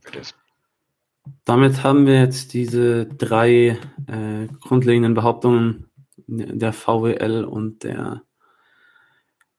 Damit 1.44 1.84
haben 1.84 2.06
wir 2.06 2.22
jetzt 2.22 2.54
diese 2.54 3.06
drei 3.06 3.78
äh, 4.08 4.48
grundlegenden 4.62 5.14
Behauptungen 5.14 5.92
der 6.26 6.72
VWL 6.72 7.44
und 7.44 7.84
der 7.84 8.24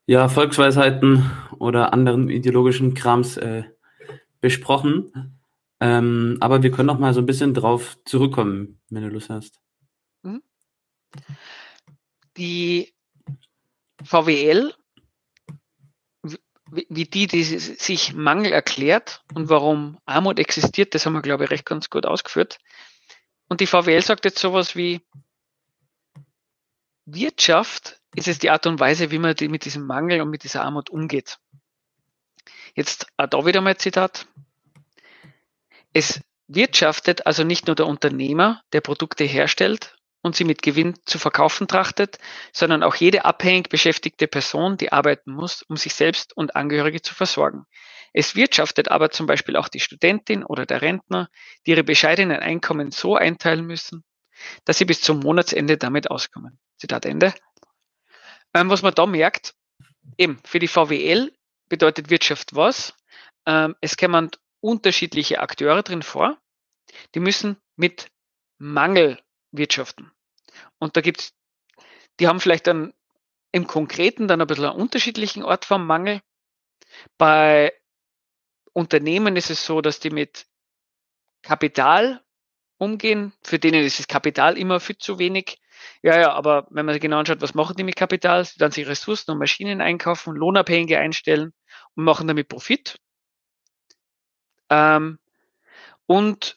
ja, 0.07 0.29
Volksweisheiten 0.29 1.31
oder 1.59 1.93
anderen 1.93 2.29
ideologischen 2.29 2.95
Krams 2.95 3.37
äh, 3.37 3.65
besprochen. 4.41 5.41
Ähm, 5.81 6.39
aber 6.41 6.63
wir 6.63 6.71
können 6.71 6.87
noch 6.87 6.99
mal 6.99 7.15
so 7.15 7.21
ein 7.21 7.27
bisschen 7.27 7.55
drauf 7.55 7.97
zurückkommen, 8.05 8.81
wenn 8.91 9.03
du 9.03 9.09
Lust 9.09 9.31
hast. 9.31 9.61
Mhm. 10.23 10.43
Die 12.37 12.95
VWL, 14.03 14.75
wie 16.71 17.05
die, 17.05 17.27
die 17.27 17.45
sich 17.45 18.15
Mangel 18.15 18.53
erklärt 18.53 19.23
und 19.35 19.49
warum 19.49 19.99
Armut 20.05 20.39
existiert, 20.39 20.95
das 20.95 21.07
haben 21.07 21.13
wir, 21.13 21.23
glaube 21.23 21.45
ich, 21.45 21.51
recht 21.51 21.67
ganz 21.67 21.89
gut 21.89 22.07
ausgeführt. 22.07 22.59
Und 23.49 23.61
die 23.61 23.67
VWL 23.67 24.03
sagt 24.03 24.25
jetzt 24.25 24.39
sowas 24.39 24.75
wie, 24.75 25.01
Wirtschaft 27.07 28.01
ist 28.15 28.29
es 28.29 28.39
die 28.39 28.51
Art 28.51 28.67
und 28.67 28.81
Weise, 28.81 29.11
wie 29.11 29.19
man 29.19 29.35
die, 29.35 29.49
mit 29.49 29.65
diesem 29.65 29.87
Mangel 29.87 30.21
und 30.21 30.31
mit 30.31 30.45
dieser 30.45 30.63
Armut 30.63 30.91
umgeht. 30.91 31.39
Jetzt 32.75 33.07
auch 33.17 33.27
da 33.27 33.47
wieder 33.47 33.61
mal 33.61 33.77
Zitat. 33.77 34.27
Es 35.93 36.21
wirtschaftet 36.49 37.27
also 37.27 37.45
nicht 37.45 37.67
nur 37.67 37.77
der 37.77 37.87
Unternehmer, 37.87 38.63
der 38.73 38.81
Produkte 38.81 39.25
herstellt 39.25 39.97
und 40.23 40.35
sie 40.35 40.45
mit 40.45 40.63
Gewinn 40.63 40.95
zu 41.05 41.19
verkaufen 41.19 41.69
trachtet, 41.69 42.19
sondern 42.53 42.83
auch 42.83 42.97
jede 42.97 43.25
abhängig 43.25 43.69
beschäftigte 43.69 44.27
Person, 44.27 44.77
die 44.77 44.93
arbeiten 44.93 45.33
muss, 45.33 45.63
um 45.63 45.77
sich 45.77 45.95
selbst 45.95 46.37
und 46.37 46.57
Angehörige 46.57 47.03
zu 47.03 47.15
versorgen. 47.15 47.67
Es 48.13 48.37
wirtschaftet 48.37 48.91
aber 48.91 49.11
zum 49.11 49.27
Beispiel 49.27 49.57
auch 49.57 49.69
die 49.69 49.81
Studentin 49.81 50.45
oder 50.45 50.67
der 50.67 50.83
Rentner, 50.83 51.29
die 51.67 51.73
ihre 51.73 51.85
bescheidenen 51.85 52.39
Einkommen 52.39 52.91
so 52.91 53.17
einteilen 53.17 53.67
müssen, 53.67 54.05
dass 54.65 54.79
sie 54.79 54.85
bis 54.85 55.01
zum 55.01 55.21
Monatsende 55.21 55.77
damit 55.77 56.11
auskommen. 56.11 56.59
Zitat 56.77 57.07
Ende. 57.07 57.35
Ähm, 58.55 58.71
was 58.71 58.83
man 58.83 58.95
da 58.95 59.07
merkt, 59.07 59.55
eben 60.17 60.41
für 60.45 60.59
die 60.59 60.69
VWL 60.69 61.33
bedeutet 61.69 62.11
Wirtschaft 62.11 62.55
was? 62.55 62.95
ähm, 63.47 63.77
es 63.81 63.97
kommen 63.97 64.31
unterschiedliche 64.61 65.41
Akteure 65.41 65.83
drin 65.83 66.03
vor, 66.03 66.39
die 67.15 67.21
müssen 67.21 67.57
mit 67.77 68.11
Mangel 68.59 69.21
wirtschaften. 69.53 70.11
Und 70.79 70.97
da 70.97 71.01
gibt's, 71.01 71.35
die 72.21 72.29
haben 72.29 72.41
vielleicht 72.41 72.67
dann 72.67 72.95
im 73.53 73.67
Konkreten 73.67 74.29
dann 74.29 74.41
ein 74.41 74.47
bisschen 74.47 74.65
einen 74.65 74.81
unterschiedlichen 74.81 75.43
Ort 75.43 75.65
vom 75.65 75.87
Mangel. 75.87 76.21
Bei 77.19 77.73
Unternehmen 78.73 79.37
ist 79.37 79.51
es 79.51 79.65
so, 79.65 79.81
dass 79.81 80.01
die 80.01 80.11
mit 80.11 80.47
Kapital 81.43 82.23
umgehen. 82.79 83.33
Für 83.43 83.59
denen 83.59 83.85
ist 83.85 83.99
das 83.99 84.09
Kapital 84.09 84.57
immer 84.59 84.81
viel 84.81 84.99
zu 84.99 85.19
wenig. 85.19 85.61
Ja, 86.03 86.19
ja, 86.21 86.33
aber 86.33 86.67
wenn 86.71 86.87
man 86.87 86.95
sich 86.95 87.03
genau 87.03 87.19
anschaut, 87.19 87.41
was 87.41 87.55
machen 87.55 87.77
die 87.77 87.85
mit 87.85 87.97
Kapital? 87.97 88.45
Sie 88.45 88.59
dann 88.59 88.71
sich 88.71 88.87
Ressourcen 88.87 89.31
und 89.31 89.39
Maschinen 89.39 89.81
einkaufen, 89.81 90.35
Lohnabhängige 90.35 90.99
einstellen 90.99 91.53
und 91.95 92.05
machen 92.05 92.29
damit 92.29 92.49
Profit. 92.49 92.99
Ähm, 94.71 95.19
und 96.07 96.57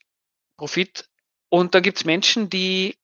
Profit. 0.58 1.10
Und 1.50 1.76
da 1.76 1.80
gibt's 1.80 2.06
Menschen, 2.06 2.50
die 2.50 2.98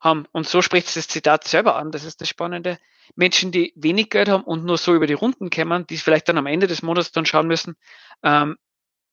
haben, 0.00 0.26
und 0.32 0.46
so 0.46 0.62
spricht 0.62 0.94
das 0.96 1.08
Zitat 1.08 1.44
selber 1.44 1.76
an, 1.76 1.90
das 1.90 2.04
ist 2.04 2.20
das 2.20 2.28
Spannende, 2.28 2.78
Menschen, 3.16 3.52
die 3.52 3.72
wenig 3.74 4.10
Geld 4.10 4.28
haben 4.28 4.44
und 4.44 4.64
nur 4.64 4.78
so 4.78 4.94
über 4.94 5.06
die 5.06 5.14
Runden 5.14 5.50
kämmern, 5.50 5.86
die 5.86 5.96
vielleicht 5.96 6.28
dann 6.28 6.38
am 6.38 6.46
Ende 6.46 6.66
des 6.66 6.82
Monats 6.82 7.10
dann 7.10 7.26
schauen 7.26 7.46
müssen, 7.46 7.76
ähm, 8.22 8.56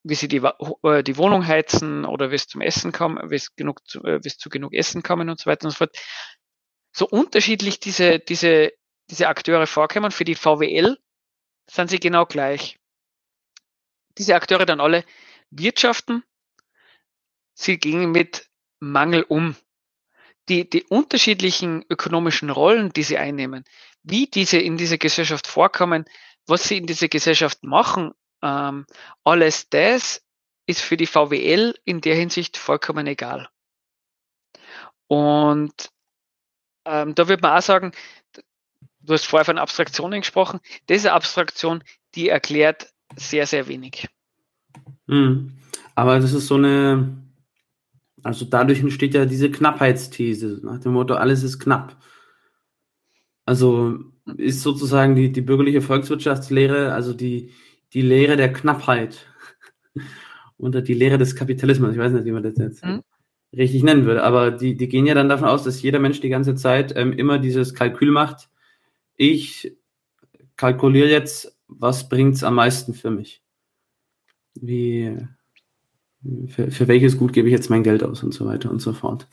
wie 0.06 0.16
sie 0.16 0.28
die, 0.28 0.41
äh, 0.84 1.03
die 1.03 1.18
Wohnung 1.18 1.47
heizen 1.47 2.06
oder 2.06 2.30
wie 2.30 2.36
es 2.36 2.47
zum 2.47 2.62
Essen 2.62 2.91
kommen, 2.91 3.32
wie 3.32 3.36
es 3.36 3.56
genug 3.56 3.88
zu, 3.88 4.03
äh, 4.03 4.24
wie 4.24 4.28
es 4.28 4.38
zu 4.38 4.49
genug 4.49 4.74
Essen 4.74 5.01
kommen 5.01 5.30
und 5.30 5.39
so 5.39 5.47
weiter 5.47 5.66
und 5.66 5.72
so 5.72 5.78
fort. 5.78 5.97
So 6.95 7.08
unterschiedlich 7.08 7.80
diese, 7.80 8.20
diese, 8.20 8.72
diese 9.10 9.28
Akteure 9.28 9.66
vorkommen, 9.66 10.12
für 10.12 10.24
die 10.24 10.36
VWL 10.36 10.97
sind 11.68 11.89
sie 11.89 11.99
genau 11.99 12.26
gleich. 12.26 12.78
Diese 14.18 14.36
Akteure 14.36 14.68
dann 14.68 14.80
alle 14.80 15.03
wirtschaften, 15.49 16.24
sie 17.56 17.80
gehen 17.80 18.12
mit 18.12 18.47
Mangel 18.80 19.24
um. 19.24 19.56
Die, 20.47 20.70
die 20.70 20.84
unterschiedlichen 20.84 21.84
ökonomischen 21.89 22.51
Rollen, 22.51 22.93
die 22.93 23.01
sie 23.01 23.18
einnehmen, 23.18 23.66
wie 24.03 24.28
diese 24.28 24.60
in 24.60 24.78
dieser 24.78 24.99
Gesellschaft 24.99 25.47
vorkommen, 25.47 26.06
was 26.45 26.68
sie 26.68 26.78
in 26.78 26.86
dieser 26.86 27.08
Gesellschaft 27.08 27.64
machen, 27.64 28.14
ähm, 28.46 28.86
alles 29.24 29.70
das 29.70 30.22
ist 30.68 30.82
für 30.82 30.98
die 30.98 31.08
VWL 31.08 31.76
in 31.84 32.02
der 32.02 32.16
Hinsicht 32.16 32.58
vollkommen 32.58 33.08
egal. 33.08 33.50
Und 35.08 35.89
ähm, 36.86 37.16
da 37.16 37.28
würde 37.28 37.41
man 37.41 37.58
auch 37.58 37.62
sagen, 37.62 37.91
du 39.02 39.14
hast 39.14 39.26
vorher 39.26 39.46
von 39.46 39.58
Abstraktionen 39.58 40.22
gesprochen, 40.22 40.60
diese 40.89 41.14
Abstraktion, 41.14 41.84
die 42.14 42.30
erklärt 42.30 42.93
sehr, 43.16 43.48
sehr 43.48 43.68
wenig. 43.68 44.08
Hm. 45.08 45.58
Aber 45.96 46.20
das 46.20 46.34
ist 46.34 46.48
so 46.48 46.56
eine, 46.56 47.18
also 48.24 48.46
dadurch 48.46 48.80
entsteht 48.80 49.14
ja 49.14 49.26
diese 49.26 49.50
Knappheitsthese, 49.50 50.60
nach 50.64 50.80
dem 50.80 50.93
Motto, 50.93 51.16
alles 51.16 51.43
ist 51.43 51.60
knapp. 51.60 51.98
Also 53.46 54.00
ist 54.38 54.62
sozusagen 54.62 55.16
die, 55.16 55.32
die 55.32 55.41
bürgerliche 55.41 55.82
Volkswirtschaftslehre, 55.82 56.93
also 56.93 57.14
die, 57.14 57.52
die 57.96 58.02
Lehre 58.02 58.36
der 58.38 58.54
Knappheit 58.54 59.26
oder 60.58 60.82
die 60.82 60.93
Lehre 60.93 61.18
des 61.18 61.36
Kapitalismus. 61.36 61.93
Ich 61.93 61.98
weiß 61.98 62.12
nicht, 62.12 62.26
wie 62.26 62.32
man 62.32 62.43
das 62.43 62.58
jetzt 62.58 62.86
mhm. 62.86 63.02
richtig 63.56 63.82
nennen 63.82 64.06
würde, 64.06 64.24
aber 64.24 64.52
die, 64.52 64.76
die 64.76 64.88
gehen 64.88 65.08
ja 65.08 65.16
dann 65.16 65.30
davon 65.30 65.48
aus, 65.48 65.64
dass 65.64 65.82
jeder 65.82 66.00
Mensch 66.00 66.20
die 66.20 66.30
ganze 66.30 66.54
Zeit 66.56 66.93
ähm, 66.96 67.14
immer 67.14 67.39
dieses 67.39 67.74
Kalkül 67.74 68.12
macht. 68.12 68.50
Ich 69.16 69.76
kalkuliere 70.58 71.10
jetzt, 71.10 71.58
was 71.68 72.10
bringt 72.10 72.36
es 72.36 72.43
am 72.43 72.56
meisten 72.56 72.93
für 72.93 73.10
mich? 73.10 73.41
Wie, 74.56 75.18
für, 76.48 76.72
für, 76.72 76.88
welches 76.88 77.18
Gut 77.18 77.34
gebe 77.34 77.48
ich 77.48 77.54
jetzt 77.54 77.70
mein 77.70 77.84
Geld 77.84 78.04
aus 78.04 78.24
und 78.24 78.34
so 78.34 78.46
weiter 78.46 78.70
und 78.70 78.82
so 78.82 78.93
fort. 78.93 79.28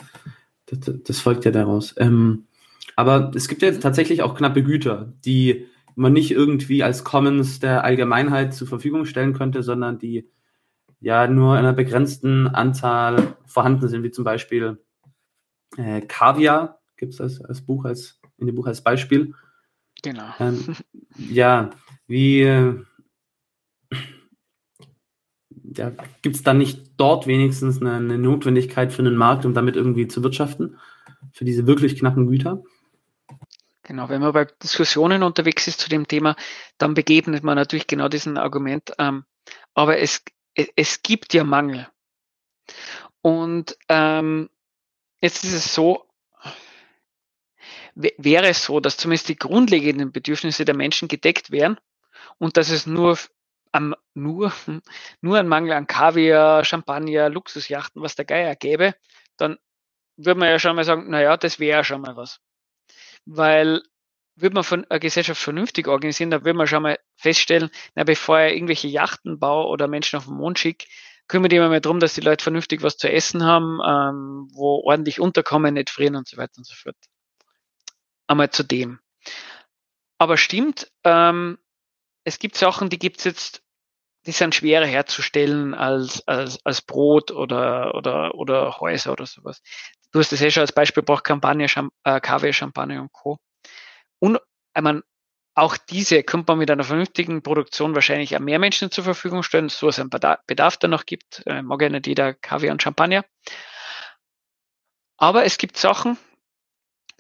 Das, 0.67 0.79
das 1.05 1.21
folgt 1.21 1.45
ja 1.45 1.51
daraus. 1.51 1.95
Ähm, 1.99 2.47
aber 2.95 3.33
es 3.35 3.49
gibt 3.49 3.63
ja 3.63 3.73
tatsächlich 3.73 4.23
auch 4.23 4.35
knappe 4.37 4.63
Güter, 4.63 5.13
die 5.25 5.67
man 5.95 6.13
nicht 6.13 6.31
irgendwie 6.31 6.83
als 6.83 7.05
Commons 7.05 7.61
der 7.61 7.85
Allgemeinheit 7.85 8.55
zur 8.55 8.69
Verfügung 8.69 9.05
stellen 9.05 9.33
könnte, 9.33 9.63
sondern 9.63 9.99
die 9.99 10.29
ja 11.01 11.27
nur 11.27 11.55
in 11.55 11.61
einer 11.61 11.73
begrenzten 11.73 12.47
Anzahl 12.47 13.37
vorhanden 13.45 13.89
sind, 13.89 14.03
wie 14.03 14.11
zum 14.11 14.25
Beispiel 14.25 14.79
äh, 15.77 16.01
Kaviar, 16.03 16.81
gibt 16.97 17.13
es 17.13 17.19
das 17.19 17.41
als 17.41 17.63
Buch, 17.63 17.85
als, 17.85 18.21
in 18.39 18.47
dem 18.47 18.55
Buch 18.55 18.67
als 18.67 18.83
Beispiel. 18.83 19.35
Genau. 20.03 20.25
Ähm, 20.39 20.77
ja, 21.19 21.71
wie 22.07 22.43
äh, 22.43 22.83
ja, 25.77 25.93
gibt 26.23 26.37
es 26.37 26.43
da 26.43 26.55
nicht 26.55 26.93
dort 26.97 27.27
wenigstens 27.27 27.81
eine, 27.81 27.95
eine 27.95 28.19
Notwendigkeit 28.19 28.93
für 28.93 29.03
einen 29.03 29.17
Markt, 29.17 29.45
um 29.45 29.55
damit 29.55 29.77
irgendwie 29.77 30.09
zu 30.09 30.23
wirtschaften, 30.23 30.77
für 31.33 31.45
diese 31.45 31.67
wirklich 31.67 31.99
knappen 31.99 32.27
Güter? 32.27 32.63
Genau, 33.93 34.09
wenn 34.09 34.23
man 34.23 34.33
bei 34.33 34.47
Diskussionen 34.47 35.23
unterwegs 35.23 35.69
ist 35.69 35.79
zu 35.79 35.91
dem 35.91 36.09
Thema, 36.09 36.35
dann 36.79 36.95
begegnet 36.95 37.45
man 37.45 37.57
natürlich 37.57 37.87
genau 37.87 38.09
diesen 38.09 38.39
Argument. 38.39 38.91
Ähm, 38.99 39.27
aber 39.75 39.99
es, 39.99 40.25
es 40.55 41.03
gibt 41.03 41.35
ja 41.35 41.45
Mangel. 41.45 41.87
Und 43.21 43.77
ähm, 43.91 44.49
jetzt 45.21 45.45
ist 45.45 45.53
es 45.53 45.75
so, 45.75 46.09
wäre 47.95 48.49
es 48.49 48.65
so, 48.65 48.81
dass 48.81 48.97
zumindest 48.97 49.29
die 49.29 49.37
grundlegenden 49.37 50.11
Bedürfnisse 50.11 50.65
der 50.65 50.75
Menschen 50.75 51.07
gedeckt 51.07 51.51
wären 51.51 51.79
und 52.39 52.57
dass 52.57 52.71
es 52.71 52.87
nur 52.87 53.19
am, 53.73 53.95
nur, 54.15 54.55
nur 55.21 55.39
ein 55.39 55.49
Mangel 55.49 55.73
an 55.73 55.87
Kaviar, 55.87 56.65
Champagner, 56.65 57.29
Luxusjachten, 57.29 58.01
was 58.01 58.15
der 58.15 58.25
Geier 58.25 58.57
gäbe, 58.57 58.95
dann 59.37 59.59
würde 60.17 60.41
man 60.41 60.49
ja 60.49 60.59
schon 60.59 60.77
mal 60.77 60.85
sagen, 60.85 61.11
naja, 61.11 61.37
das 61.37 61.61
wäre 61.61 61.85
schon 61.85 62.01
mal 62.01 62.17
was 62.17 62.41
weil 63.25 63.83
würde 64.35 64.55
man 64.55 64.65
von 64.65 64.85
einer 64.85 65.01
Gesellschaft 65.01 65.41
vernünftig 65.41 65.89
organisieren, 65.89 66.31
da 66.31 66.45
würde 66.45 66.57
man 66.57 66.67
schon 66.67 66.83
mal 66.83 66.99
feststellen, 67.17 67.71
na, 67.95 68.05
bevor 68.05 68.41
er 68.41 68.55
irgendwelche 68.55 68.89
Yachten 68.89 69.39
baut 69.39 69.69
oder 69.69 69.89
Menschen 69.89 70.17
auf 70.17 70.25
den 70.25 70.35
Mond 70.35 70.59
schickt, 70.59 70.87
kümmert 71.29 71.53
immer 71.53 71.69
mehr 71.69 71.81
darum, 71.81 72.01
dass 72.01 72.15
die 72.15 72.21
Leute 72.21 72.43
vernünftig 72.43 72.83
was 72.83 72.97
zu 72.97 73.11
essen 73.11 73.45
haben, 73.45 73.79
ähm, 73.87 74.49
wo 74.53 74.83
ordentlich 74.85 75.21
unterkommen, 75.21 75.75
nicht 75.75 75.91
frieren 75.91 76.17
und 76.17 76.29
so 76.29 76.37
weiter 76.37 76.55
und 76.59 76.67
so 76.67 76.75
fort. 76.75 76.97
Einmal 78.27 78.51
zu 78.51 78.63
dem. 78.63 79.01
Aber 80.19 80.37
stimmt, 80.37 80.91
ähm, 81.05 81.59
es 82.25 82.39
gibt 82.39 82.57
Sachen, 82.57 82.89
die 82.89 82.99
gibt's 82.99 83.25
jetzt, 83.25 83.63
die 84.27 84.33
sind 84.33 84.55
schwerer 84.55 84.87
herzustellen 84.87 85.75
als, 85.75 86.27
als, 86.29 86.65
als 86.65 86.83
Brot 86.83 87.31
oder, 87.31 87.95
oder, 87.95 88.35
oder 88.35 88.79
Häuser 88.79 89.13
oder 89.13 89.27
sowas. 89.27 89.63
Du 90.13 90.21
hast 90.21 90.33
es 90.33 90.43
eh 90.43 90.51
schon 90.51 90.61
als 90.61 90.73
Beispiel 90.73 91.03
gebracht, 91.03 91.25
Kampagne, 91.25 91.67
äh, 92.05 92.21
Kaffee, 92.21 92.53
Champagner 92.53 93.01
und 93.01 93.13
Co. 93.13 93.39
Und 94.19 94.39
ich 94.77 94.83
meine, 94.83 95.03
auch 95.55 95.77
diese 95.77 96.23
könnte 96.23 96.53
man 96.53 96.59
mit 96.59 96.71
einer 96.71 96.85
vernünftigen 96.85 97.43
Produktion 97.43 97.95
wahrscheinlich 97.95 98.35
auch 98.37 98.41
mehr 98.41 98.59
Menschen 98.59 98.91
zur 98.91 99.05
Verfügung 99.05 99.43
stellen, 99.43 99.69
so 99.69 99.89
es 99.89 99.99
einen 99.99 100.11
Bedarf 100.11 100.77
da 100.77 100.89
noch 100.89 101.05
gibt. 101.07 101.43
Äh, 101.47 101.63
mag 101.63 101.83
ja 101.83 101.89
nicht 101.89 102.07
jeder 102.07 102.35
Kaffee 102.35 102.71
und 102.71 102.83
Champagner. 102.83 103.25
Aber 105.17 105.45
es 105.45 105.59
gibt 105.59 105.77
Sachen, 105.77 106.19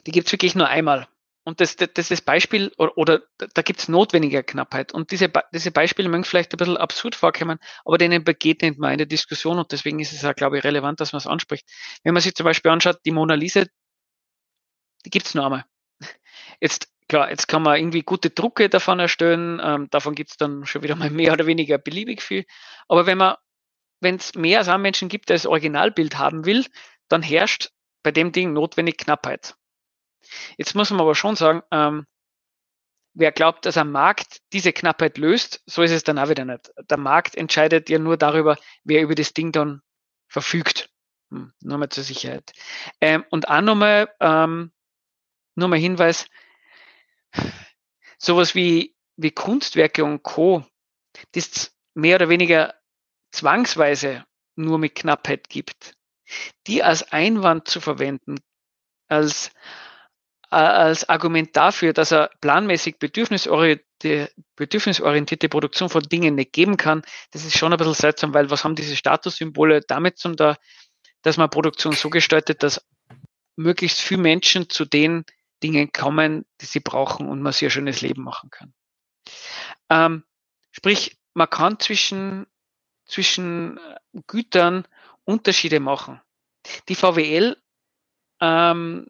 die 0.06 0.12
gibt 0.12 0.26
es 0.26 0.32
wirklich 0.32 0.54
nur 0.54 0.68
einmal. 0.68 1.08
Und 1.44 1.60
das, 1.60 1.74
das, 1.76 2.08
das 2.08 2.20
Beispiel, 2.20 2.72
oder, 2.78 2.96
oder 2.96 3.22
da 3.36 3.62
gibt 3.62 3.80
es 3.80 3.88
notwendige 3.88 4.44
Knappheit. 4.44 4.92
Und 4.92 5.10
diese, 5.10 5.30
diese 5.52 5.72
Beispiele 5.72 6.08
mögen 6.08 6.24
vielleicht 6.24 6.54
ein 6.54 6.56
bisschen 6.56 6.76
absurd 6.76 7.16
vorkommen, 7.16 7.58
aber 7.84 7.98
denen 7.98 8.22
begegnet 8.22 8.78
man 8.78 8.92
in 8.92 8.98
der 8.98 9.06
Diskussion 9.06 9.58
und 9.58 9.72
deswegen 9.72 9.98
ist 9.98 10.12
es 10.12 10.22
ja, 10.22 10.32
glaube 10.34 10.58
ich, 10.58 10.64
relevant, 10.64 11.00
dass 11.00 11.12
man 11.12 11.18
es 11.18 11.26
anspricht. 11.26 11.68
Wenn 12.04 12.14
man 12.14 12.22
sich 12.22 12.34
zum 12.34 12.44
Beispiel 12.44 12.70
anschaut, 12.70 13.00
die 13.04 13.10
Mona 13.10 13.34
Lisa, 13.34 13.64
die 15.04 15.10
gibt 15.10 15.26
es 15.26 15.34
nur 15.34 15.44
einmal. 15.44 15.64
Jetzt, 16.60 16.92
klar, 17.08 17.28
jetzt 17.28 17.48
kann 17.48 17.62
man 17.62 17.76
irgendwie 17.76 18.02
gute 18.02 18.30
Drucke 18.30 18.68
davon 18.68 19.00
erstellen, 19.00 19.60
ähm, 19.62 19.88
davon 19.90 20.14
gibt 20.14 20.30
es 20.30 20.36
dann 20.36 20.64
schon 20.64 20.82
wieder 20.84 20.94
mal 20.94 21.10
mehr 21.10 21.32
oder 21.32 21.46
weniger 21.46 21.78
beliebig 21.78 22.22
viel. 22.22 22.44
Aber 22.86 23.06
wenn 23.06 23.18
man, 23.18 23.34
wenn 24.00 24.16
es 24.16 24.34
mehr 24.34 24.60
als 24.60 24.68
einen 24.68 24.82
Menschen 24.82 25.08
gibt, 25.08 25.28
der 25.28 25.36
das 25.36 25.46
Originalbild 25.46 26.18
haben 26.18 26.44
will, 26.44 26.64
dann 27.08 27.22
herrscht 27.22 27.70
bei 28.04 28.12
dem 28.12 28.30
Ding 28.30 28.52
notwendig 28.52 28.98
Knappheit. 28.98 29.56
Jetzt 30.56 30.74
muss 30.74 30.90
man 30.90 31.00
aber 31.00 31.14
schon 31.14 31.36
sagen, 31.36 31.62
ähm, 31.70 32.06
wer 33.14 33.32
glaubt, 33.32 33.66
dass 33.66 33.76
ein 33.76 33.90
Markt 33.90 34.40
diese 34.52 34.72
Knappheit 34.72 35.18
löst, 35.18 35.62
so 35.66 35.82
ist 35.82 35.90
es 35.90 36.04
dann 36.04 36.18
auch 36.18 36.28
wieder 36.28 36.44
nicht. 36.44 36.72
Der 36.90 36.98
Markt 36.98 37.36
entscheidet 37.36 37.88
ja 37.90 37.98
nur 37.98 38.16
darüber, 38.16 38.58
wer 38.84 39.02
über 39.02 39.14
das 39.14 39.34
Ding 39.34 39.52
dann 39.52 39.82
verfügt. 40.28 40.90
Hm, 41.30 41.52
nur 41.60 41.78
mal 41.78 41.88
zur 41.88 42.04
Sicherheit. 42.04 42.52
Ähm, 43.00 43.24
und 43.30 43.48
auch 43.48 43.60
nochmal, 43.60 44.14
ähm, 44.20 44.72
nur 45.54 45.68
mal 45.68 45.78
Hinweis, 45.78 46.26
sowas 48.18 48.54
wie, 48.54 48.94
wie 49.16 49.30
Kunstwerke 49.30 50.04
und 50.04 50.22
Co., 50.22 50.64
das 51.32 51.76
mehr 51.94 52.16
oder 52.16 52.28
weniger 52.28 52.74
zwangsweise 53.32 54.24
nur 54.56 54.78
mit 54.78 54.94
Knappheit 54.94 55.48
gibt, 55.48 55.94
die 56.66 56.82
als 56.82 57.12
Einwand 57.12 57.68
zu 57.68 57.80
verwenden, 57.80 58.36
als 59.08 59.50
als 60.52 61.08
Argument 61.08 61.56
dafür, 61.56 61.92
dass 61.92 62.12
er 62.12 62.30
planmäßig 62.40 62.98
bedürfnisorientierte, 62.98 64.30
bedürfnisorientierte 64.56 65.48
Produktion 65.48 65.88
von 65.88 66.02
Dingen 66.02 66.34
nicht 66.34 66.52
geben 66.52 66.76
kann, 66.76 67.02
das 67.30 67.44
ist 67.44 67.56
schon 67.56 67.72
ein 67.72 67.78
bisschen 67.78 67.94
seltsam, 67.94 68.34
weil 68.34 68.50
was 68.50 68.64
haben 68.64 68.74
diese 68.74 68.96
Statussymbole 68.96 69.80
damit 69.80 70.18
zum 70.18 70.36
da, 70.36 70.56
dass 71.22 71.38
man 71.38 71.48
Produktion 71.48 71.92
so 71.92 72.10
gestaltet, 72.10 72.62
dass 72.62 72.86
möglichst 73.56 74.00
viele 74.00 74.20
Menschen 74.20 74.68
zu 74.68 74.84
den 74.84 75.24
Dingen 75.62 75.90
kommen, 75.92 76.44
die 76.60 76.66
sie 76.66 76.80
brauchen 76.80 77.28
und 77.28 77.40
man 77.40 77.52
sich 77.52 77.64
ein 77.64 77.70
schönes 77.70 78.02
Leben 78.02 78.22
machen 78.22 78.50
kann. 78.50 78.74
Ähm, 79.88 80.24
sprich, 80.72 81.16
man 81.34 81.48
kann 81.48 81.78
zwischen, 81.78 82.46
zwischen 83.06 83.80
Gütern 84.26 84.86
Unterschiede 85.24 85.80
machen. 85.80 86.20
Die 86.88 86.94
VWL 86.94 87.56
ähm, 88.40 89.06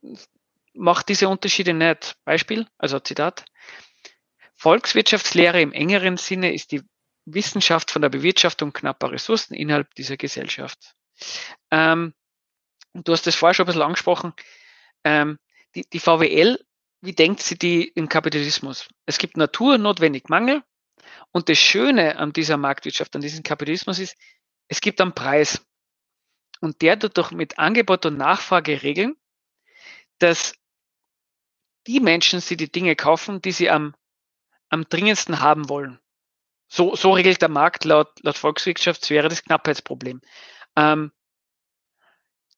macht 0.75 1.09
diese 1.09 1.29
Unterschiede 1.29 1.75
nicht. 1.75 2.17
Beispiel, 2.25 2.67
also 2.79 2.99
Zitat. 3.01 3.45
Volkswirtschaftslehre 4.55 5.61
im 5.61 5.73
engeren 5.73 6.17
Sinne 6.17 6.55
ist 6.55 6.73
die 6.73 6.83
Wissenschaft 7.25 7.91
von 7.91 8.03
der 8.03 8.09
Bewirtschaftung 8.09 8.73
knapper 8.73 9.13
Ressourcen 9.13 9.55
innerhalb 9.55 9.95
dieser 9.95 10.17
Gesellschaft. 10.17 10.95
Ähm, 11.71 12.15
du 12.95 13.13
hast 13.13 13.27
das 13.27 13.35
vorher 13.35 13.55
schon 13.55 13.65
ein 13.65 13.67
bisschen 13.67 13.83
angesprochen. 13.83 14.33
Ähm, 15.05 15.39
die, 15.75 15.85
die 15.93 16.01
VWL, 16.01 16.59
wie 17.01 17.13
denkt 17.13 17.43
sie 17.43 17.59
die 17.59 17.89
im 17.89 18.09
Kapitalismus? 18.09 18.89
Es 19.07 19.19
gibt 19.19 19.37
naturnotwendig 19.37 20.29
Mangel 20.29 20.63
und 21.33 21.49
das 21.49 21.59
Schöne 21.59 22.17
an 22.17 22.33
dieser 22.33 22.57
Marktwirtschaft, 22.57 23.15
an 23.15 23.23
diesem 23.23 23.43
Kapitalismus 23.43 23.99
ist, 23.99 24.17
es 24.69 24.81
gibt 24.81 25.01
einen 25.01 25.15
Preis. 25.15 25.65
Und 26.61 26.83
der 26.83 26.99
tut 26.99 27.19
doch 27.19 27.33
mit 27.33 27.59
Angebot 27.59 28.07
und 28.07 28.17
Nachfrage 28.17 28.83
regeln, 28.83 29.17
dass 30.19 30.55
die 31.87 32.01
Menschen 32.01 32.41
sie 32.41 32.57
die 32.57 32.71
Dinge 32.71 32.97
kaufen, 32.97 33.41
die 33.43 33.53
sie 33.53 33.71
am, 33.71 33.95
am 34.69 34.85
dringendsten 34.89 35.41
haben 35.41 35.69
wollen. 35.69 35.99
So, 36.69 36.97
so 36.97 37.13
regelt 37.13 37.43
der 37.43 37.49
Markt 37.49 37.85
laut, 37.85 38.09
laut 38.23 38.39
Volkswirtschaftslehre 38.39 39.29
das 39.29 39.43
Knappheitsproblem. 39.45 40.23
Ähm, 40.77 41.13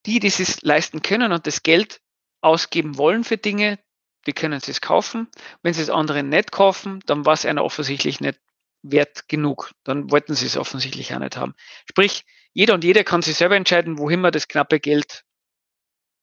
die, 0.06 0.20
die 0.20 0.28
es 0.28 0.62
leisten 0.62 1.02
können 1.02 1.32
und 1.32 1.46
das 1.46 1.62
Geld 1.62 2.00
ausgeben 2.40 2.98
wollen 2.98 3.24
für 3.24 3.38
Dinge, 3.38 3.78
die 4.26 4.32
können 4.32 4.60
sie 4.60 4.70
es 4.70 4.80
kaufen. 4.80 5.28
Wenn 5.62 5.74
sie 5.74 5.82
es 5.82 5.90
anderen 5.90 6.28
nicht 6.28 6.52
kaufen, 6.52 7.00
dann 7.06 7.26
war 7.26 7.32
es 7.34 7.46
einer 7.46 7.64
offensichtlich 7.64 8.20
nicht 8.20 8.38
wert 8.82 9.28
genug. 9.28 9.72
Dann 9.82 10.10
wollten 10.10 10.34
sie 10.34 10.46
es 10.46 10.56
offensichtlich 10.56 11.14
auch 11.14 11.18
nicht 11.18 11.36
haben. 11.36 11.54
Sprich, 11.88 12.24
jeder 12.52 12.74
und 12.74 12.84
jeder 12.84 13.02
kann 13.02 13.22
sich 13.22 13.36
selber 13.36 13.56
entscheiden, 13.56 13.98
wohin 13.98 14.20
man 14.20 14.32
das 14.32 14.46
knappe 14.46 14.78
Geld, 14.78 15.24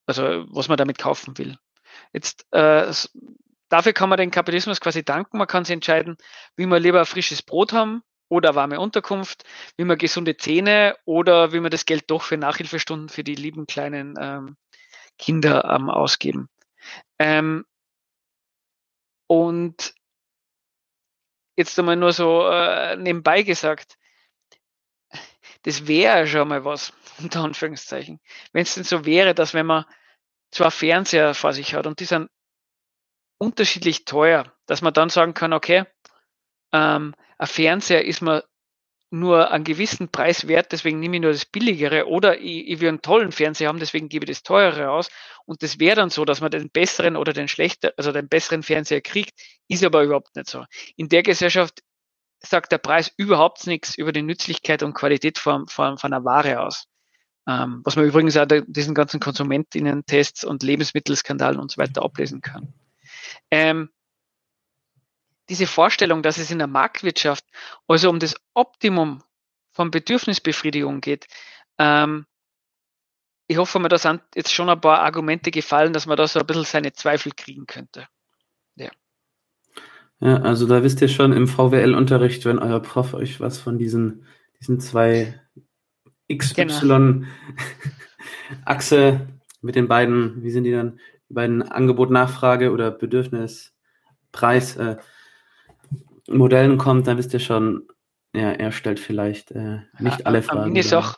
also 0.06 0.46
was 0.48 0.68
man 0.68 0.78
damit 0.78 0.98
kaufen 0.98 1.36
will. 1.38 1.58
Jetzt 2.12 2.46
äh, 2.52 2.92
dafür 3.68 3.92
kann 3.92 4.08
man 4.08 4.18
den 4.18 4.30
Kapitalismus 4.30 4.80
quasi 4.80 5.04
danken. 5.04 5.38
Man 5.38 5.46
kann 5.46 5.64
sich 5.64 5.74
entscheiden, 5.74 6.16
wie 6.56 6.66
man 6.66 6.82
lieber 6.82 7.04
frisches 7.06 7.42
Brot 7.42 7.72
haben 7.72 8.02
oder 8.28 8.54
warme 8.54 8.80
Unterkunft, 8.80 9.44
wie 9.76 9.84
man 9.84 9.98
gesunde 9.98 10.36
Zähne 10.36 10.96
oder 11.04 11.52
wie 11.52 11.60
man 11.60 11.70
das 11.70 11.86
Geld 11.86 12.04
doch 12.10 12.22
für 12.22 12.36
Nachhilfestunden 12.36 13.08
für 13.08 13.24
die 13.24 13.34
lieben 13.34 13.66
kleinen 13.66 14.14
ähm, 14.20 14.56
Kinder 15.18 15.64
ähm, 15.64 15.90
ausgeben. 15.90 16.48
Ähm, 17.18 17.64
und 19.26 19.94
jetzt 21.56 21.78
einmal 21.78 21.96
nur 21.96 22.12
so 22.12 22.48
äh, 22.48 22.96
nebenbei 22.96 23.42
gesagt, 23.42 23.96
das 25.62 25.86
wäre 25.86 26.26
schon 26.26 26.48
mal 26.48 26.64
was, 26.64 26.92
unter 27.18 27.40
Anführungszeichen. 27.44 28.20
Wenn 28.52 28.62
es 28.62 28.74
denn 28.74 28.84
so 28.84 29.04
wäre, 29.04 29.34
dass 29.34 29.54
wenn 29.54 29.66
man 29.66 29.84
zwei 30.52 30.70
Fernseher 30.70 31.34
vor 31.34 31.52
sich 31.52 31.74
hat 31.74 31.86
und 31.86 31.98
die 31.98 32.04
sind 32.04 32.30
unterschiedlich 33.38 34.04
teuer, 34.04 34.52
dass 34.66 34.82
man 34.82 34.94
dann 34.94 35.08
sagen 35.08 35.34
kann, 35.34 35.52
okay, 35.52 35.84
ähm, 36.72 37.14
ein 37.38 37.46
Fernseher 37.46 38.04
ist 38.04 38.22
mir 38.22 38.44
nur 39.10 39.50
einen 39.50 39.64
gewissen 39.64 40.08
Preis 40.08 40.48
wert, 40.48 40.72
deswegen 40.72 40.98
nehme 40.98 41.16
ich 41.16 41.22
nur 41.22 41.32
das 41.32 41.44
billigere 41.44 42.06
oder 42.06 42.38
ich, 42.38 42.68
ich 42.68 42.80
will 42.80 42.88
einen 42.88 43.02
tollen 43.02 43.32
Fernseher 43.32 43.68
haben, 43.68 43.78
deswegen 43.78 44.08
gebe 44.08 44.24
ich 44.24 44.30
das 44.30 44.42
teurere 44.42 44.90
aus. 44.90 45.10
Und 45.44 45.62
das 45.62 45.78
wäre 45.78 45.96
dann 45.96 46.08
so, 46.08 46.24
dass 46.24 46.40
man 46.40 46.50
den 46.50 46.70
besseren 46.70 47.16
oder 47.16 47.32
den 47.32 47.48
schlechteren, 47.48 47.92
also 47.98 48.12
den 48.12 48.28
besseren 48.28 48.62
Fernseher 48.62 49.02
kriegt, 49.02 49.38
ist 49.68 49.84
aber 49.84 50.02
überhaupt 50.02 50.34
nicht 50.34 50.48
so. 50.48 50.64
In 50.96 51.08
der 51.08 51.22
Gesellschaft 51.22 51.82
sagt 52.38 52.72
der 52.72 52.78
Preis 52.78 53.12
überhaupt 53.16 53.66
nichts 53.66 53.96
über 53.96 54.12
die 54.12 54.22
Nützlichkeit 54.22 54.82
und 54.82 54.94
Qualität 54.94 55.38
von, 55.38 55.66
von, 55.66 55.98
von 55.98 56.12
einer 56.12 56.24
Ware 56.24 56.60
aus. 56.60 56.86
Ähm, 57.48 57.80
was 57.84 57.96
man 57.96 58.04
übrigens 58.04 58.36
auch 58.36 58.46
diesen 58.66 58.94
ganzen 58.94 59.18
Konsumentinnen-Tests 59.18 60.44
und 60.44 60.62
Lebensmittelskandalen 60.62 61.58
und 61.58 61.72
so 61.72 61.78
weiter 61.78 62.02
ablesen 62.02 62.40
kann. 62.40 62.72
Ähm, 63.50 63.90
diese 65.48 65.66
Vorstellung, 65.66 66.22
dass 66.22 66.38
es 66.38 66.50
in 66.50 66.58
der 66.58 66.68
Marktwirtschaft 66.68 67.44
also 67.88 68.08
um 68.10 68.20
das 68.20 68.36
Optimum 68.54 69.22
von 69.72 69.90
Bedürfnisbefriedigung 69.90 71.00
geht, 71.00 71.26
ähm, 71.78 72.26
ich 73.48 73.58
hoffe 73.58 73.78
mir, 73.80 73.88
da 73.88 73.98
sind 73.98 74.22
jetzt 74.34 74.52
schon 74.52 74.70
ein 74.70 74.80
paar 74.80 75.00
Argumente 75.00 75.50
gefallen, 75.50 75.92
dass 75.92 76.06
man 76.06 76.16
da 76.16 76.26
so 76.26 76.40
ein 76.40 76.46
bisschen 76.46 76.64
seine 76.64 76.92
Zweifel 76.92 77.32
kriegen 77.36 77.66
könnte. 77.66 78.06
Ja. 78.76 78.90
Ja, 80.20 80.36
also 80.36 80.66
da 80.66 80.82
wisst 80.82 81.00
ihr 81.02 81.08
schon 81.08 81.32
im 81.32 81.48
VWL-Unterricht, 81.48 82.44
wenn 82.44 82.58
euer 82.58 82.80
Prof 82.80 83.12
euch 83.12 83.40
was 83.40 83.58
von 83.58 83.76
diesen, 83.76 84.26
diesen 84.60 84.80
zwei 84.80 85.41
XY-Achse 86.30 87.26
genau. 88.66 89.26
mit 89.62 89.74
den 89.74 89.88
beiden, 89.88 90.42
wie 90.42 90.50
sind 90.50 90.64
die 90.64 90.72
dann, 90.72 90.98
die 91.28 91.34
beiden 91.34 91.62
Angebot-Nachfrage 91.62 92.72
oder 92.72 92.90
Bedürfnis-Preis 92.90 94.76
äh, 94.76 94.96
kommt, 96.78 97.06
dann 97.06 97.18
wisst 97.18 97.32
ihr 97.32 97.40
schon, 97.40 97.88
ja, 98.34 98.50
er 98.52 98.72
stellt 98.72 99.00
vielleicht 99.00 99.50
äh, 99.52 99.80
nicht 99.98 100.20
ja, 100.20 100.26
alle 100.26 100.42
Fragen. 100.42 100.72
Minisache, 100.72 101.16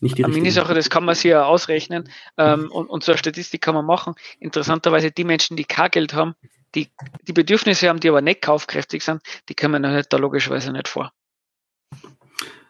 nicht 0.00 0.18
die 0.18 0.24
Minisache, 0.24 0.74
das 0.74 0.90
kann 0.90 1.04
man 1.04 1.14
sich 1.14 1.30
ja 1.30 1.44
ausrechnen 1.44 2.08
ähm, 2.36 2.70
und, 2.70 2.88
und 2.88 3.02
so 3.02 3.12
eine 3.12 3.18
Statistik 3.18 3.60
kann 3.60 3.74
man 3.74 3.84
machen. 3.84 4.14
Interessanterweise 4.38 5.10
die 5.10 5.24
Menschen, 5.24 5.56
die 5.56 5.64
kein 5.64 5.90
Geld 5.90 6.14
haben, 6.14 6.34
die, 6.74 6.88
die 7.26 7.32
Bedürfnisse 7.32 7.88
haben, 7.88 8.00
die 8.00 8.08
aber 8.08 8.20
nicht 8.20 8.42
kaufkräftig 8.42 9.02
sind, 9.02 9.22
die 9.48 9.54
kommen 9.54 9.82
da 9.82 10.16
logischerweise 10.16 10.72
nicht 10.72 10.88
vor. 10.88 11.12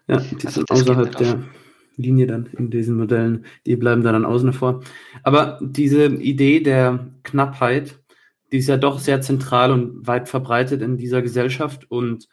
Ja, 0.07 0.17
die 0.21 0.47
also 0.47 0.51
sind 0.51 0.71
außerhalb 0.71 1.17
der 1.17 1.45
Linie 1.99 2.27
dann 2.27 2.47
in 2.47 2.71
diesen 2.71 2.97
Modellen, 2.97 3.45
die 3.67 3.77
bleiben 3.77 4.03
dann 4.03 4.25
außen 4.25 4.53
vor. 4.53 4.83
Aber 5.23 5.59
diese 5.61 6.07
Idee 6.07 6.61
der 6.61 7.11
Knappheit, 7.25 7.99
die 8.51 8.59
ist 8.59 8.69
ja 8.69 8.77
doch 8.77 8.99
sehr 8.99 9.21
zentral 9.21 9.73
und 9.73 10.07
weit 10.07 10.29
verbreitet 10.29 10.81
in 10.81 10.97
dieser 10.97 11.21
Gesellschaft 11.21 11.91
und 11.91 12.29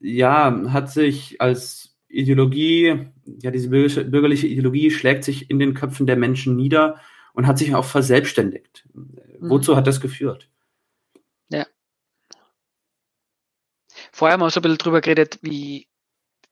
ja, 0.00 0.72
hat 0.72 0.90
sich 0.90 1.40
als 1.40 1.96
Ideologie, 2.08 3.08
ja, 3.24 3.50
diese 3.50 3.68
bürgerliche 3.68 4.46
Ideologie 4.46 4.90
schlägt 4.90 5.24
sich 5.24 5.50
in 5.50 5.58
den 5.58 5.74
Köpfen 5.74 6.06
der 6.06 6.16
Menschen 6.16 6.56
nieder 6.56 7.00
und 7.32 7.46
hat 7.46 7.58
sich 7.58 7.74
auch 7.74 7.84
verselbstständigt. 7.84 8.86
Mhm. 8.92 9.50
Wozu 9.50 9.76
hat 9.76 9.86
das 9.86 10.00
geführt? 10.00 10.48
Ja. 11.48 11.66
Vorher 14.12 14.34
haben 14.34 14.40
wir 14.40 14.50
so 14.50 14.60
ein 14.60 14.62
bisschen 14.62 14.78
drüber 14.78 15.00
geredet, 15.00 15.38
wie 15.42 15.88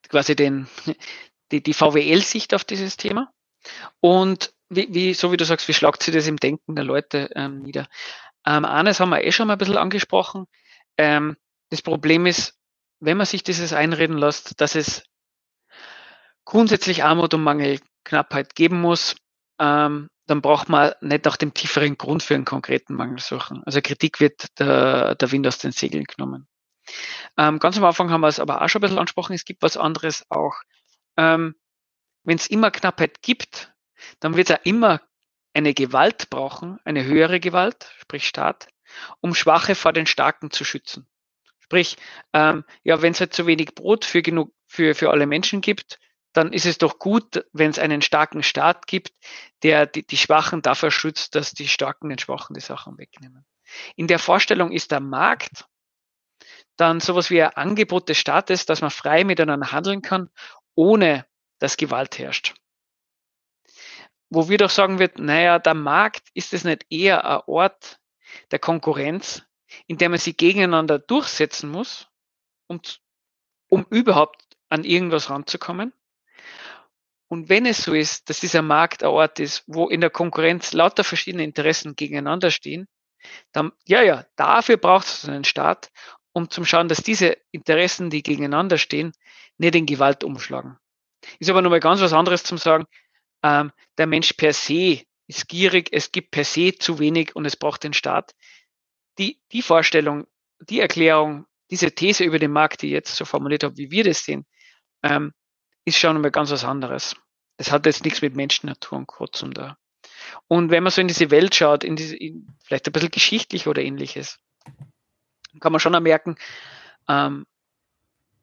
quasi 0.09 0.35
den, 0.35 0.67
die, 1.53 1.63
die 1.63 1.75
VWL-Sicht 1.75 2.55
auf 2.55 2.65
dieses 2.65 2.97
Thema. 2.97 3.31
Und 4.01 4.53
wie, 4.69 4.89
wie, 4.93 5.15
so 5.15 5.33
wie 5.33 5.37
du 5.37 5.45
sagst, 5.45 5.69
wie 5.69 5.75
schlagt 5.75 6.03
sich 6.03 6.15
das 6.15 6.27
im 6.27 6.39
Denken 6.39 6.75
der 6.75 6.85
Leute 6.85 7.31
ähm, 7.35 7.61
nieder? 7.61 7.89
Ähm, 8.47 8.65
eines 8.65 8.99
haben 8.99 9.11
wir 9.11 9.23
eh 9.23 9.33
schon 9.33 9.47
mal 9.47 9.55
ein 9.55 9.59
bisschen 9.59 9.77
angesprochen. 9.77 10.47
Ähm, 10.97 11.37
das 11.71 11.83
Problem 11.83 12.27
ist, 12.27 12.59
wenn 13.01 13.17
man 13.17 13.27
sich 13.27 13.43
dieses 13.43 13.73
einreden 13.73 14.17
lässt, 14.17 14.61
dass 14.61 14.75
es 14.75 15.05
grundsätzlich 16.45 17.05
Armut 17.05 17.35
und 17.35 17.43
Mangelknappheit 17.43 18.55
geben 18.55 18.81
muss, 18.81 19.17
ähm, 19.59 20.09
dann 20.27 20.41
braucht 20.41 20.69
man 20.69 20.93
nicht 21.01 21.25
nach 21.25 21.37
dem 21.37 21.53
tieferen 21.53 21.99
Grund 21.99 22.23
für 22.23 22.35
einen 22.35 22.45
konkreten 22.45 22.95
Mangel 22.95 23.19
suchen. 23.19 23.63
Also 23.65 23.81
Kritik 23.83 24.21
wird 24.21 24.47
der, 24.59 25.15
der 25.15 25.33
Wind 25.33 25.47
aus 25.47 25.59
den 25.59 25.73
Segeln 25.73 26.05
genommen. 26.05 26.47
Ähm, 27.37 27.59
ganz 27.59 27.77
am 27.77 27.85
Anfang 27.85 28.11
haben 28.11 28.23
wir 28.23 28.29
es 28.29 28.41
aber 28.41 28.63
auch 28.63 28.69
schon 28.69 28.81
ein 28.81 28.83
bisschen 28.83 28.99
angesprochen, 28.99 29.35
es 29.35 29.45
gibt 29.45 29.63
was 29.63 29.77
anderes 29.77 30.25
auch. 30.31 30.55
Ähm, 31.17 31.55
Wenn 32.25 32.37
es 32.37 32.47
immer 32.47 32.71
Knappheit 32.71 33.23
gibt, 33.23 33.75
dann 34.21 34.37
wird 34.37 34.51
es 34.51 34.57
auch 34.57 34.65
immer 34.65 35.01
eine 35.55 35.75
Gewalt 35.75 36.31
brauchen, 36.31 36.79
eine 36.85 37.05
höhere 37.05 37.41
Gewalt, 37.41 37.91
sprich 37.99 38.27
Staat, 38.27 38.69
um 39.21 39.35
Schwache 39.35 39.75
vor 39.75 39.93
den 39.93 40.07
Starken 40.07 40.51
zu 40.51 40.65
schützen. 40.65 41.07
Sprich, 41.59 41.97
ähm, 42.33 42.65
ja, 42.83 43.03
wenn 43.03 43.13
es 43.13 43.21
halt 43.21 43.35
zu 43.35 43.47
wenig 43.47 43.75
Brot 43.75 44.05
für 44.05 44.23
genug 44.23 44.55
für, 44.67 44.95
für 44.95 45.11
alle 45.11 45.27
Menschen 45.27 45.61
gibt, 45.61 45.99
dann 46.33 46.53
ist 46.53 46.67
es 46.67 46.79
doch 46.79 46.99
gut, 46.99 47.45
wenn 47.53 47.71
es 47.71 47.79
einen 47.79 48.01
starken 48.01 48.43
Staat 48.43 48.87
gibt, 48.87 49.13
der 49.63 49.87
die, 49.87 50.07
die 50.07 50.17
Schwachen 50.17 50.63
dafür 50.63 50.91
schützt, 50.91 51.35
dass 51.35 51.53
die 51.53 51.69
Starken 51.69 52.09
den 52.09 52.19
Schwachen 52.19 52.55
die 52.55 52.61
Sachen 52.61 52.97
wegnehmen. 52.97 53.45
In 53.97 54.07
der 54.07 54.19
Vorstellung 54.19 54.73
ist 54.73 54.91
der 54.91 55.01
Markt 55.01 55.67
dann 56.77 57.01
sowas 57.01 57.31
wie 57.31 57.43
ein 57.43 57.55
Angebot 57.55 58.09
des 58.09 58.19
Staates, 58.19 58.65
dass 58.65 58.81
man 58.81 58.91
frei 58.91 59.25
miteinander 59.25 59.73
handeln 59.73 60.01
kann, 60.01 60.31
ohne 60.75 61.27
dass 61.59 61.77
Gewalt 61.77 62.19
herrscht 62.19 62.55
wo 64.33 64.49
wir 64.49 64.57
doch 64.57 64.71
sagen 64.71 64.99
wird, 64.99 65.19
naja, 65.19 65.59
der 65.59 65.75
Markt 65.75 66.31
ist 66.33 66.55
es 66.55 66.65
nicht 66.65 66.87
eher 66.89 67.25
ein 67.25 67.43
Ort, 67.47 68.01
der 68.51 68.59
Konkurrenz, 68.59 69.43
in 69.87 69.99
der 69.99 70.09
man 70.09 70.19
sie 70.19 70.33
gegeneinander 70.33 70.99
durchsetzen 70.99 71.71
muss, 71.71 72.09
um, 72.67 72.81
um 73.69 73.85
überhaupt 73.91 74.43
an 74.71 74.85
irgendwas 74.85 75.29
ranzukommen. 75.29 75.93
Und 77.29 77.51
wenn 77.51 77.67
es 77.67 77.85
so 77.85 77.93
ist, 77.93 78.31
dass 78.31 78.41
dieser 78.41 78.63
Markt 78.63 79.03
ein 79.03 79.11
Ort 79.11 79.39
ist, 79.39 79.65
wo 79.67 79.89
in 79.89 80.01
der 80.01 80.11
Konkurrenz 80.11 80.73
lauter 80.73 81.05
verschiedene 81.05 81.45
Interessen 81.45 81.95
gegeneinander 81.95 82.51
stehen, 82.51 82.89
dann, 83.53 83.73
ja, 83.85 84.01
ja, 84.01 84.25
dafür 84.37 84.79
braucht 84.79 85.07
es 85.07 85.29
einen 85.29 85.45
Staat, 85.45 85.91
um 86.33 86.49
zu 86.49 86.65
schauen, 86.65 86.89
dass 86.89 87.03
diese 87.03 87.37
Interessen, 87.51 88.09
die 88.09 88.23
gegeneinander 88.23 88.79
stehen, 88.79 89.13
nicht 89.63 89.75
in 89.75 89.87
Gewalt 89.87 90.25
umschlagen. 90.25 90.77
Ist 91.39 91.49
aber 91.49 91.63
nochmal 91.63 91.81
ganz 91.81 92.01
was 92.01 92.13
anderes 92.13 92.43
zum 92.43 92.59
sagen, 92.59 92.85
ähm, 93.43 93.73
der 93.97 94.07
Mensch 94.07 94.35
per 94.35 94.53
se 94.53 95.03
ist 95.29 95.49
gierig, 95.49 95.89
es 95.93 96.13
gibt 96.13 96.33
per 96.33 96.45
se 96.45 96.75
zu 96.75 96.99
wenig 96.99 97.35
und 97.37 97.47
es 97.47 97.57
braucht 97.57 97.85
den 97.85 97.95
Staat. 97.95 98.35
Die, 99.19 99.41
die 99.53 99.63
Vorstellung, 99.63 100.27
die 100.61 100.81
Erklärung, 100.81 101.47
diese 101.71 101.93
These 101.93 102.25
über 102.25 102.39
den 102.39 102.51
Markt, 102.51 102.83
die 102.83 102.89
ich 102.89 102.93
jetzt 102.93 103.15
so 103.15 103.25
formuliert 103.25 103.65
habe, 103.65 103.77
wie 103.77 103.91
wir 103.91 104.05
das 104.05 104.25
sehen, 104.25 104.45
ähm, 105.03 105.33
ist 105.85 105.99
schon 105.99 106.21
mal 106.21 106.31
ganz 106.31 106.51
was 106.51 106.65
anderes. 106.65 107.17
Das 107.57 107.71
hat 107.71 107.87
jetzt 107.87 108.05
nichts 108.05 108.21
mit 108.21 108.35
Menschen, 108.35 108.67
Natur 108.67 108.99
und 108.99 109.07
Co. 109.07 109.27
zu 109.27 109.49
da. 109.49 109.77
Und 110.49 110.71
wenn 110.71 110.83
man 110.83 110.91
so 110.91 111.01
in 111.01 111.09
diese 111.09 111.31
Welt 111.31 111.55
schaut, 111.55 111.85
in 111.85 111.97
diese, 111.97 112.17
in, 112.17 112.47
vielleicht 112.65 112.87
ein 112.87 112.93
bisschen 112.93 113.11
geschichtlich 113.11 113.67
oder 113.67 113.83
ähnliches, 113.83 114.39
kann 115.61 115.73
man 115.73 115.81
schon 115.81 116.01
merken, 116.03 116.37
ähm, 117.09 117.47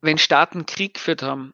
wenn 0.02 0.18
Staaten 0.18 0.66
Krieg 0.66 0.96
geführt 0.96 1.22
haben 1.24 1.54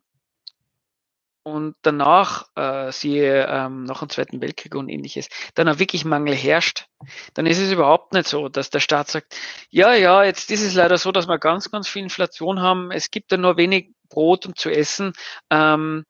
und 1.44 1.76
danach, 1.84 2.48
äh, 2.56 2.92
siehe 2.92 3.46
ähm, 3.48 3.84
nach 3.84 4.00
dem 4.00 4.10
Zweiten 4.10 4.42
Weltkrieg 4.42 4.74
und 4.76 4.90
ähnliches, 4.90 5.28
dann 5.54 5.70
auch 5.70 5.80
wirklich 5.80 6.04
Mangel 6.04 6.34
herrscht, 6.34 6.88
dann 7.36 7.46
ist 7.46 7.60
es 7.60 7.72
überhaupt 7.72 8.14
nicht 8.14 8.28
so, 8.28 8.50
dass 8.50 8.72
der 8.72 8.80
Staat 8.80 9.10
sagt, 9.10 9.36
ja, 9.70 9.94
ja, 9.94 10.24
jetzt 10.24 10.50
ist 10.50 10.64
es 10.64 10.74
leider 10.74 10.98
so, 10.98 11.12
dass 11.12 11.28
wir 11.28 11.38
ganz, 11.38 11.70
ganz 11.70 11.88
viel 11.88 12.04
Inflation 12.04 12.62
haben, 12.62 12.92
es 12.92 13.12
gibt 13.12 13.32
da 13.32 13.38
nur 13.38 13.58
wenig 13.58 13.92
Brot 14.10 14.46
um 14.46 14.56
zu 14.56 14.70
essen, 14.70 15.14
ähm, 15.52 16.06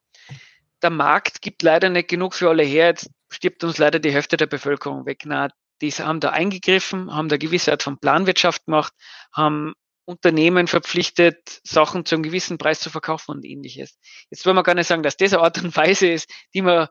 der 0.82 0.90
Markt 0.90 1.42
gibt 1.42 1.64
leider 1.64 1.90
nicht 1.90 2.10
genug 2.10 2.34
für 2.34 2.50
alle 2.50 2.64
her, 2.64 2.88
jetzt 2.88 3.10
stirbt 3.30 3.64
uns 3.64 3.78
leider 3.78 4.00
die 4.00 4.12
Hälfte 4.12 4.38
der 4.38 4.46
Bevölkerung 4.46 5.06
weg. 5.06 5.24
Na, 5.26 5.50
die 5.82 5.92
haben 5.92 6.20
da 6.20 6.30
eingegriffen, 6.30 7.14
haben 7.14 7.30
da 7.30 7.38
gewisse 7.38 7.72
Art 7.72 7.84
von 7.84 7.98
Planwirtschaft 7.98 8.66
gemacht, 8.66 8.94
haben 9.34 9.74
Unternehmen 10.06 10.68
verpflichtet, 10.68 11.62
Sachen 11.64 12.06
zu 12.06 12.16
einem 12.16 12.24
gewissen 12.24 12.58
Preis 12.58 12.80
zu 12.80 12.90
verkaufen 12.90 13.32
und 13.32 13.46
ähnliches. 13.46 13.98
Jetzt 14.30 14.46
wollen 14.46 14.56
wir 14.56 14.64
gar 14.64 14.76
nicht 14.76 14.88
sagen, 14.88 15.04
dass 15.04 15.18
das 15.18 15.34
eine 15.34 15.42
Art 15.42 15.62
und 15.64 15.76
Weise 15.76 16.08
ist, 16.08 16.30
die 16.54 16.62
man 16.62 16.88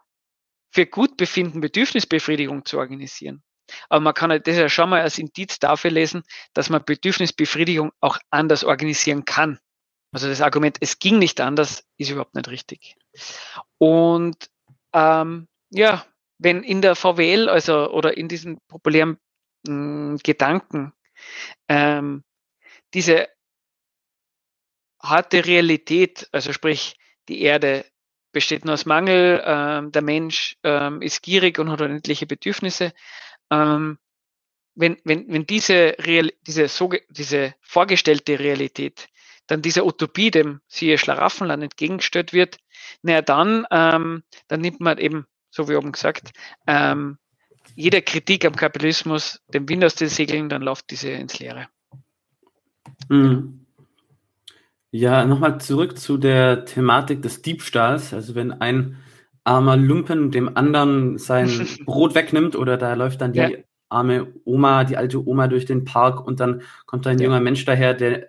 für 0.73 0.87
gut 0.87 1.17
befinden, 1.17 1.61
Bedürfnisbefriedigung 1.61 2.65
zu 2.65 2.79
organisieren. 2.79 3.43
Aber 3.89 4.01
man 4.01 4.15
kann 4.15 4.31
das 4.31 4.57
ja 4.57 4.69
schon 4.69 4.91
mal 4.91 5.01
als 5.01 5.19
Indiz 5.19 5.59
dafür 5.59 5.91
lesen, 5.91 6.23
dass 6.53 6.69
man 6.69 6.85
Bedürfnisbefriedigung 6.85 7.93
auch 8.01 8.19
anders 8.31 8.65
organisieren 8.65 9.25
kann. 9.25 9.59
Also 10.13 10.29
das 10.29 10.41
Argument, 10.41 10.77
es 10.81 10.99
ging 10.99 11.19
nicht 11.19 11.41
anders, 11.41 11.85
ist 11.97 12.11
überhaupt 12.11 12.35
nicht 12.35 12.49
richtig. 12.49 12.97
Und 13.79 14.49
ähm, 14.93 15.49
ja, 15.71 16.05
wenn 16.39 16.63
in 16.63 16.83
der 16.83 16.95
VWL, 16.95 17.49
also 17.49 17.91
oder 17.91 18.17
in 18.17 18.29
diesen 18.29 18.59
populären 18.69 19.19
mh, 19.67 19.69
hm, 19.69 20.19
Gedanken, 20.23 20.93
ähm, 21.69 22.23
diese 22.95 23.29
harte 25.01 25.45
Realität, 25.45 26.29
also 26.33 26.53
sprich, 26.53 26.97
die 27.29 27.43
Erde 27.43 27.85
besteht 28.33 28.65
nur 28.65 28.75
aus 28.75 28.87
Mangel, 28.87 29.43
ähm, 29.45 29.93
der 29.93 30.03
Mensch 30.03 30.57
ähm, 30.63 31.03
ist 31.03 31.23
gierig 31.23 31.59
und 31.59 31.71
hat 31.71 31.81
unendliche 31.81 32.27
Bedürfnisse. 32.27 32.93
Ähm, 33.51 33.99
wenn, 34.75 34.99
wenn, 35.05 35.33
wenn 35.33 35.47
diese, 35.47 35.97
Real, 36.01 36.33
diese, 36.47 36.69
so, 36.69 36.91
diese 37.09 37.55
vorgestellte 37.63 38.39
Realität 38.39 39.09
dann 39.47 39.63
dieser 39.63 39.85
Utopie, 39.85 40.31
dem 40.31 40.61
siehe 40.67 40.99
Schlaraffenland 40.99 41.63
entgegengestellt 41.63 42.33
wird, 42.33 42.57
naja, 43.03 43.23
dann, 43.23 43.67
ähm, 43.71 44.23
dann 44.49 44.61
nimmt 44.61 44.81
man 44.81 44.99
eben, 44.99 45.27
so 45.51 45.69
wie 45.69 45.77
oben 45.77 45.93
gesagt, 45.93 46.31
ähm, 46.67 47.19
jede 47.75 48.03
Kritik 48.03 48.45
am 48.45 48.57
Kapitalismus 48.57 49.43
dem 49.49 49.69
Wind 49.69 49.85
aus 49.85 49.95
den 49.95 50.09
Segeln, 50.09 50.49
dann 50.49 50.63
läuft 50.63 50.91
diese 50.91 51.11
ins 51.11 51.39
Leere. 51.39 51.69
Mhm. 53.09 53.67
Ja, 54.91 55.25
nochmal 55.25 55.61
zurück 55.61 55.99
zu 55.99 56.19
der 56.19 56.65
Thematik 56.65 57.21
des 57.23 57.43
Diebstahls. 57.43 58.15
Also 58.15 58.35
wenn 58.35 58.53
ein 58.53 58.97
armer 59.43 59.77
Lumpen 59.77 60.31
dem 60.31 60.57
anderen 60.57 61.19
sein 61.19 61.49
Brot 61.85 62.15
wegnimmt 62.15 62.57
oder 62.57 62.77
da 62.77 62.95
läuft 62.95 63.21
dann 63.21 63.33
die 63.33 63.41
ja. 63.41 63.49
arme 63.89 64.29
Oma, 64.45 64.85
die 64.85 64.97
alte 64.97 65.27
Oma 65.27 65.49
durch 65.49 65.67
den 65.67 65.85
Park 65.85 66.25
und 66.27 66.41
dann 66.41 66.63
kommt 66.87 67.07
ein 67.07 67.19
ja. 67.19 67.25
junger 67.25 67.41
Mensch 67.41 67.65
daher, 67.65 67.95
der 67.95 68.29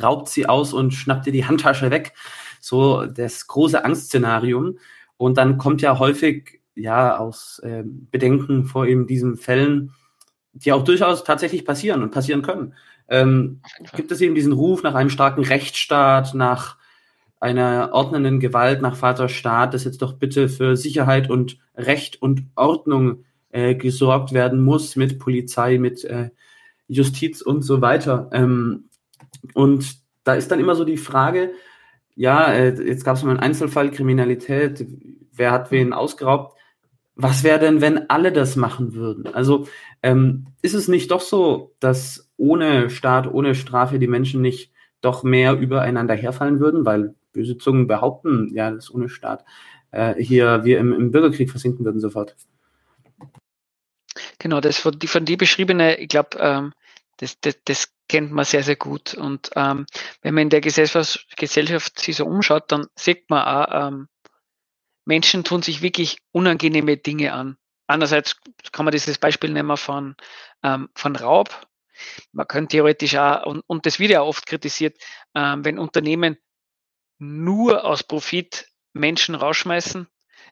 raubt 0.00 0.28
sie 0.28 0.48
aus 0.48 0.72
und 0.72 0.92
schnappt 0.92 1.26
ihr 1.26 1.32
die 1.32 1.44
Handtasche 1.44 1.90
weg. 1.90 2.14
So 2.60 3.06
das 3.06 3.46
große 3.46 3.84
Angstszenarium. 3.84 4.78
Und 5.16 5.38
dann 5.38 5.58
kommt 5.58 5.82
ja 5.82 5.98
häufig 5.98 6.60
ja 6.74 7.16
aus 7.16 7.58
äh, 7.60 7.82
Bedenken 7.84 8.64
vor 8.64 8.86
eben 8.86 9.06
diesen 9.06 9.36
Fällen, 9.36 9.92
die 10.52 10.72
auch 10.72 10.84
durchaus 10.84 11.24
tatsächlich 11.24 11.64
passieren 11.64 12.02
und 12.02 12.10
passieren 12.10 12.42
können. 12.42 12.74
Ähm, 13.08 13.60
gibt 13.94 14.10
es 14.10 14.20
eben 14.20 14.34
diesen 14.34 14.52
Ruf 14.52 14.82
nach 14.82 14.94
einem 14.94 15.10
starken 15.10 15.44
Rechtsstaat, 15.44 16.34
nach 16.34 16.76
einer 17.40 17.90
ordnenden 17.92 18.40
Gewalt, 18.40 18.82
nach 18.82 18.96
Vaterstaat, 18.96 19.74
dass 19.74 19.84
jetzt 19.84 20.02
doch 20.02 20.14
bitte 20.14 20.48
für 20.48 20.76
Sicherheit 20.76 21.30
und 21.30 21.58
Recht 21.76 22.20
und 22.20 22.44
Ordnung 22.56 23.24
äh, 23.50 23.74
gesorgt 23.74 24.32
werden 24.32 24.62
muss 24.62 24.96
mit 24.96 25.18
Polizei, 25.18 25.78
mit 25.78 26.04
äh, 26.04 26.30
Justiz 26.88 27.42
und 27.42 27.62
so 27.62 27.80
weiter. 27.80 28.28
Ähm, 28.32 28.88
und 29.54 29.98
da 30.24 30.34
ist 30.34 30.50
dann 30.50 30.60
immer 30.60 30.74
so 30.74 30.84
die 30.84 30.96
Frage, 30.96 31.52
ja, 32.14 32.52
äh, 32.52 32.74
jetzt 32.82 33.04
gab 33.04 33.16
es 33.16 33.22
mal 33.22 33.30
einen 33.30 33.40
Einzelfall 33.40 33.90
Kriminalität, 33.90 34.86
wer 35.32 35.52
hat 35.52 35.70
wen 35.70 35.92
ausgeraubt? 35.92 36.56
Was 37.14 37.44
wäre 37.44 37.58
denn, 37.58 37.80
wenn 37.80 38.10
alle 38.10 38.32
das 38.32 38.56
machen 38.56 38.94
würden? 38.94 39.26
Also 39.28 39.66
ähm, 40.02 40.48
ist 40.62 40.74
es 40.74 40.88
nicht 40.88 41.10
doch 41.10 41.20
so, 41.20 41.74
dass 41.80 42.25
ohne 42.36 42.90
Staat, 42.90 43.26
ohne 43.26 43.54
Strafe 43.54 43.98
die 43.98 44.06
Menschen 44.06 44.42
nicht 44.42 44.72
doch 45.00 45.22
mehr 45.22 45.54
übereinander 45.54 46.14
herfallen 46.14 46.60
würden, 46.60 46.84
weil 46.84 47.14
böse 47.32 47.58
Zungen 47.58 47.86
behaupten, 47.86 48.50
ja, 48.54 48.70
dass 48.70 48.92
ohne 48.92 49.08
Staat 49.08 49.44
äh, 49.90 50.14
hier 50.22 50.64
wir 50.64 50.78
im, 50.78 50.92
im, 50.92 51.10
Bürgerkrieg 51.10 51.50
versinken 51.50 51.84
würden 51.84 52.00
sofort. 52.00 52.34
Genau, 54.38 54.60
das 54.60 54.78
von 54.78 54.98
die, 54.98 55.06
von 55.06 55.24
die 55.24 55.36
beschriebene, 55.36 55.98
ich 55.98 56.08
glaube, 56.08 56.38
ähm, 56.38 56.72
das, 57.18 57.40
das, 57.40 57.56
das 57.64 57.88
kennt 58.08 58.32
man 58.32 58.44
sehr, 58.44 58.62
sehr 58.62 58.76
gut. 58.76 59.14
Und 59.14 59.50
ähm, 59.56 59.86
wenn 60.22 60.34
man 60.34 60.42
in 60.42 60.50
der 60.50 60.60
Gesellschaft, 60.60 61.26
Gesellschaft 61.36 61.98
sich 61.98 62.16
so 62.16 62.26
umschaut, 62.26 62.70
dann 62.72 62.86
sieht 62.94 63.28
man 63.30 63.46
auch, 63.46 63.88
ähm, 63.88 64.08
Menschen 65.04 65.44
tun 65.44 65.62
sich 65.62 65.82
wirklich 65.82 66.18
unangenehme 66.32 66.96
Dinge 66.96 67.32
an. 67.32 67.56
Andererseits 67.86 68.36
kann 68.72 68.84
man 68.84 68.92
dieses 68.92 69.18
Beispiel 69.18 69.50
nehmen 69.50 69.76
von, 69.76 70.16
ähm, 70.62 70.88
von 70.94 71.16
Raub. 71.16 71.66
Man 72.32 72.46
könnte 72.46 72.76
theoretisch 72.76 73.16
auch, 73.16 73.46
und, 73.46 73.62
und 73.66 73.86
das 73.86 73.98
wird 73.98 74.10
ja 74.10 74.22
oft 74.22 74.46
kritisiert, 74.46 74.96
ähm, 75.34 75.64
wenn 75.64 75.78
Unternehmen 75.78 76.36
nur 77.18 77.84
aus 77.84 78.02
Profit 78.02 78.66
Menschen 78.92 79.34
rausschmeißen, 79.34 80.06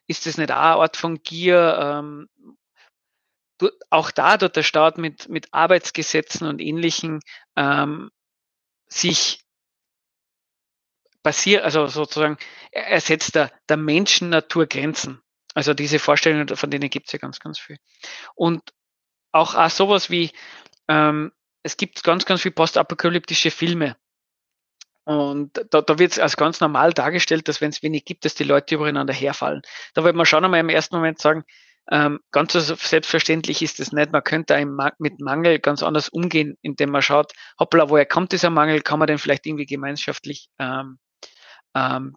ist 0.07 0.25
das 0.25 0.37
nicht 0.37 0.51
auch 0.51 0.55
eine 0.55 0.81
Art 0.81 0.97
von 0.97 1.21
Gier? 1.23 1.77
Ähm, 1.79 2.29
auch 3.89 4.11
da 4.11 4.37
dort 4.37 4.55
der 4.55 4.63
Staat 4.63 4.97
mit, 4.97 5.29
mit 5.29 5.53
Arbeitsgesetzen 5.53 6.47
und 6.47 6.59
ähnlichen 6.59 7.21
ähm, 7.55 8.11
sich 8.87 9.45
basiert, 11.23 11.63
also 11.63 11.87
sozusagen 11.87 12.37
ersetzt 12.71 13.35
der, 13.35 13.51
der 13.69 13.77
Menschen 13.77 14.29
Natur 14.29 14.67
Grenzen. 14.67 15.21
Also 15.53 15.73
diese 15.73 15.99
Vorstellungen, 15.99 16.55
von 16.55 16.69
denen 16.69 16.89
gibt 16.89 17.07
es 17.07 17.13
ja 17.13 17.19
ganz, 17.19 17.39
ganz 17.39 17.57
viel. 17.57 17.77
Und 18.35 18.61
auch, 19.31 19.55
auch 19.55 19.69
sowas 19.69 20.09
wie, 20.09 20.31
ähm, 20.87 21.31
es 21.63 21.77
gibt 21.77 22.03
ganz, 22.03 22.25
ganz 22.25 22.41
viel 22.41 22.51
postapokalyptische 22.51 23.51
Filme. 23.51 23.97
Und 25.05 25.61
da, 25.69 25.81
da 25.81 25.99
wird 25.99 26.13
es 26.13 26.19
als 26.19 26.35
ganz 26.35 26.59
normal 26.59 26.93
dargestellt, 26.93 27.47
dass 27.47 27.61
wenn 27.61 27.69
es 27.69 27.83
wenig 27.83 28.05
gibt, 28.05 28.25
dass 28.25 28.35
die 28.35 28.43
Leute 28.43 28.75
übereinander 28.75 29.13
herfallen. 29.13 29.61
Da 29.93 30.03
wird 30.03 30.15
man 30.15 30.25
schon 30.25 30.43
einmal 30.43 30.59
im 30.59 30.69
ersten 30.69 30.95
Moment 30.95 31.19
sagen, 31.19 31.45
ähm, 31.91 32.19
ganz 32.31 32.53
so 32.53 32.59
selbstverständlich 32.59 33.61
ist 33.61 33.79
es 33.79 33.91
nicht. 33.91 34.11
Man 34.11 34.23
könnte 34.23 34.65
mit 34.97 35.19
Mangel 35.19 35.59
ganz 35.59 35.83
anders 35.83 36.09
umgehen, 36.09 36.57
indem 36.61 36.89
man 36.89 37.03
schaut, 37.03 37.33
hoppla, 37.59 37.89
woher 37.89 38.07
kommt 38.07 38.31
dieser 38.31 38.49
Mangel? 38.49 38.81
Kann 38.81 38.97
man 38.97 39.07
den 39.07 39.19
vielleicht 39.19 39.45
irgendwie 39.45 39.67
gemeinschaftlich 39.67 40.49
ähm, 40.57 40.97
ähm, 41.75 42.15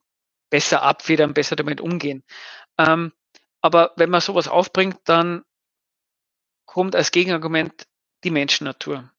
besser 0.51 0.83
abfedern, 0.83 1.35
besser 1.35 1.57
damit 1.57 1.83
umgehen? 1.83 2.25
Ähm, 2.79 3.13
aber 3.61 3.93
wenn 3.97 4.09
man 4.09 4.23
sowas 4.23 4.49
aufbringt, 4.49 4.99
dann 5.05 5.43
kommt 6.65 6.97
als 6.97 7.11
Gegenargument 7.11 7.87
die 8.25 8.31
Menschennatur. 8.31 9.11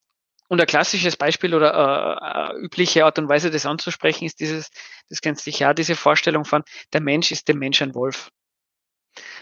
Und 0.47 0.59
ein 0.59 0.67
klassisches 0.67 1.15
Beispiel 1.15 1.53
oder 1.53 2.53
äh, 2.55 2.59
übliche 2.59 3.05
Art 3.05 3.19
und 3.19 3.29
Weise, 3.29 3.51
das 3.51 3.67
anzusprechen, 3.67 4.25
ist 4.25 4.39
dieses, 4.39 4.71
das 5.07 5.21
kennst 5.21 5.45
du 5.45 5.51
ja, 5.51 5.73
diese 5.75 5.95
Vorstellung 5.95 6.43
von, 6.43 6.63
der 6.91 7.01
Mensch 7.01 7.31
ist 7.31 7.47
dem 7.47 7.59
Mensch 7.59 7.81
ein 7.81 7.93
Wolf. 7.93 8.31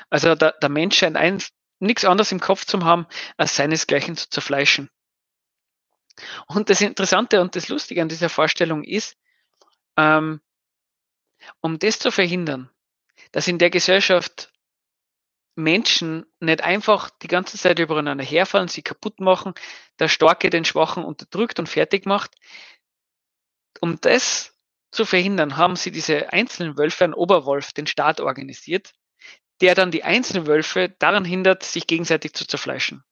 Also 0.09 0.35
der, 0.35 0.51
der 0.53 0.69
Mensch 0.69 0.97
scheint 0.97 1.15
ein, 1.15 1.41
nichts 1.79 2.03
anderes 2.03 2.31
im 2.31 2.41
Kopf 2.41 2.65
zu 2.65 2.83
haben, 2.83 3.07
als 3.37 3.55
seinesgleichen 3.55 4.17
zu 4.17 4.29
zerfleischen. 4.29 4.89
Und 6.47 6.69
das 6.69 6.81
Interessante 6.81 7.41
und 7.41 7.55
das 7.55 7.69
Lustige 7.69 8.01
an 8.01 8.09
dieser 8.09 8.29
Vorstellung 8.29 8.83
ist, 8.83 9.15
ähm, 9.95 10.41
um 11.61 11.79
das 11.79 11.99
zu 11.99 12.11
verhindern, 12.11 12.69
dass 13.31 13.47
in 13.47 13.59
der 13.59 13.69
Gesellschaft 13.69 14.51
Menschen 15.57 16.25
nicht 16.39 16.61
einfach 16.61 17.09
die 17.09 17.27
ganze 17.27 17.57
Zeit 17.57 17.79
übereinander 17.79 18.23
herfallen, 18.23 18.67
sie 18.67 18.83
kaputt 18.83 19.19
machen, 19.19 19.53
der 19.99 20.07
Starke 20.07 20.49
den 20.49 20.65
Schwachen 20.65 21.03
unterdrückt 21.03 21.59
und 21.59 21.67
fertig 21.67 22.05
macht. 22.05 22.35
Um 23.81 23.99
das 23.99 24.55
zu 24.91 25.03
verhindern, 25.03 25.57
haben 25.57 25.75
sie 25.75 25.91
diese 25.91 26.31
einzelnen 26.31 26.77
Wölfe, 26.77 27.03
einen 27.03 27.15
Oberwolf, 27.15 27.73
den 27.73 27.87
Staat 27.87 28.19
organisiert, 28.19 28.93
der 29.61 29.73
dann 29.73 29.89
die 29.89 30.03
einzelnen 30.03 30.45
Wölfe 30.45 30.95
daran 30.99 31.25
hindert, 31.25 31.63
sich 31.63 31.87
gegenseitig 31.87 32.33
zu 32.33 32.45
zerfleischen. 32.45 33.03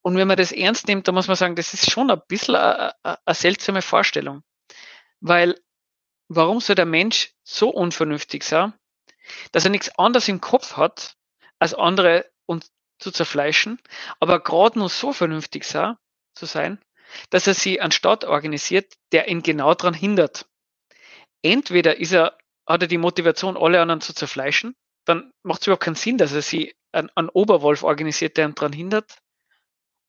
Und 0.00 0.16
wenn 0.16 0.28
man 0.28 0.38
das 0.38 0.50
ernst 0.50 0.88
nimmt, 0.88 1.06
dann 1.06 1.14
muss 1.14 1.28
man 1.28 1.36
sagen, 1.36 1.56
das 1.56 1.74
ist 1.74 1.90
schon 1.90 2.10
ein 2.10 2.20
bisschen 2.26 2.56
eine, 2.56 2.94
eine 3.02 3.34
seltsame 3.34 3.82
Vorstellung. 3.82 4.42
Weil 5.20 5.60
warum 6.28 6.60
soll 6.60 6.74
der 6.74 6.86
Mensch 6.86 7.34
so 7.44 7.68
unvernünftig 7.68 8.42
sein, 8.42 8.72
dass 9.52 9.64
er 9.64 9.70
nichts 9.70 9.98
anderes 9.98 10.28
im 10.28 10.40
Kopf 10.40 10.76
hat, 10.76 11.16
als 11.58 11.74
andere 11.74 12.30
und 12.46 12.66
zu 12.98 13.10
zerfleischen, 13.10 13.80
aber 14.20 14.40
gerade 14.40 14.78
nur 14.78 14.88
so 14.88 15.12
vernünftig 15.12 15.64
sein, 15.64 15.96
zu 16.34 16.46
sein, 16.46 16.80
dass 17.30 17.46
er 17.46 17.54
sie 17.54 17.80
einen 17.80 17.92
Staat 17.92 18.24
organisiert, 18.24 18.94
der 19.12 19.28
ihn 19.28 19.42
genau 19.42 19.74
daran 19.74 19.94
hindert. 19.94 20.46
Entweder 21.42 21.98
ist 21.98 22.12
er, 22.12 22.38
hat 22.66 22.82
er 22.82 22.88
die 22.88 22.98
Motivation, 22.98 23.56
alle 23.56 23.80
anderen 23.80 24.00
zu 24.00 24.14
zerfleischen, 24.14 24.76
dann 25.04 25.32
macht 25.42 25.62
es 25.62 25.66
überhaupt 25.66 25.82
keinen 25.82 25.96
Sinn, 25.96 26.16
dass 26.18 26.32
er 26.32 26.42
sie 26.42 26.74
einen, 26.92 27.10
einen 27.16 27.28
Oberwolf 27.28 27.82
organisiert, 27.82 28.36
der 28.36 28.46
ihn 28.46 28.54
daran 28.54 28.72
hindert, 28.72 29.18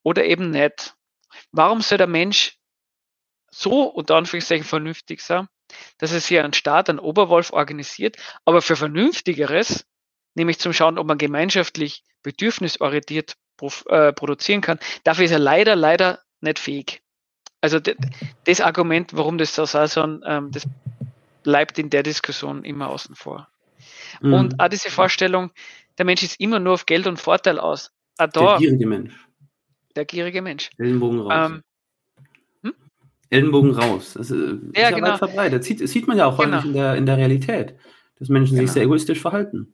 oder 0.04 0.26
eben 0.26 0.52
nicht. 0.52 0.96
Warum 1.52 1.82
soll 1.82 1.98
der 1.98 2.08
Mensch 2.08 2.58
so 3.50 3.84
unter 3.84 4.16
Anführungszeichen 4.16 4.66
vernünftig 4.66 5.22
sein, 5.22 5.48
dass 5.98 6.14
er 6.14 6.20
sich 6.20 6.40
einen 6.40 6.54
Staat, 6.54 6.90
einen 6.90 7.00
Oberwolf 7.00 7.52
organisiert, 7.52 8.18
aber 8.46 8.62
für 8.62 8.76
Vernünftigeres, 8.76 9.86
nämlich 10.36 10.60
zum 10.60 10.74
Schauen, 10.74 10.98
ob 10.98 11.08
man 11.08 11.18
gemeinschaftlich 11.18 12.04
bedürfnisorientiert 12.24 13.36
äh, 13.88 14.14
produzieren 14.14 14.62
kann, 14.62 14.80
dafür 15.04 15.26
ist 15.26 15.32
er 15.32 15.40
leider, 15.40 15.76
leider 15.76 16.20
nicht 16.42 16.60
fähig. 16.60 17.02
Also 17.62 17.80
das 17.80 18.62
Argument, 18.62 19.14
warum 19.14 19.38
das 19.38 19.56
so 19.56 19.66
sei, 19.66 19.86
ähm, 19.96 20.52
das 20.52 20.68
bleibt 21.44 21.80
in 21.80 21.90
der 21.90 22.04
Diskussion 22.04 22.66
immer 22.66 22.90
außen 22.90 23.16
vor. 23.16 23.48
Mhm. 24.22 24.34
Und 24.34 24.60
auch 24.60 24.68
diese 24.68 24.90
Vorstellung, 24.90 25.52
der 25.98 26.06
Mensch 26.06 26.24
ist 26.24 26.40
immer 26.40 26.60
nur 26.60 26.74
auf 26.74 26.86
Geld 26.86 27.08
und 27.08 27.20
Vorteil 27.20 27.60
aus. 27.60 27.92
Auch 28.18 28.28
da, 28.28 28.58
der 28.58 28.58
gierige 28.58 28.88
Mensch. 28.88 29.14
Der 29.96 30.06
gierige 30.06 30.42
Mensch. 30.42 30.72
Ellenbogen 30.78 31.22
raus. 31.22 31.52
Ähm, 31.52 31.64
Ellenbogen 33.34 33.72
raus. 33.72 34.14
Das 34.14 34.32
ist 34.32 34.60
ja, 34.76 34.92
genau. 34.92 35.10
weit 35.10 35.18
verbreitet. 35.18 35.60
Das 35.60 35.66
sieht, 35.66 35.82
das 35.82 35.92
sieht 35.92 36.08
man 36.08 36.18
ja 36.18 36.26
auch 36.26 36.38
häufig 36.38 36.52
genau. 36.52 36.66
in, 36.66 36.74
der, 36.74 36.96
in 36.96 37.06
der 37.06 37.18
Realität, 37.18 37.76
dass 38.20 38.30
Menschen 38.30 38.56
genau. 38.56 38.68
sich 38.68 38.74
sehr 38.74 38.84
egoistisch 38.84 39.20
verhalten. 39.20 39.74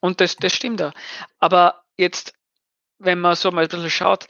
Und 0.00 0.20
das, 0.20 0.36
das 0.36 0.54
stimmt 0.54 0.80
da. 0.80 0.92
Aber 1.38 1.82
jetzt, 1.96 2.34
wenn 2.98 3.20
man 3.20 3.36
so 3.36 3.50
mal 3.50 3.62
ein 3.62 3.68
bisschen 3.68 3.90
schaut, 3.90 4.26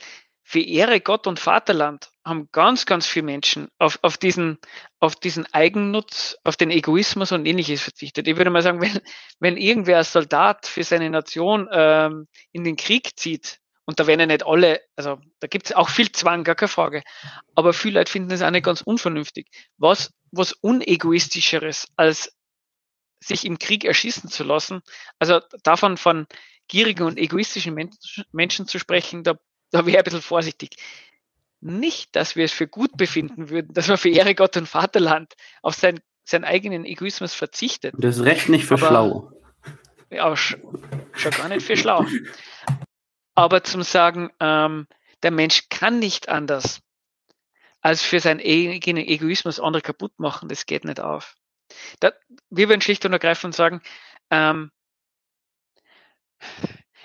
für 0.47 0.61
Ehre 0.61 1.01
Gott 1.01 1.25
und 1.25 1.39
Vaterland 1.39 2.11
haben 2.23 2.49
ganz, 2.51 2.85
ganz 2.85 3.07
viele 3.07 3.25
Menschen 3.25 3.67
auf, 3.79 3.97
auf, 4.03 4.17
diesen, 4.17 4.59
auf 4.99 5.15
diesen 5.15 5.51
Eigennutz, 5.53 6.37
auf 6.43 6.55
den 6.55 6.69
Egoismus 6.69 7.31
und 7.31 7.47
ähnliches 7.47 7.81
verzichtet. 7.81 8.27
Ich 8.27 8.37
würde 8.37 8.51
mal 8.51 8.61
sagen, 8.61 8.79
wenn, 8.81 8.99
wenn 9.39 9.57
irgendwer 9.57 9.97
als 9.97 10.13
Soldat 10.13 10.67
für 10.67 10.83
seine 10.83 11.09
Nation 11.09 11.67
ähm, 11.71 12.27
in 12.51 12.63
den 12.63 12.75
Krieg 12.75 13.17
zieht, 13.17 13.59
und 13.85 13.99
da 13.99 14.07
werden 14.07 14.19
ja 14.19 14.25
nicht 14.25 14.45
alle, 14.45 14.81
also 14.95 15.19
da 15.39 15.47
gibt 15.47 15.67
es 15.67 15.71
auch 15.73 15.89
viel 15.89 16.11
Zwang, 16.11 16.43
gar 16.43 16.55
keine 16.55 16.69
Frage. 16.69 17.03
Aber 17.53 17.71
viele 17.71 17.99
Leute 17.99 18.11
finden 18.11 18.29
das 18.29 18.41
auch 18.41 18.49
nicht 18.49 18.65
ganz 18.65 18.81
unvernünftig. 18.81 19.47
Was, 19.77 20.11
was 20.31 20.53
unegoistischeres 20.53 21.87
als 21.95 22.35
sich 23.19 23.45
im 23.45 23.59
Krieg 23.59 23.85
erschießen 23.85 24.29
zu 24.29 24.43
lassen, 24.43 24.81
also 25.19 25.39
davon 25.63 25.97
von 25.97 26.27
gierigen 26.67 27.03
und 27.03 27.17
egoistischen 27.17 27.75
Menschen 28.31 28.67
zu 28.67 28.79
sprechen, 28.79 29.23
da, 29.23 29.35
da 29.71 29.85
wäre 29.85 29.91
ich 29.91 29.97
ein 29.97 30.03
bisschen 30.03 30.21
vorsichtig. 30.21 30.75
Nicht, 31.61 32.15
dass 32.15 32.35
wir 32.35 32.45
es 32.45 32.51
für 32.51 32.67
gut 32.67 32.97
befinden 32.97 33.49
würden, 33.49 33.73
dass 33.73 33.87
man 33.87 33.97
für 33.97 34.09
Ehre 34.09 34.35
Gott 34.35 34.57
und 34.57 34.67
Vaterland 34.67 35.33
auf 35.61 35.75
sein, 35.75 35.99
seinen 36.23 36.43
eigenen 36.43 36.85
Egoismus 36.85 37.33
verzichtet. 37.33 37.93
Das 37.97 38.23
Recht 38.23 38.49
nicht 38.49 38.65
für 38.65 38.75
Aber, 38.75 38.87
schlau. 38.87 39.31
Ja, 40.09 40.35
schon 40.35 40.61
gar 41.37 41.49
nicht 41.49 41.65
für 41.65 41.77
schlau. 41.77 42.05
Aber 43.35 43.63
zum 43.63 43.83
Sagen, 43.83 44.31
ähm, 44.39 44.87
der 45.23 45.31
Mensch 45.31 45.69
kann 45.69 45.99
nicht 45.99 46.29
anders, 46.29 46.81
als 47.81 48.01
für 48.01 48.19
seinen 48.19 48.39
eigenen 48.39 49.05
Egoismus 49.05 49.59
andere 49.59 49.81
kaputt 49.81 50.17
machen, 50.17 50.49
das 50.49 50.65
geht 50.65 50.85
nicht 50.85 50.99
auf. 50.99 51.35
Da, 51.99 52.13
wir 52.49 52.69
würden 52.69 52.81
schlicht 52.81 53.05
und 53.05 53.13
ergreifend 53.13 53.53
sagen, 53.53 53.81
ähm, 54.31 54.71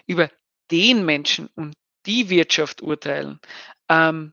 über 0.07 0.31
den 0.71 1.05
Menschen 1.05 1.49
und 1.55 1.75
die 2.07 2.31
Wirtschaft 2.31 2.83
urteilen. 2.83 3.41
Ähm, 3.89 4.33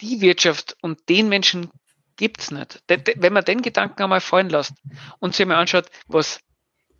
die 0.00 0.20
Wirtschaft 0.20 0.76
und 0.82 1.08
den 1.08 1.28
Menschen 1.28 1.70
gibt's 2.16 2.50
nicht. 2.50 2.82
Wenn 2.88 3.32
man 3.32 3.44
den 3.44 3.62
Gedanken 3.62 4.02
einmal 4.02 4.20
fallen 4.20 4.50
lässt 4.50 4.74
und 5.20 5.34
sich 5.34 5.46
mal 5.46 5.56
anschaut, 5.56 5.88
was 6.06 6.40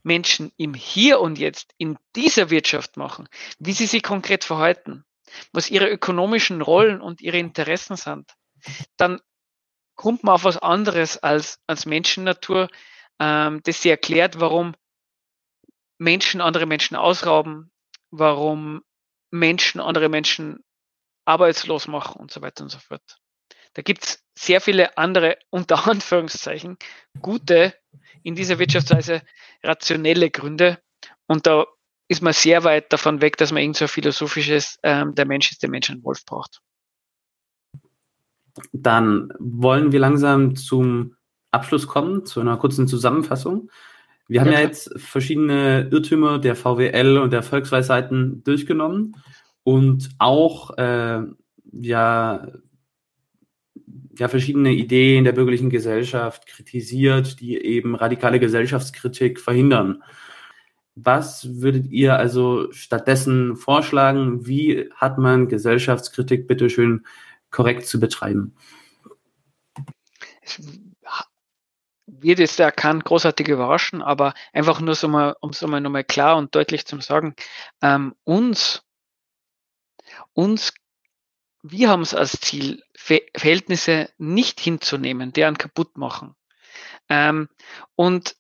Menschen 0.03 0.53
im 0.57 0.75
Hier 0.75 1.21
und 1.21 1.39
Jetzt 1.39 1.75
in 1.79 1.99
dieser 2.17 2.51
Wirtschaft 2.51 2.97
machen, 2.97 3.29
wie 3.59 3.73
sie 3.73 3.87
sich 3.87 4.03
konkret 4.03 4.45
verhalten, 4.45 5.05
was 5.53 5.71
ihre 5.71 5.89
ökonomischen 5.89 6.61
Rollen 6.63 7.01
und 7.01 7.21
ihre 7.21 7.39
Interessen 7.39 7.97
sind, 7.97 8.35
dann 8.97 9.21
kommt 9.95 10.25
man 10.25 10.35
auf 10.35 10.45
was 10.45 10.59
anderes 10.59 11.19
als, 11.19 11.61
als 11.67 11.87
Menschennatur, 11.87 12.69
ähm, 13.19 13.61
das 13.65 13.83
sie 13.83 13.91
erklärt, 13.91 14.41
warum 14.41 14.75
Menschen 15.99 16.41
andere 16.41 16.67
Menschen 16.67 16.97
ausrauben, 16.97 17.71
warum 18.11 18.83
Menschen 19.31 19.81
andere 19.81 20.09
Menschen 20.09 20.65
arbeitslos 21.25 21.87
machen 21.87 22.21
und 22.21 22.31
so 22.31 22.43
weiter 22.43 22.65
und 22.65 22.71
so 22.71 22.79
fort. 22.79 23.22
Da 23.75 23.83
gibt 23.83 24.05
es 24.05 24.25
sehr 24.35 24.61
viele 24.61 24.97
andere, 24.97 25.37
unter 25.51 25.87
Anführungszeichen, 25.89 26.77
gute, 27.21 27.75
in 28.23 28.35
dieser 28.35 28.59
Wirtschaftsweise 28.59 29.23
rationelle 29.63 30.31
Gründe. 30.31 30.79
Und 31.27 31.47
da 31.47 31.67
ist 32.09 32.23
man 32.23 32.33
sehr 32.33 32.65
weit 32.65 32.93
davon 32.93 33.21
weg, 33.21 33.37
dass 33.37 33.53
man 33.53 33.63
irgend 33.63 33.77
so 33.77 33.87
philosophisches, 33.87 34.79
ähm, 34.83 35.15
der 35.15 35.27
Mensch 35.27 35.51
ist 35.51 35.63
der 35.63 35.71
Mensch 35.71 35.91
ein 35.91 36.05
Wolf 36.05 36.25
braucht. 36.27 36.61
Dann 38.73 39.33
wollen 39.39 39.93
wir 39.93 40.01
langsam 40.01 40.57
zum 40.57 41.17
Abschluss 41.53 41.87
kommen, 41.87 42.27
zu 42.27 42.41
einer 42.41 42.59
kurzen 42.59 42.87
Zusammenfassung. 42.87 43.71
Wir 44.29 44.41
haben 44.41 44.53
ja, 44.53 44.61
ja 44.61 44.67
jetzt 44.67 44.93
verschiedene 45.01 45.89
Irrtümer 45.91 46.39
der 46.39 46.55
VWL 46.55 47.19
und 47.19 47.33
der 47.33 47.43
Volksweisheiten 47.43 48.45
durchgenommen 48.45 49.17
und 49.63 50.11
auch 50.19 50.77
äh, 50.77 51.23
ja 51.73 52.47
ja 54.19 54.29
verschiedene 54.29 54.73
Ideen 54.73 55.25
der 55.25 55.33
bürgerlichen 55.33 55.71
Gesellschaft 55.71 56.47
kritisiert, 56.47 57.41
die 57.41 57.57
eben 57.59 57.95
radikale 57.95 58.41
Gesellschaftskritik 58.41 59.41
verhindern. 59.41 60.03
Was 60.95 61.61
würdet 61.63 61.87
ihr 61.91 62.17
also 62.17 62.71
stattdessen 62.73 63.57
vorschlagen? 63.57 64.47
Wie 64.47 64.91
hat 64.95 65.17
man 65.17 65.49
Gesellschaftskritik 65.49 66.47
bitteschön 66.47 67.07
korrekt 67.51 67.87
zu 67.87 67.99
betreiben? 67.99 68.55
Wird 72.07 72.39
jetzt 72.39 72.61
da 72.61 72.71
kein 72.71 73.01
großartig 73.01 73.49
überraschen, 73.49 74.03
aber 74.03 74.35
einfach 74.53 74.81
nur 74.81 74.95
so 74.95 75.09
mal, 75.09 75.35
um 75.41 75.51
es 75.51 75.63
mal 75.63 75.81
nochmal 75.81 76.05
klar 76.05 76.37
und 76.37 76.55
deutlich 76.55 76.85
zu 76.87 77.01
sagen, 77.01 77.35
ähm, 77.81 78.15
uns, 78.25 78.83
uns 80.35 80.75
wir 81.63 81.89
haben 81.89 82.03
es 82.03 82.15
als 82.15 82.41
Ziel, 82.41 82.83
Verhältnisse 82.95 84.11
nicht 84.19 84.61
hinzunehmen, 84.61 85.33
deren 85.33 85.59
kaputt 85.59 85.97
machen. 85.97 86.35
Ähm, 87.09 87.49
und 87.95 88.37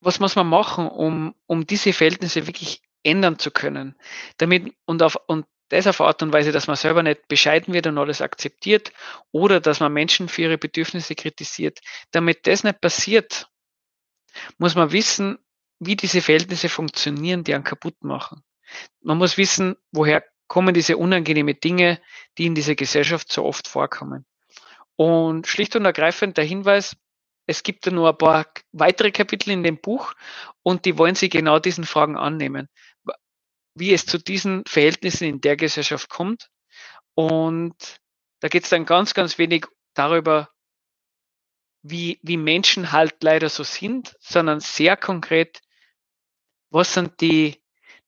was 0.00 0.20
muss 0.20 0.36
man 0.36 0.48
machen, 0.48 0.88
um, 0.88 1.34
um 1.46 1.66
diese 1.66 1.92
Verhältnisse 1.92 2.46
wirklich 2.46 2.82
ändern 3.02 3.38
zu 3.38 3.50
können? 3.50 3.96
Damit 4.38 4.74
und 4.84 5.02
auf 5.02 5.16
und 5.26 5.46
das 5.68 5.86
auf 5.86 6.00
Art 6.00 6.22
und 6.22 6.32
Weise, 6.32 6.52
dass 6.52 6.66
man 6.66 6.76
selber 6.76 7.02
nicht 7.02 7.28
bescheiden 7.28 7.72
wird 7.72 7.86
und 7.86 7.96
alles 7.96 8.20
akzeptiert 8.20 8.92
oder 9.30 9.58
dass 9.58 9.80
man 9.80 9.92
Menschen 9.92 10.28
für 10.28 10.42
ihre 10.42 10.58
Bedürfnisse 10.58 11.14
kritisiert. 11.14 11.80
Damit 12.10 12.46
das 12.46 12.62
nicht 12.62 12.80
passiert, 12.80 13.48
muss 14.58 14.74
man 14.74 14.92
wissen, 14.92 15.38
wie 15.78 15.96
diese 15.96 16.20
Verhältnisse 16.20 16.68
funktionieren, 16.68 17.42
die 17.42 17.54
einen 17.54 17.64
kaputt 17.64 18.04
machen. 18.04 18.42
Man 19.00 19.18
muss 19.18 19.38
wissen, 19.38 19.76
woher 19.92 20.22
kommen 20.52 20.74
diese 20.74 20.98
unangenehmen 20.98 21.58
Dinge, 21.58 21.98
die 22.36 22.44
in 22.44 22.54
dieser 22.54 22.74
Gesellschaft 22.74 23.32
so 23.32 23.42
oft 23.42 23.68
vorkommen. 23.68 24.26
Und 24.96 25.46
schlicht 25.46 25.74
und 25.76 25.86
ergreifend 25.86 26.36
der 26.36 26.44
Hinweis, 26.44 26.94
es 27.46 27.62
gibt 27.62 27.86
da 27.86 27.90
nur 27.90 28.10
ein 28.10 28.18
paar 28.18 28.44
weitere 28.70 29.12
Kapitel 29.12 29.48
in 29.48 29.62
dem 29.62 29.80
Buch 29.80 30.12
und 30.62 30.84
die 30.84 30.98
wollen 30.98 31.14
sich 31.14 31.30
genau 31.30 31.58
diesen 31.58 31.84
Fragen 31.84 32.18
annehmen. 32.18 32.68
Wie 33.74 33.94
es 33.94 34.04
zu 34.04 34.18
diesen 34.18 34.62
Verhältnissen 34.66 35.24
in 35.24 35.40
der 35.40 35.56
Gesellschaft 35.56 36.10
kommt 36.10 36.50
Und 37.14 37.74
da 38.40 38.48
geht 38.48 38.64
es 38.64 38.68
dann 38.68 38.84
ganz, 38.84 39.14
ganz 39.14 39.38
wenig 39.38 39.64
darüber, 39.94 40.50
wie, 41.80 42.20
wie 42.22 42.36
Menschen 42.36 42.92
halt 42.92 43.22
leider 43.22 43.48
so 43.48 43.62
sind, 43.62 44.14
sondern 44.20 44.60
sehr 44.60 44.98
konkret, 44.98 45.62
was 46.68 46.92
sind 46.92 47.22
die, 47.22 47.61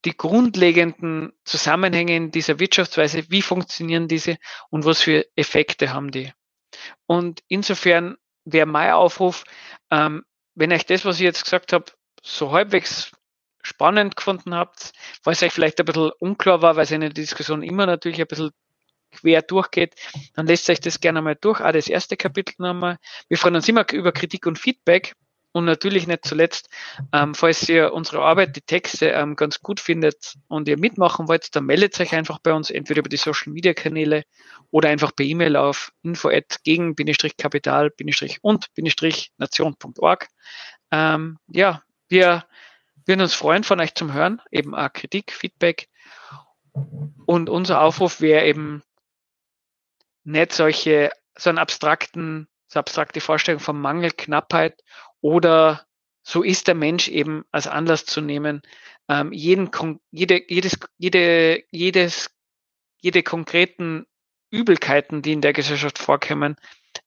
die 0.04 0.16
grundlegenden 0.16 1.32
Zusammenhänge 1.44 2.16
in 2.16 2.30
dieser 2.30 2.58
Wirtschaftsweise, 2.58 3.24
wie 3.30 3.42
funktionieren 3.42 4.08
diese 4.08 4.36
und 4.70 4.84
was 4.84 5.00
für 5.00 5.26
Effekte 5.36 5.92
haben 5.92 6.10
die. 6.10 6.32
Und 7.06 7.42
insofern 7.48 8.16
wäre 8.44 8.66
mein 8.66 8.92
Aufruf, 8.92 9.44
ähm, 9.90 10.24
wenn 10.54 10.72
euch 10.72 10.86
das, 10.86 11.04
was 11.04 11.16
ich 11.16 11.22
jetzt 11.22 11.44
gesagt 11.44 11.72
habe, 11.72 11.86
so 12.22 12.52
halbwegs 12.52 13.12
spannend 13.62 14.16
gefunden 14.16 14.54
habt, 14.54 14.92
weil 15.22 15.32
es 15.32 15.42
euch 15.42 15.52
vielleicht 15.52 15.80
ein 15.80 15.86
bisschen 15.86 16.10
unklar 16.18 16.62
war, 16.62 16.76
weil 16.76 16.84
es 16.84 16.90
in 16.90 17.00
der 17.00 17.10
Diskussion 17.10 17.62
immer 17.62 17.86
natürlich 17.86 18.20
ein 18.20 18.26
bisschen 18.26 18.50
quer 19.12 19.42
durchgeht, 19.42 19.94
dann 20.34 20.46
lässt 20.46 20.68
euch 20.68 20.80
das 20.80 21.00
gerne 21.00 21.22
mal 21.22 21.36
durch. 21.36 21.60
Auch 21.60 21.72
das 21.72 21.88
erste 21.88 22.16
Kapitel 22.16 22.54
nochmal. 22.58 22.98
Wir 23.28 23.38
freuen 23.38 23.56
uns 23.56 23.68
immer 23.68 23.90
über 23.92 24.12
Kritik 24.12 24.46
und 24.46 24.58
Feedback. 24.58 25.14
Und 25.54 25.66
natürlich 25.66 26.08
nicht 26.08 26.26
zuletzt, 26.26 26.68
ähm, 27.12 27.32
falls 27.32 27.68
ihr 27.68 27.92
unsere 27.92 28.20
Arbeit, 28.22 28.56
die 28.56 28.60
Texte 28.60 29.10
ähm, 29.10 29.36
ganz 29.36 29.60
gut 29.60 29.78
findet 29.78 30.34
und 30.48 30.66
ihr 30.66 30.76
mitmachen 30.76 31.28
wollt, 31.28 31.54
dann 31.54 31.66
meldet 31.66 32.00
euch 32.00 32.12
einfach 32.12 32.40
bei 32.40 32.52
uns, 32.52 32.70
entweder 32.70 32.98
über 32.98 33.08
die 33.08 33.16
Social 33.16 33.52
Media 33.52 33.72
Kanäle 33.72 34.24
oder 34.72 34.88
einfach 34.88 35.14
per 35.14 35.24
E-Mail 35.24 35.54
auf 35.54 35.92
info 36.02 36.28
gegen-kapital- 36.28 37.92
und-nation.org. 38.42 40.28
Ähm, 40.90 41.38
ja, 41.46 41.82
wir 42.08 42.44
würden 43.06 43.20
uns 43.20 43.34
freuen, 43.34 43.62
von 43.62 43.78
euch 43.78 43.94
zum 43.94 44.12
Hören, 44.12 44.42
eben 44.50 44.74
auch 44.74 44.92
Kritik, 44.92 45.30
Feedback. 45.30 45.88
Und 47.26 47.48
unser 47.48 47.80
Aufruf 47.80 48.20
wäre 48.20 48.44
eben 48.44 48.82
nicht 50.24 50.50
solche, 50.50 51.12
so 51.38 51.48
einen 51.48 51.58
abstrakten, 51.58 52.48
so 52.66 52.80
abstrakte 52.80 53.20
Vorstellung 53.20 53.60
von 53.60 53.80
Mangel, 53.80 54.10
Knappheit 54.10 54.82
oder 55.24 55.86
so 56.22 56.42
ist 56.42 56.68
der 56.68 56.74
Mensch 56.74 57.08
eben 57.08 57.46
als 57.50 57.66
Anlass 57.66 58.04
zu 58.04 58.20
nehmen, 58.20 58.60
ähm, 59.08 59.32
jeden, 59.32 59.70
jede, 60.10 60.42
jedes, 60.48 60.78
jede, 60.98 61.62
jedes, 61.70 62.30
jede 63.00 63.22
konkreten 63.22 64.04
Übelkeiten, 64.50 65.22
die 65.22 65.32
in 65.32 65.40
der 65.40 65.54
Gesellschaft 65.54 65.98
vorkommen, 65.98 66.56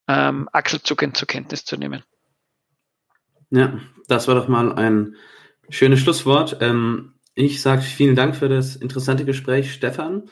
ähm, 0.07 0.49
achselzuckend 0.51 1.15
zur 1.15 1.27
Kenntnis 1.27 1.63
zu 1.63 1.77
nehmen. 1.77 2.03
Ja, 3.51 3.79
das 4.07 4.27
war 4.27 4.33
doch 4.33 4.47
mal 4.47 4.73
ein 4.73 5.15
schönes 5.69 5.99
Schlusswort. 5.99 6.57
Ähm, 6.59 7.13
ich 7.35 7.61
sage 7.61 7.83
vielen 7.83 8.15
Dank 8.15 8.35
für 8.35 8.49
das 8.49 8.75
interessante 8.75 9.25
Gespräch, 9.25 9.73
Stefan. 9.73 10.31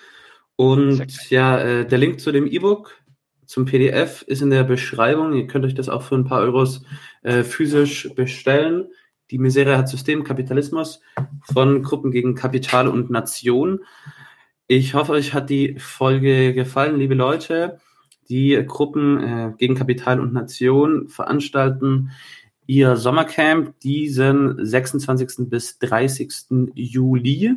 Und 0.55 1.29
ja, 1.29 1.59
äh, 1.59 1.85
der 1.85 1.99
Link 1.99 2.19
zu 2.19 2.31
dem 2.31 2.47
E-Book, 2.47 2.95
zum 3.45 3.65
PDF 3.65 4.23
ist 4.23 4.41
in 4.41 4.49
der 4.49 4.63
Beschreibung. 4.63 5.33
Ihr 5.33 5.47
könnt 5.47 5.65
euch 5.65 5.75
das 5.75 5.89
auch 5.89 6.01
für 6.01 6.15
ein 6.15 6.25
paar 6.25 6.41
Euros 6.41 6.83
äh, 7.23 7.43
physisch 7.43 8.09
bestellen. 8.15 8.87
Die 9.31 9.39
Misere 9.39 9.77
hat 9.77 9.89
System 9.89 10.23
Kapitalismus 10.23 11.01
von 11.41 11.81
Gruppen 11.81 12.11
gegen 12.11 12.35
Kapital 12.35 12.87
und 12.87 13.09
Nation. 13.09 13.79
Ich 14.67 14.93
hoffe, 14.93 15.13
euch 15.13 15.33
hat 15.33 15.49
die 15.49 15.77
Folge 15.79 16.53
gefallen, 16.53 16.99
liebe 16.99 17.15
Leute. 17.15 17.79
Die 18.29 18.63
Gruppen 18.65 19.23
äh, 19.23 19.53
gegen 19.57 19.75
Kapital 19.75 20.19
und 20.19 20.33
Nation 20.33 21.07
veranstalten 21.07 22.11
ihr 22.67 22.97
Sommercamp 22.97 23.79
diesen 23.79 24.63
26. 24.65 25.49
bis 25.49 25.77
30. 25.79 26.31
Juli. 26.73 27.55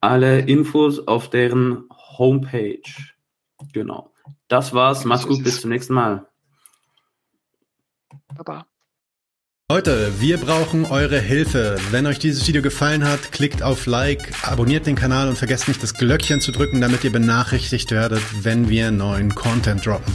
Alle 0.00 0.40
Infos 0.40 1.06
auf 1.06 1.30
deren 1.30 1.84
Homepage. 1.90 2.82
Genau. 3.72 4.12
Das 4.48 4.72
war's. 4.72 5.04
Mach's 5.04 5.26
gut. 5.26 5.42
Bis 5.42 5.60
zum 5.60 5.70
nächsten 5.70 5.94
Mal. 5.94 6.26
Baba. 8.34 8.66
Leute, 9.68 10.12
wir 10.20 10.38
brauchen 10.38 10.84
eure 10.84 11.18
Hilfe. 11.18 11.76
Wenn 11.90 12.06
euch 12.06 12.20
dieses 12.20 12.46
Video 12.46 12.62
gefallen 12.62 13.02
hat, 13.04 13.32
klickt 13.32 13.64
auf 13.64 13.86
Like, 13.86 14.32
abonniert 14.46 14.86
den 14.86 14.94
Kanal 14.94 15.28
und 15.28 15.36
vergesst 15.36 15.66
nicht 15.66 15.82
das 15.82 15.94
Glöckchen 15.94 16.40
zu 16.40 16.52
drücken, 16.52 16.80
damit 16.80 17.02
ihr 17.02 17.10
benachrichtigt 17.10 17.90
werdet, 17.90 18.22
wenn 18.44 18.68
wir 18.68 18.92
neuen 18.92 19.34
Content 19.34 19.84
droppen. 19.84 20.14